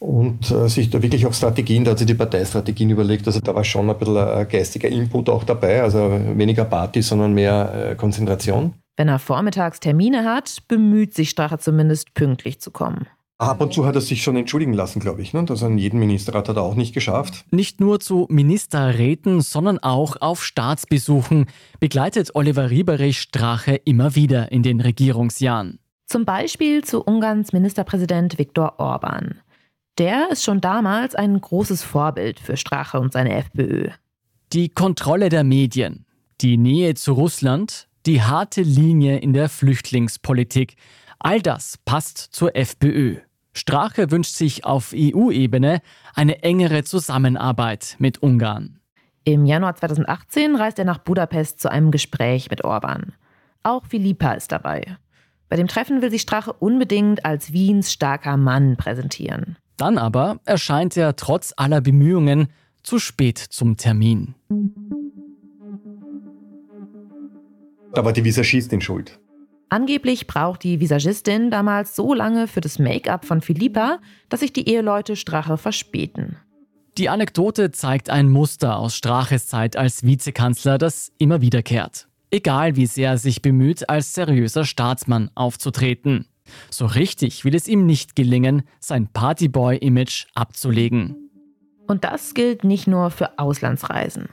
und 0.00 0.50
äh, 0.50 0.68
sich 0.68 0.90
da 0.90 1.00
wirklich 1.02 1.26
auch 1.26 1.34
Strategien, 1.34 1.84
da 1.84 1.92
hat 1.92 1.98
sich 1.98 2.06
die 2.06 2.14
Parteistrategien 2.14 2.90
überlegt. 2.90 3.26
Also 3.26 3.40
da 3.40 3.54
war 3.54 3.64
schon 3.64 3.88
ein 3.88 3.98
bisschen 3.98 4.16
ein 4.16 4.48
geistiger 4.48 4.88
Input 4.88 5.28
auch 5.28 5.44
dabei, 5.44 5.82
also 5.82 6.10
weniger 6.34 6.64
Party, 6.64 7.02
sondern 7.02 7.34
mehr 7.34 7.90
äh, 7.90 7.94
Konzentration. 7.94 8.74
Wenn 8.96 9.08
er 9.08 9.18
vormittags 9.18 9.78
Termine 9.78 10.24
hat, 10.24 10.62
bemüht 10.68 11.14
sich 11.14 11.30
Strache 11.30 11.58
zumindest 11.58 12.14
pünktlich 12.14 12.60
zu 12.60 12.70
kommen. 12.70 13.06
Ab 13.38 13.60
und 13.60 13.72
zu 13.72 13.86
hat 13.86 13.94
er 13.94 14.02
sich 14.02 14.22
schon 14.22 14.36
entschuldigen 14.36 14.74
lassen, 14.74 15.00
glaube 15.00 15.22
ich. 15.22 15.32
Ne? 15.32 15.44
Das 15.44 15.62
an 15.62 15.78
jeden 15.78 15.98
Ministerrat 15.98 16.48
hat 16.48 16.56
er 16.56 16.62
auch 16.62 16.74
nicht 16.74 16.92
geschafft. 16.92 17.44
Nicht 17.50 17.80
nur 17.80 18.00
zu 18.00 18.26
Ministerräten, 18.28 19.40
sondern 19.40 19.78
auch 19.78 20.16
auf 20.20 20.44
Staatsbesuchen 20.44 21.46
begleitet 21.78 22.34
Oliver 22.34 22.70
Rieberich 22.70 23.20
Strache 23.20 23.76
immer 23.76 24.14
wieder 24.14 24.52
in 24.52 24.62
den 24.62 24.80
Regierungsjahren. 24.80 25.78
Zum 26.06 26.24
Beispiel 26.24 26.84
zu 26.84 27.02
Ungarns 27.02 27.52
Ministerpräsident 27.52 28.38
Viktor 28.38 28.74
Orban. 28.78 29.40
Der 30.00 30.30
ist 30.30 30.44
schon 30.44 30.62
damals 30.62 31.14
ein 31.14 31.38
großes 31.38 31.82
Vorbild 31.82 32.40
für 32.40 32.56
Strache 32.56 32.98
und 32.98 33.12
seine 33.12 33.34
FPÖ. 33.34 33.90
Die 34.54 34.70
Kontrolle 34.70 35.28
der 35.28 35.44
Medien, 35.44 36.06
die 36.40 36.56
Nähe 36.56 36.94
zu 36.94 37.12
Russland, 37.12 37.86
die 38.06 38.22
harte 38.22 38.62
Linie 38.62 39.18
in 39.18 39.34
der 39.34 39.50
Flüchtlingspolitik, 39.50 40.76
all 41.18 41.42
das 41.42 41.76
passt 41.84 42.16
zur 42.16 42.56
FPÖ. 42.56 43.16
Strache 43.52 44.10
wünscht 44.10 44.36
sich 44.36 44.64
auf 44.64 44.94
EU-Ebene 44.96 45.82
eine 46.14 46.42
engere 46.44 46.82
Zusammenarbeit 46.82 47.96
mit 47.98 48.22
Ungarn. 48.22 48.80
Im 49.24 49.44
Januar 49.44 49.76
2018 49.76 50.56
reist 50.56 50.78
er 50.78 50.86
nach 50.86 50.96
Budapest 50.96 51.60
zu 51.60 51.70
einem 51.70 51.90
Gespräch 51.90 52.48
mit 52.48 52.64
Orban. 52.64 53.12
Auch 53.62 53.84
Philippa 53.84 54.32
ist 54.32 54.50
dabei. 54.50 54.96
Bei 55.50 55.56
dem 55.56 55.68
Treffen 55.68 56.00
will 56.00 56.10
sich 56.10 56.22
Strache 56.22 56.54
unbedingt 56.54 57.26
als 57.26 57.52
Wiens 57.52 57.92
starker 57.92 58.38
Mann 58.38 58.78
präsentieren. 58.78 59.58
Dann 59.80 59.96
aber 59.96 60.40
erscheint 60.44 60.94
er 60.98 61.16
trotz 61.16 61.54
aller 61.56 61.80
Bemühungen 61.80 62.48
zu 62.82 62.98
spät 62.98 63.38
zum 63.38 63.78
Termin. 63.78 64.34
Da 67.94 68.04
war 68.04 68.12
die 68.12 68.22
Visagistin 68.22 68.82
schuld. 68.82 69.18
Angeblich 69.70 70.26
braucht 70.26 70.64
die 70.64 70.80
Visagistin 70.80 71.50
damals 71.50 71.96
so 71.96 72.12
lange 72.12 72.46
für 72.46 72.60
das 72.60 72.78
Make-up 72.78 73.24
von 73.24 73.40
Philippa, 73.40 74.00
dass 74.28 74.40
sich 74.40 74.52
die 74.52 74.68
Eheleute 74.68 75.16
Strache 75.16 75.56
verspäten. 75.56 76.36
Die 76.98 77.08
Anekdote 77.08 77.70
zeigt 77.70 78.10
ein 78.10 78.28
Muster 78.28 78.76
aus 78.76 78.94
Straches 78.94 79.46
Zeit 79.46 79.76
als 79.76 80.02
Vizekanzler, 80.02 80.76
das 80.76 81.10
immer 81.16 81.40
wiederkehrt. 81.40 82.06
Egal 82.30 82.76
wie 82.76 82.86
sehr 82.86 83.12
er 83.12 83.18
sich 83.18 83.40
bemüht, 83.40 83.88
als 83.88 84.12
seriöser 84.12 84.66
Staatsmann 84.66 85.30
aufzutreten. 85.34 86.26
So 86.70 86.86
richtig 86.86 87.44
will 87.44 87.54
es 87.54 87.68
ihm 87.68 87.86
nicht 87.86 88.16
gelingen, 88.16 88.62
sein 88.80 89.08
Partyboy-Image 89.12 90.26
abzulegen. 90.34 91.30
Und 91.86 92.04
das 92.04 92.34
gilt 92.34 92.64
nicht 92.64 92.86
nur 92.86 93.10
für 93.10 93.38
Auslandsreisen. 93.38 94.28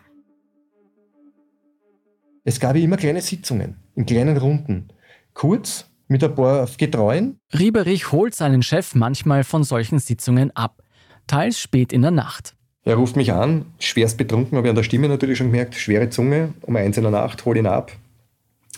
Es 2.44 2.60
gab 2.60 2.76
immer 2.76 2.98
kleine 2.98 3.22
Sitzungen 3.22 3.76
in 3.96 4.06
kleinen 4.06 4.38
Runden 4.38 4.90
kurz 5.38 5.86
mit 6.08 6.24
ein 6.24 6.34
paar 6.34 6.68
Getreuen. 6.78 7.40
Rieberich 7.58 8.12
holt 8.12 8.34
seinen 8.34 8.64
Chef 8.64 8.96
manchmal 8.96 9.44
von 9.44 9.64
solchen 9.64 10.00
Sitzungen 10.00 10.56
ab, 10.56 10.82
teils 11.28 11.60
spät 11.60 11.94
in 11.94 12.02
der 12.02 12.12
Nacht. 12.12 12.56
Er 12.84 12.96
ruft 12.96 13.16
mich 13.16 13.34
an, 13.34 13.66
schwerst 13.80 14.18
betrunken, 14.18 14.58
habe 14.58 14.68
ich 14.68 14.70
an 14.70 14.76
der 14.76 14.84
Stimme 14.84 15.10
natürlich 15.10 15.38
schon 15.38 15.48
gemerkt, 15.48 15.76
schwere 15.76 16.10
Zunge, 16.10 16.54
um 16.62 16.76
eins 16.76 16.98
in 16.98 17.04
der 17.04 17.12
Nacht, 17.12 17.46
hol 17.46 17.58
ihn 17.58 17.68
ab. 17.68 17.92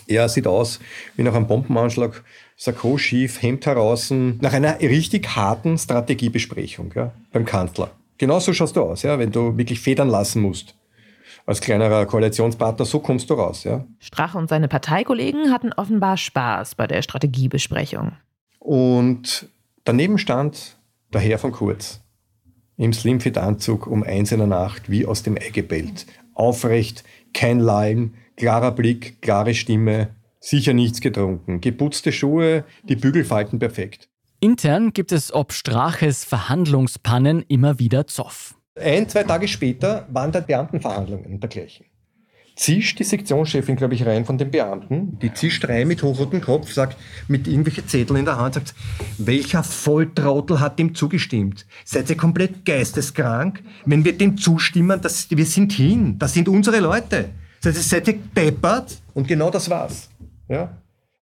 Er 0.08 0.28
sieht 0.28 0.48
aus 0.48 0.80
wie 1.16 1.24
nach 1.24 1.36
einem 1.36 1.48
Bombenanschlag, 1.48 2.24
Sakko 2.62 2.98
schief, 2.98 3.42
Hemd 3.42 3.66
heraus, 3.66 4.12
nach 4.12 4.52
einer 4.52 4.82
richtig 4.82 5.36
harten 5.36 5.78
Strategiebesprechung 5.78 6.92
ja, 6.94 7.14
beim 7.32 7.46
Kanzler. 7.46 7.92
Genauso 8.18 8.52
schaust 8.52 8.76
du 8.76 8.82
aus, 8.82 9.04
ja, 9.04 9.18
wenn 9.18 9.32
du 9.32 9.58
wirklich 9.58 9.80
federn 9.80 10.10
lassen 10.10 10.42
musst 10.42 10.76
als 11.50 11.62
kleinerer 11.62 12.06
Koalitionspartner, 12.06 12.86
so 12.86 13.00
kommst 13.00 13.28
du 13.30 13.34
raus. 13.34 13.64
Ja? 13.64 13.84
Strache 13.98 14.38
und 14.38 14.50
seine 14.50 14.68
Parteikollegen 14.68 15.52
hatten 15.52 15.74
offenbar 15.74 16.16
Spaß 16.16 16.76
bei 16.76 16.86
der 16.86 17.02
Strategiebesprechung. 17.02 18.12
Und 18.60 19.50
daneben 19.84 20.20
stand 20.20 20.78
der 21.12 21.22
Herr 21.22 21.40
von 21.40 21.52
Kurz 21.52 22.02
im 22.78 22.94
Slimfit-Anzug 22.94 23.88
um 23.88 24.04
eins 24.04 24.32
in 24.32 24.38
der 24.38 24.48
Nacht 24.48 24.92
wie 24.92 25.08
aus 25.08 25.24
dem 25.24 25.38
Ei 25.38 25.50
gebellt. 25.50 26.06
Aufrecht, 26.36 27.04
kein 27.34 27.60
Lallen, 27.60 28.14
klarer 28.38 28.72
Blick, 28.72 29.20
klare 29.22 29.56
Stimme, 29.56 30.10
sicher 30.40 30.74
nichts 30.74 31.02
getrunken. 31.02 31.62
Geputzte 31.62 32.12
Schuhe, 32.12 32.64
die 32.84 32.96
Bügelfalten 32.96 33.60
perfekt. 33.60 34.10
Intern 34.40 34.94
gibt 34.94 35.12
es 35.12 35.34
ob 35.34 35.52
Straches 35.52 36.24
Verhandlungspannen 36.24 37.44
immer 37.48 37.80
wieder 37.80 38.08
Zoff. 38.08 38.56
Ein, 38.80 39.10
zwei 39.10 39.24
Tage 39.24 39.48
später 39.48 40.08
waren 40.12 40.32
da 40.32 40.40
Beamtenverhandlungen 40.40 41.26
und 41.26 41.44
dergleichen. 41.44 41.86
Zischt 42.56 43.00
die 43.00 43.06
Sektionschefin, 43.06 43.78
glaube 43.78 43.94
ich, 43.94 44.06
rein 44.06 44.26
von 44.26 44.38
den 44.38 44.52
Beamten. 44.52 45.18
Die 45.20 45.34
zischt 45.34 45.68
rein 45.70 45.88
mit 45.88 46.04
hochrotem 46.04 46.42
Kopf, 46.42 46.74
sagt 46.74 46.98
mit 47.30 47.48
irgendwelchen 47.48 47.88
Zetteln 47.88 48.20
in 48.20 48.26
der 48.26 48.38
Hand, 48.38 48.56
sagt, 48.56 48.76
welcher 49.18 49.64
Volltrottel 49.64 50.60
hat 50.60 50.78
dem 50.78 50.94
zugestimmt? 50.94 51.66
Seid 51.86 52.10
ihr 52.10 52.18
komplett 52.18 52.66
geisteskrank? 52.66 53.64
Wenn 53.86 54.04
wir 54.04 54.18
dem 54.18 54.38
zustimmen, 54.38 55.00
das, 55.02 55.30
wir 55.30 55.46
sind 55.46 55.72
hin, 55.72 56.20
das 56.20 56.34
sind 56.34 56.50
unsere 56.50 56.80
Leute. 56.80 57.30
Seid 57.62 57.76
ihr, 57.76 57.82
seid 57.82 58.08
ihr 58.10 58.20
deppert? 58.36 59.02
Und 59.14 59.28
genau 59.28 59.50
das 59.50 59.70
war's. 59.70 60.10
Ja? 60.50 60.78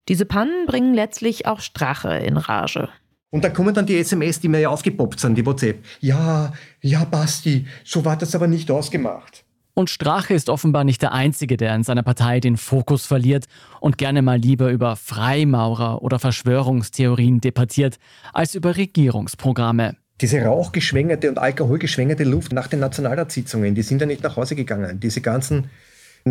Diese 0.09 0.25
Pannen 0.25 0.67
bringen 0.67 0.95
letztlich 0.95 1.47
auch 1.47 1.61
Strache 1.61 2.17
in 2.17 2.37
Rage. 2.37 2.89
Und 3.31 3.45
dann 3.45 3.53
kommen 3.53 3.75
dann 3.75 3.87
die 3.87 3.99
SMS, 3.99 4.41
die 4.41 4.49
mir 4.49 4.61
ja 4.61 4.71
aufgepoppt 4.71 5.21
sind, 5.21 5.37
die 5.37 5.45
WhatsApp. 5.45 5.85
Ja, 6.01 6.53
ja, 6.81 7.05
Basti, 7.05 7.67
so 7.85 8.05
war 8.05 8.17
das 8.17 8.35
aber 8.35 8.47
nicht 8.47 8.71
ausgemacht. 8.71 9.45
Und 9.75 9.91
Strache 9.91 10.33
ist 10.33 10.49
offenbar 10.49 10.85
nicht 10.85 11.03
der 11.03 11.13
Einzige, 11.13 11.59
der 11.59 11.75
in 11.75 11.83
seiner 11.83 12.03
Partei 12.03 12.41
den 12.41 12.57
Fokus 12.57 13.05
verliert 13.05 13.45
und 13.81 13.99
gerne 13.99 14.23
mal 14.23 14.39
lieber 14.39 14.71
über 14.71 14.97
Freimaurer 14.97 16.01
oder 16.01 16.19
Verschwörungstheorien 16.19 17.43
debattiert, 17.43 17.99
als 18.33 18.55
über 18.55 18.79
Regierungsprogramme. 18.79 19.97
Diese 20.23 20.41
rauchgeschwängerte 20.41 21.29
und 21.29 21.37
alkoholgeschwängerte 21.37 22.25
Luft 22.25 22.55
nach 22.55 22.69
den 22.69 22.81
Nationalratssitzungen, 22.81 23.75
die 23.75 23.83
sind 23.83 24.01
ja 24.01 24.07
nicht 24.07 24.23
nach 24.23 24.37
Hause 24.37 24.57
gegangen. 24.57 24.99
Diese 24.99 25.21
ganzen 25.21 25.69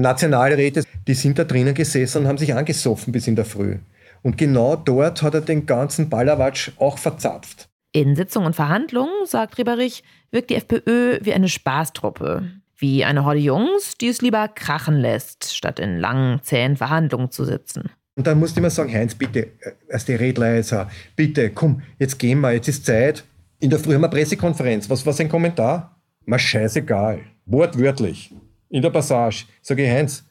Nationalräte, 0.01 0.83
die 1.07 1.13
sind 1.13 1.39
da 1.39 1.45
drinnen 1.45 1.73
gesessen 1.73 2.19
und 2.19 2.27
haben 2.27 2.37
sich 2.37 2.53
angesoffen 2.53 3.13
bis 3.13 3.27
in 3.27 3.35
der 3.35 3.45
Früh. 3.45 3.77
Und 4.23 4.37
genau 4.37 4.75
dort 4.75 5.21
hat 5.21 5.35
er 5.35 5.41
den 5.41 5.65
ganzen 5.65 6.09
Ballerwatsch 6.09 6.71
auch 6.77 6.97
verzapft. 6.97 7.69
In 7.91 8.15
Sitzungen 8.15 8.47
und 8.47 8.55
Verhandlungen, 8.55 9.25
sagt 9.25 9.57
Rieberich, 9.57 10.03
wirkt 10.31 10.49
die 10.49 10.55
FPÖ 10.55 11.19
wie 11.21 11.33
eine 11.33 11.47
Spaßtruppe. 11.47 12.43
Wie 12.77 13.05
eine 13.05 13.23
Horde 13.23 13.39
Jungs, 13.39 13.95
die 14.01 14.09
es 14.09 14.21
lieber 14.21 14.49
krachen 14.49 14.95
lässt, 14.95 15.55
statt 15.55 15.79
in 15.79 15.97
langen, 15.97 16.41
zähen 16.43 16.75
Verhandlungen 16.75 17.31
zu 17.31 17.45
sitzen. 17.45 17.89
Und 18.17 18.27
dann 18.27 18.37
musste 18.37 18.55
ich 18.55 18.57
immer 18.57 18.69
sagen, 18.69 18.93
Heinz, 18.93 19.15
bitte, 19.15 19.47
als 19.89 20.03
die 20.03 20.15
Redleiser, 20.15 20.89
bitte, 21.15 21.51
komm, 21.51 21.83
jetzt 21.99 22.19
gehen 22.19 22.41
wir, 22.41 22.51
jetzt 22.51 22.67
ist 22.67 22.85
Zeit. 22.85 23.23
In 23.59 23.69
der 23.69 23.79
Früh 23.79 23.93
haben 23.93 24.01
wir 24.01 24.09
Pressekonferenz. 24.09 24.89
Was 24.89 25.05
war 25.05 25.13
sein 25.13 25.29
Kommentar? 25.29 25.97
Mal 26.25 26.39
scheißegal. 26.39 27.21
Wortwörtlich. 27.45 28.33
In 28.75 28.81
der 28.81 28.89
Passage. 28.89 29.45
Sage 29.61 29.85
ich, 29.85 29.89
Heinz, 29.89 30.25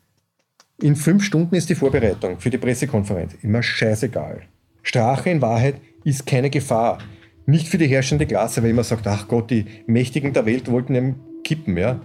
in 0.79 0.97
fünf 0.97 1.25
Stunden 1.25 1.55
ist 1.55 1.71
die 1.71 1.75
Vorbereitung 1.75 2.39
für 2.39 2.51
die 2.51 2.59
Pressekonferenz. 2.59 3.33
Immer 3.41 3.63
scheißegal. 3.63 4.43
Strache 4.83 5.31
in 5.31 5.41
Wahrheit 5.41 5.77
ist 6.05 6.27
keine 6.27 6.51
Gefahr. 6.51 6.99
Nicht 7.47 7.69
für 7.69 7.79
die 7.79 7.87
herrschende 7.87 8.27
Klasse, 8.27 8.63
weil 8.63 8.75
man 8.75 8.85
sagt, 8.85 9.07
ach 9.07 9.29
Gott, 9.29 9.51
die 9.51 9.65
Mächtigen 9.87 10.35
der 10.35 10.45
Welt 10.45 10.71
wollten 10.71 10.95
ihm 10.95 11.15
kippen, 11.43 11.79
ja. 11.79 12.03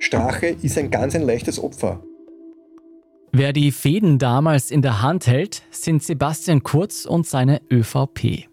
Strache 0.00 0.46
ist 0.48 0.76
ein 0.76 0.90
ganz 0.90 1.14
ein 1.14 1.22
leichtes 1.22 1.62
Opfer. 1.62 2.02
Wer 3.30 3.52
die 3.52 3.70
Fäden 3.70 4.18
damals 4.18 4.72
in 4.72 4.82
der 4.82 5.02
Hand 5.02 5.28
hält, 5.28 5.62
sind 5.70 6.02
Sebastian 6.02 6.64
Kurz 6.64 7.04
und 7.04 7.28
seine 7.28 7.60
ÖVP. 7.70 8.48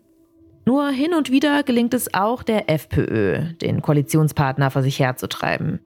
Nur 0.68 0.89
hin 0.89 1.15
und 1.15 1.32
wieder 1.32 1.63
gelingt 1.63 1.95
es 1.95 2.13
auch 2.13 2.43
der 2.43 2.70
FPÖ, 2.70 3.53
den 3.53 3.82
Koalitionspartner 3.82 4.70
vor 4.70 4.84
sich 4.84 4.99
herzutreiben. 4.99 5.80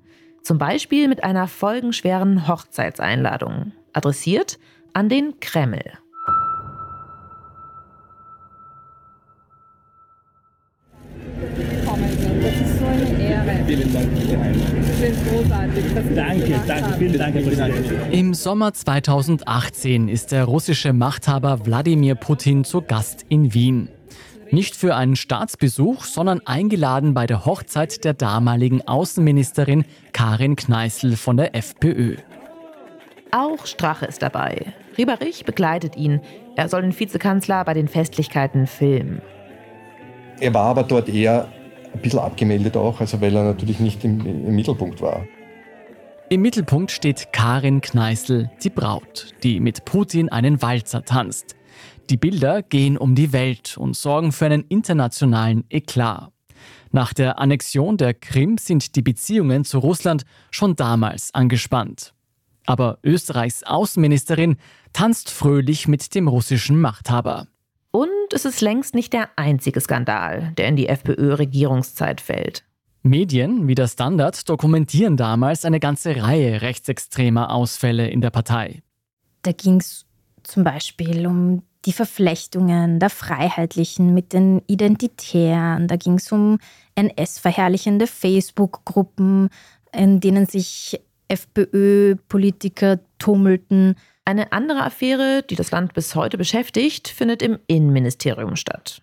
Zum 0.43 0.57
Beispiel 0.57 1.07
mit 1.07 1.23
einer 1.23 1.47
folgenschweren 1.47 2.47
Hochzeitseinladung, 2.47 3.73
adressiert 3.93 4.57
an 4.93 5.07
den 5.07 5.39
Kreml. 5.39 5.83
Das 12.41 12.53
ist 12.53 12.79
so 12.79 12.85
eine 12.85 13.21
Ehre. 13.21 13.65
Vielen 13.67 13.93
Dank, 13.93 14.09
Sie 14.15 14.93
sind 14.93 15.29
großartig. 15.29 15.85
Danke, 16.15 16.61
danke, 16.67 16.97
vielen 16.97 17.17
Dank, 17.17 17.35
Herr 17.35 17.43
Präsident. 17.43 18.13
Im 18.13 18.33
Sommer 18.33 18.73
2018 18.73 20.07
ist 20.07 20.31
der 20.31 20.45
russische 20.45 20.93
Machthaber 20.93 21.65
Wladimir 21.65 22.15
Putin 22.15 22.63
zu 22.63 22.81
Gast 22.81 23.25
in 23.29 23.53
Wien. 23.53 23.89
Nicht 24.53 24.75
für 24.75 24.95
einen 24.95 25.15
Staatsbesuch, 25.15 26.03
sondern 26.03 26.41
eingeladen 26.45 27.13
bei 27.13 27.25
der 27.25 27.45
Hochzeit 27.45 28.03
der 28.03 28.13
damaligen 28.13 28.85
Außenministerin 28.85 29.85
Karin 30.11 30.57
Kneißl 30.57 31.15
von 31.15 31.37
der 31.37 31.55
FPÖ. 31.55 32.17
Auch 33.31 33.65
Strache 33.65 34.05
ist 34.05 34.21
dabei. 34.21 34.73
Rieberich 34.97 35.45
begleitet 35.45 35.95
ihn. 35.95 36.19
Er 36.57 36.67
soll 36.67 36.81
den 36.81 36.99
Vizekanzler 36.99 37.63
bei 37.63 37.73
den 37.73 37.87
Festlichkeiten 37.87 38.67
filmen. 38.67 39.21
Er 40.41 40.53
war 40.53 40.65
aber 40.65 40.83
dort 40.83 41.07
eher 41.07 41.47
ein 41.93 42.01
bisschen 42.01 42.19
abgemeldet 42.19 42.75
auch, 42.75 42.99
also 42.99 43.21
weil 43.21 43.33
er 43.33 43.45
natürlich 43.45 43.79
nicht 43.79 44.03
im, 44.03 44.19
im 44.25 44.53
Mittelpunkt 44.53 45.01
war. 45.01 45.25
Im 46.27 46.41
Mittelpunkt 46.41 46.91
steht 46.91 47.31
Karin 47.31 47.79
Kneißl, 47.79 48.49
die 48.63 48.69
Braut, 48.69 49.33
die 49.43 49.61
mit 49.61 49.85
Putin 49.85 50.27
einen 50.29 50.61
Walzer 50.61 51.03
tanzt. 51.03 51.55
Die 52.11 52.17
Bilder 52.17 52.61
gehen 52.61 52.97
um 52.97 53.15
die 53.15 53.31
Welt 53.31 53.77
und 53.77 53.95
sorgen 53.95 54.33
für 54.33 54.45
einen 54.45 54.65
internationalen 54.67 55.63
Eklat. 55.69 56.33
Nach 56.91 57.13
der 57.13 57.39
Annexion 57.39 57.95
der 57.95 58.13
Krim 58.13 58.57
sind 58.57 58.97
die 58.97 59.01
Beziehungen 59.01 59.63
zu 59.63 59.79
Russland 59.79 60.25
schon 60.49 60.75
damals 60.75 61.33
angespannt. 61.33 62.13
Aber 62.65 62.99
Österreichs 63.01 63.63
Außenministerin 63.63 64.57
tanzt 64.91 65.29
fröhlich 65.29 65.87
mit 65.87 66.13
dem 66.13 66.27
russischen 66.27 66.81
Machthaber. 66.81 67.47
Und 67.91 68.09
es 68.33 68.43
ist 68.43 68.59
längst 68.59 68.93
nicht 68.93 69.13
der 69.13 69.29
einzige 69.37 69.79
Skandal, 69.79 70.51
der 70.57 70.67
in 70.67 70.75
die 70.75 70.89
FPÖ-Regierungszeit 70.89 72.19
fällt. 72.19 72.65
Medien 73.03 73.69
wie 73.69 73.75
der 73.75 73.87
Standard 73.87 74.49
dokumentieren 74.49 75.15
damals 75.15 75.63
eine 75.63 75.79
ganze 75.79 76.21
Reihe 76.21 76.61
rechtsextremer 76.61 77.53
Ausfälle 77.53 78.09
in 78.09 78.19
der 78.19 78.31
Partei. 78.31 78.83
Da 79.43 79.53
ging 79.53 79.79
es 79.79 80.05
zum 80.43 80.65
Beispiel 80.65 81.25
um 81.25 81.63
die 81.85 81.93
Verflechtungen 81.93 82.99
der 82.99 83.09
Freiheitlichen 83.09 84.13
mit 84.13 84.33
den 84.33 84.61
Identitären. 84.67 85.87
Da 85.87 85.95
ging 85.95 86.15
es 86.15 86.31
um 86.31 86.59
NS-verherrlichende 86.95 88.07
Facebook-Gruppen, 88.07 89.49
in 89.91 90.19
denen 90.19 90.45
sich 90.45 91.01
FPÖ-Politiker 91.27 92.99
tummelten. 93.17 93.95
Eine 94.25 94.51
andere 94.51 94.83
Affäre, 94.83 95.43
die 95.49 95.55
das 95.55 95.71
Land 95.71 95.93
bis 95.93 96.15
heute 96.15 96.37
beschäftigt, 96.37 97.07
findet 97.07 97.41
im 97.41 97.57
Innenministerium 97.67 98.55
statt. 98.55 99.01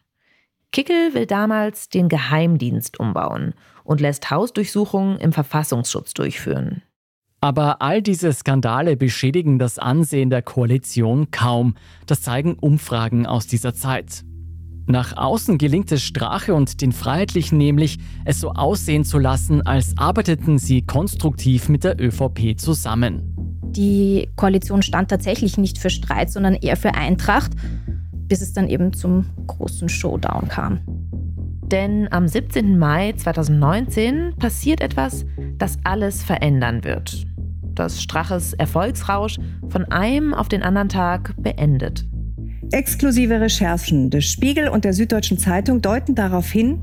Kickel 0.71 1.15
will 1.15 1.27
damals 1.27 1.89
den 1.89 2.09
Geheimdienst 2.09 3.01
umbauen 3.01 3.55
und 3.85 4.01
lässt 4.01 4.31
Hausdurchsuchungen 4.31 5.19
im 5.19 5.33
Verfassungsschutz 5.33 6.13
durchführen. 6.13 6.83
Aber 7.41 7.83
all 7.83 8.03
diese 8.03 8.33
Skandale 8.33 8.97
beschädigen 8.97 9.59
das 9.59 9.79
Ansehen 9.79 10.29
der 10.29 10.43
Koalition 10.43 11.31
kaum. 11.31 11.75
Das 12.07 12.23
zeigen 12.23 12.55
Umfragen 12.55 13.27
aus 13.27 13.47
dieser 13.47 13.75
Zeit. 13.75 14.25
Nach 14.87 15.17
außen 15.17 15.59
gelingt 15.59 15.93
es 15.93 16.03
Strache 16.03 16.55
und 16.55 16.81
den 16.81 16.93
Freiheitlichen 16.93 17.59
nämlich, 17.59 17.99
es 18.25 18.41
so 18.41 18.53
aussehen 18.53 19.05
zu 19.05 19.19
lassen, 19.19 19.61
als 19.67 19.97
arbeiteten 19.99 20.59
sie 20.59 20.83
konstruktiv 20.83 21.69
mit 21.69 21.85
der 21.85 22.01
ÖVP 22.01 22.59
zusammen. 22.59 23.35
Die 23.71 24.31
Koalition 24.35 24.81
stand 24.81 25.11
tatsächlich 25.11 25.59
nicht 25.59 25.79
für 25.79 25.91
Streit, 25.91 26.31
sondern 26.31 26.55
eher 26.55 26.77
für 26.77 26.95
Eintracht, 26.95 27.53
bis 28.29 28.41
es 28.41 28.55
dann 28.55 28.67
eben 28.67 28.95
zum 28.95 29.27
großen 29.47 29.91
Showdown 29.91 30.49
kam. 30.49 30.81
Denn 31.71 32.11
am 32.11 32.27
17. 32.27 32.79
Mai 32.79 33.13
2019 33.13 34.37
passiert 34.39 34.81
etwas, 34.81 35.27
das 35.59 35.77
alles 35.85 36.23
verändern 36.23 36.83
wird. 36.83 37.28
Das 37.79 38.03
Straches 38.03 38.55
Erfolgsrausch 38.55 39.37
von 39.69 39.85
einem 39.85 40.35
auf 40.35 40.49
den 40.49 40.65
anderen 40.65 40.89
Tag 40.89 41.33
beendet. 41.39 42.05
Exklusive 42.73 43.41
Recherchen 43.41 44.11
des 44.11 44.25
Spiegel 44.25 44.69
und 44.69 44.85
der 44.85 44.93
Süddeutschen 44.93 45.39
Zeitung 45.39 45.81
deuten 45.81 46.17
darauf 46.17 46.51
hin, 46.51 46.81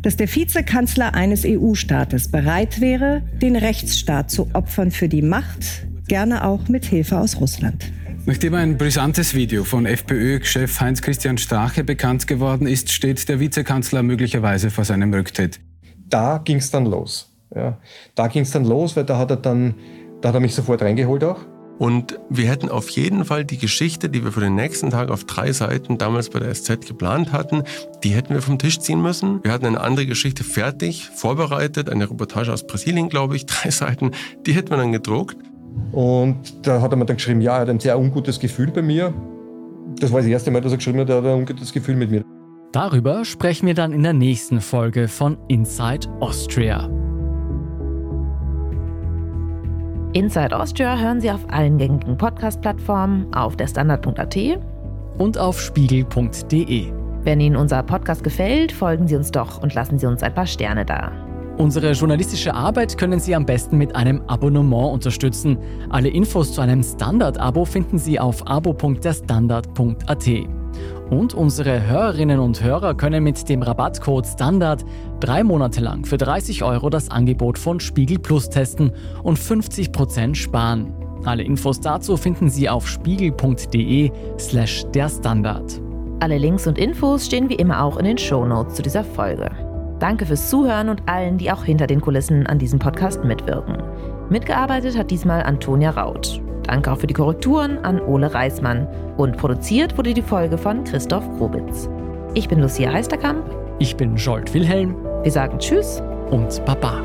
dass 0.00 0.16
der 0.16 0.34
Vizekanzler 0.34 1.14
eines 1.14 1.44
EU-Staates 1.44 2.30
bereit 2.30 2.80
wäre, 2.80 3.22
den 3.42 3.56
Rechtsstaat 3.56 4.30
zu 4.30 4.48
opfern 4.54 4.90
für 4.90 5.10
die 5.10 5.20
Macht, 5.20 5.86
gerne 6.08 6.44
auch 6.46 6.66
mit 6.68 6.86
Hilfe 6.86 7.18
aus 7.18 7.38
Russland. 7.38 7.92
Nachdem 8.24 8.54
ein 8.54 8.78
brisantes 8.78 9.34
Video 9.34 9.64
von 9.64 9.84
FPÖ-Chef 9.84 10.80
Heinz-Christian 10.80 11.36
Strache 11.36 11.84
bekannt 11.84 12.26
geworden 12.26 12.66
ist, 12.66 12.90
steht 12.90 13.28
der 13.28 13.38
Vizekanzler 13.38 14.02
möglicherweise 14.02 14.70
vor 14.70 14.84
seinem 14.84 15.12
Rücktritt. 15.12 15.60
Da 16.08 16.38
ging 16.42 16.56
es 16.56 16.70
dann 16.70 16.86
los. 16.86 17.30
Ja. 17.54 17.78
Da 18.14 18.28
ging 18.28 18.42
es 18.42 18.50
dann 18.50 18.64
los, 18.64 18.96
weil 18.96 19.04
da 19.04 19.18
hat 19.18 19.30
er 19.30 19.36
dann, 19.36 19.74
da 20.20 20.28
hat 20.28 20.34
er 20.34 20.40
mich 20.40 20.54
sofort 20.54 20.82
reingeholt 20.82 21.24
auch. 21.24 21.38
Und 21.78 22.18
wir 22.28 22.48
hätten 22.48 22.68
auf 22.68 22.90
jeden 22.90 23.24
Fall 23.24 23.44
die 23.44 23.56
Geschichte, 23.56 24.08
die 24.08 24.24
wir 24.24 24.32
für 24.32 24.40
den 24.40 24.56
nächsten 24.56 24.90
Tag 24.90 25.10
auf 25.10 25.24
drei 25.24 25.52
Seiten 25.52 25.96
damals 25.96 26.28
bei 26.28 26.40
der 26.40 26.52
SZ 26.52 26.86
geplant 26.86 27.32
hatten, 27.32 27.62
die 28.02 28.10
hätten 28.10 28.34
wir 28.34 28.42
vom 28.42 28.58
Tisch 28.58 28.80
ziehen 28.80 29.00
müssen. 29.00 29.42
Wir 29.44 29.52
hatten 29.52 29.66
eine 29.66 29.80
andere 29.80 30.06
Geschichte 30.06 30.42
fertig, 30.42 31.08
vorbereitet, 31.14 31.88
eine 31.88 32.10
Reportage 32.10 32.52
aus 32.52 32.66
Brasilien, 32.66 33.08
glaube 33.08 33.36
ich, 33.36 33.46
drei 33.46 33.70
Seiten, 33.70 34.10
die 34.44 34.52
hätten 34.52 34.70
wir 34.70 34.76
dann 34.76 34.92
gedruckt. 34.92 35.36
Und 35.92 36.66
da 36.66 36.80
hat 36.80 36.90
er 36.92 36.96
mir 36.96 37.06
dann 37.06 37.16
geschrieben, 37.16 37.40
ja, 37.40 37.54
er 37.54 37.60
hat 37.60 37.68
ein 37.68 37.78
sehr 37.78 37.96
ungutes 37.96 38.40
Gefühl 38.40 38.72
bei 38.72 38.82
mir. 38.82 39.14
Das 40.00 40.12
war 40.12 40.20
das 40.20 40.28
erste 40.28 40.50
Mal, 40.50 40.60
dass 40.60 40.72
er 40.72 40.78
geschrieben 40.78 40.98
hat, 40.98 41.08
er 41.08 41.18
hat 41.18 41.24
ein 41.24 41.38
ungutes 41.38 41.72
Gefühl 41.72 41.94
mit 41.94 42.10
mir. 42.10 42.24
Darüber 42.72 43.24
sprechen 43.24 43.66
wir 43.66 43.74
dann 43.74 43.92
in 43.92 44.02
der 44.02 44.12
nächsten 44.12 44.60
Folge 44.60 45.06
von 45.06 45.38
Inside 45.48 46.08
Austria. 46.20 46.90
Inside 50.14 50.58
Austria 50.58 50.96
hören 50.96 51.20
Sie 51.20 51.30
auf 51.30 51.44
allen 51.50 51.76
gängigen 51.76 52.16
Podcast-Plattformen, 52.16 53.32
auf 53.34 53.56
der 53.56 53.66
Standard.at 53.66 54.36
und 55.18 55.36
auf 55.36 55.60
spiegel.de. 55.60 56.90
Wenn 57.22 57.40
Ihnen 57.40 57.56
unser 57.56 57.82
Podcast 57.82 58.24
gefällt, 58.24 58.72
folgen 58.72 59.06
Sie 59.06 59.16
uns 59.16 59.30
doch 59.30 59.62
und 59.62 59.74
lassen 59.74 59.98
Sie 59.98 60.06
uns 60.06 60.22
ein 60.22 60.34
paar 60.34 60.46
Sterne 60.46 60.86
da. 60.86 61.12
Unsere 61.58 61.92
journalistische 61.92 62.54
Arbeit 62.54 62.96
können 62.96 63.20
Sie 63.20 63.34
am 63.34 63.44
besten 63.44 63.76
mit 63.76 63.94
einem 63.96 64.22
Abonnement 64.28 64.94
unterstützen. 64.94 65.58
Alle 65.90 66.08
Infos 66.08 66.54
zu 66.54 66.62
einem 66.62 66.82
Standard-Abo 66.82 67.66
finden 67.66 67.98
Sie 67.98 68.18
auf 68.18 68.46
abo.derstandard.at. 68.46 70.57
Und 71.10 71.34
unsere 71.34 71.86
Hörerinnen 71.86 72.38
und 72.38 72.62
Hörer 72.62 72.94
können 72.94 73.24
mit 73.24 73.48
dem 73.48 73.62
Rabattcode 73.62 74.26
STANDARD 74.26 74.84
drei 75.20 75.42
Monate 75.42 75.80
lang 75.80 76.04
für 76.04 76.18
30 76.18 76.62
Euro 76.64 76.90
das 76.90 77.10
Angebot 77.10 77.58
von 77.58 77.80
Spiegel 77.80 78.18
Plus 78.18 78.50
testen 78.50 78.92
und 79.22 79.38
50% 79.38 80.34
sparen. 80.34 80.92
Alle 81.24 81.42
Infos 81.42 81.80
dazu 81.80 82.16
finden 82.16 82.48
Sie 82.48 82.68
auf 82.68 82.86
spiegel.de 82.88 84.10
slash 84.38 84.84
der 84.94 85.08
Standard. 85.08 85.80
Alle 86.20 86.38
Links 86.38 86.66
und 86.66 86.78
Infos 86.78 87.26
stehen 87.26 87.48
wie 87.48 87.54
immer 87.54 87.82
auch 87.82 87.96
in 87.96 88.04
den 88.04 88.18
Shownotes 88.18 88.74
zu 88.74 88.82
dieser 88.82 89.04
Folge. 89.04 89.50
Danke 89.98 90.26
fürs 90.26 90.48
Zuhören 90.48 90.88
und 90.88 91.02
allen, 91.06 91.38
die 91.38 91.50
auch 91.50 91.64
hinter 91.64 91.86
den 91.86 92.00
Kulissen 92.00 92.46
an 92.46 92.58
diesem 92.58 92.78
Podcast 92.78 93.24
mitwirken. 93.24 93.78
Mitgearbeitet 94.30 94.96
hat 94.96 95.10
diesmal 95.10 95.42
Antonia 95.42 95.90
Raut. 95.90 96.40
Danke 96.68 96.92
auch 96.92 96.98
für 96.98 97.06
die 97.06 97.14
Korrekturen 97.14 97.78
an 97.78 97.98
Ole 97.98 98.32
Reismann. 98.32 98.86
Und 99.16 99.38
produziert 99.38 99.96
wurde 99.96 100.12
die 100.12 100.22
Folge 100.22 100.58
von 100.58 100.84
Christoph 100.84 101.24
Grobitz. 101.38 101.88
Ich 102.34 102.46
bin 102.46 102.60
Lucia 102.60 102.92
Heisterkamp. 102.92 103.42
Ich 103.78 103.96
bin 103.96 104.16
Jolt 104.16 104.52
Wilhelm. 104.52 104.94
Wir 105.22 105.32
sagen 105.32 105.58
Tschüss 105.58 106.02
und 106.30 106.62
Baba. 106.66 107.02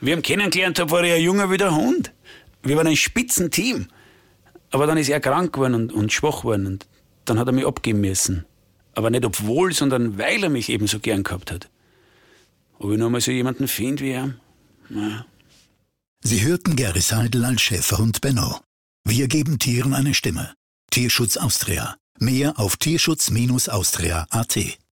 Wir 0.00 0.12
haben 0.12 0.22
kennengelernt, 0.22 0.78
da 0.78 0.90
war 0.90 1.04
er 1.04 1.16
ein 1.16 1.22
Junge 1.22 1.50
wie 1.52 1.56
der 1.56 1.74
Hund. 1.74 2.12
Wir 2.64 2.76
waren 2.76 2.88
ein 2.88 2.96
Spitzenteam. 2.96 3.86
Aber 4.70 4.86
dann 4.86 4.98
ist 4.98 5.08
er 5.08 5.20
krank 5.20 5.52
geworden 5.52 5.74
und, 5.74 5.92
und 5.92 6.12
schwach 6.12 6.40
geworden 6.40 6.66
und 6.66 6.86
dann 7.24 7.38
hat 7.38 7.46
er 7.46 7.52
mich 7.52 7.66
abgeben 7.66 8.00
müssen. 8.00 8.44
Aber 8.94 9.10
nicht 9.10 9.24
obwohl, 9.24 9.72
sondern 9.72 10.18
weil 10.18 10.42
er 10.42 10.50
mich 10.50 10.68
eben 10.68 10.86
so 10.86 10.98
gern 10.98 11.22
gehabt 11.22 11.52
hat. 11.52 11.68
Ob 12.78 12.92
ich 12.92 12.98
noch 12.98 13.10
mal 13.10 13.20
so 13.20 13.30
jemanden 13.30 13.68
finde 13.68 14.02
wie 14.02 14.10
er? 14.10 14.34
Naja. 14.88 15.26
Sie 16.22 16.44
hörten 16.44 16.76
Gary 16.76 17.00
Seidel 17.00 17.44
als 17.44 17.62
Schäferhund 17.62 18.20
Benno. 18.20 18.60
Wir 19.04 19.28
geben 19.28 19.58
Tieren 19.58 19.94
eine 19.94 20.14
Stimme. 20.14 20.54
Tierschutz 20.90 21.36
Austria. 21.36 21.96
Mehr 22.18 22.58
auf 22.58 22.76
tierschutz-austria.at 22.76 24.78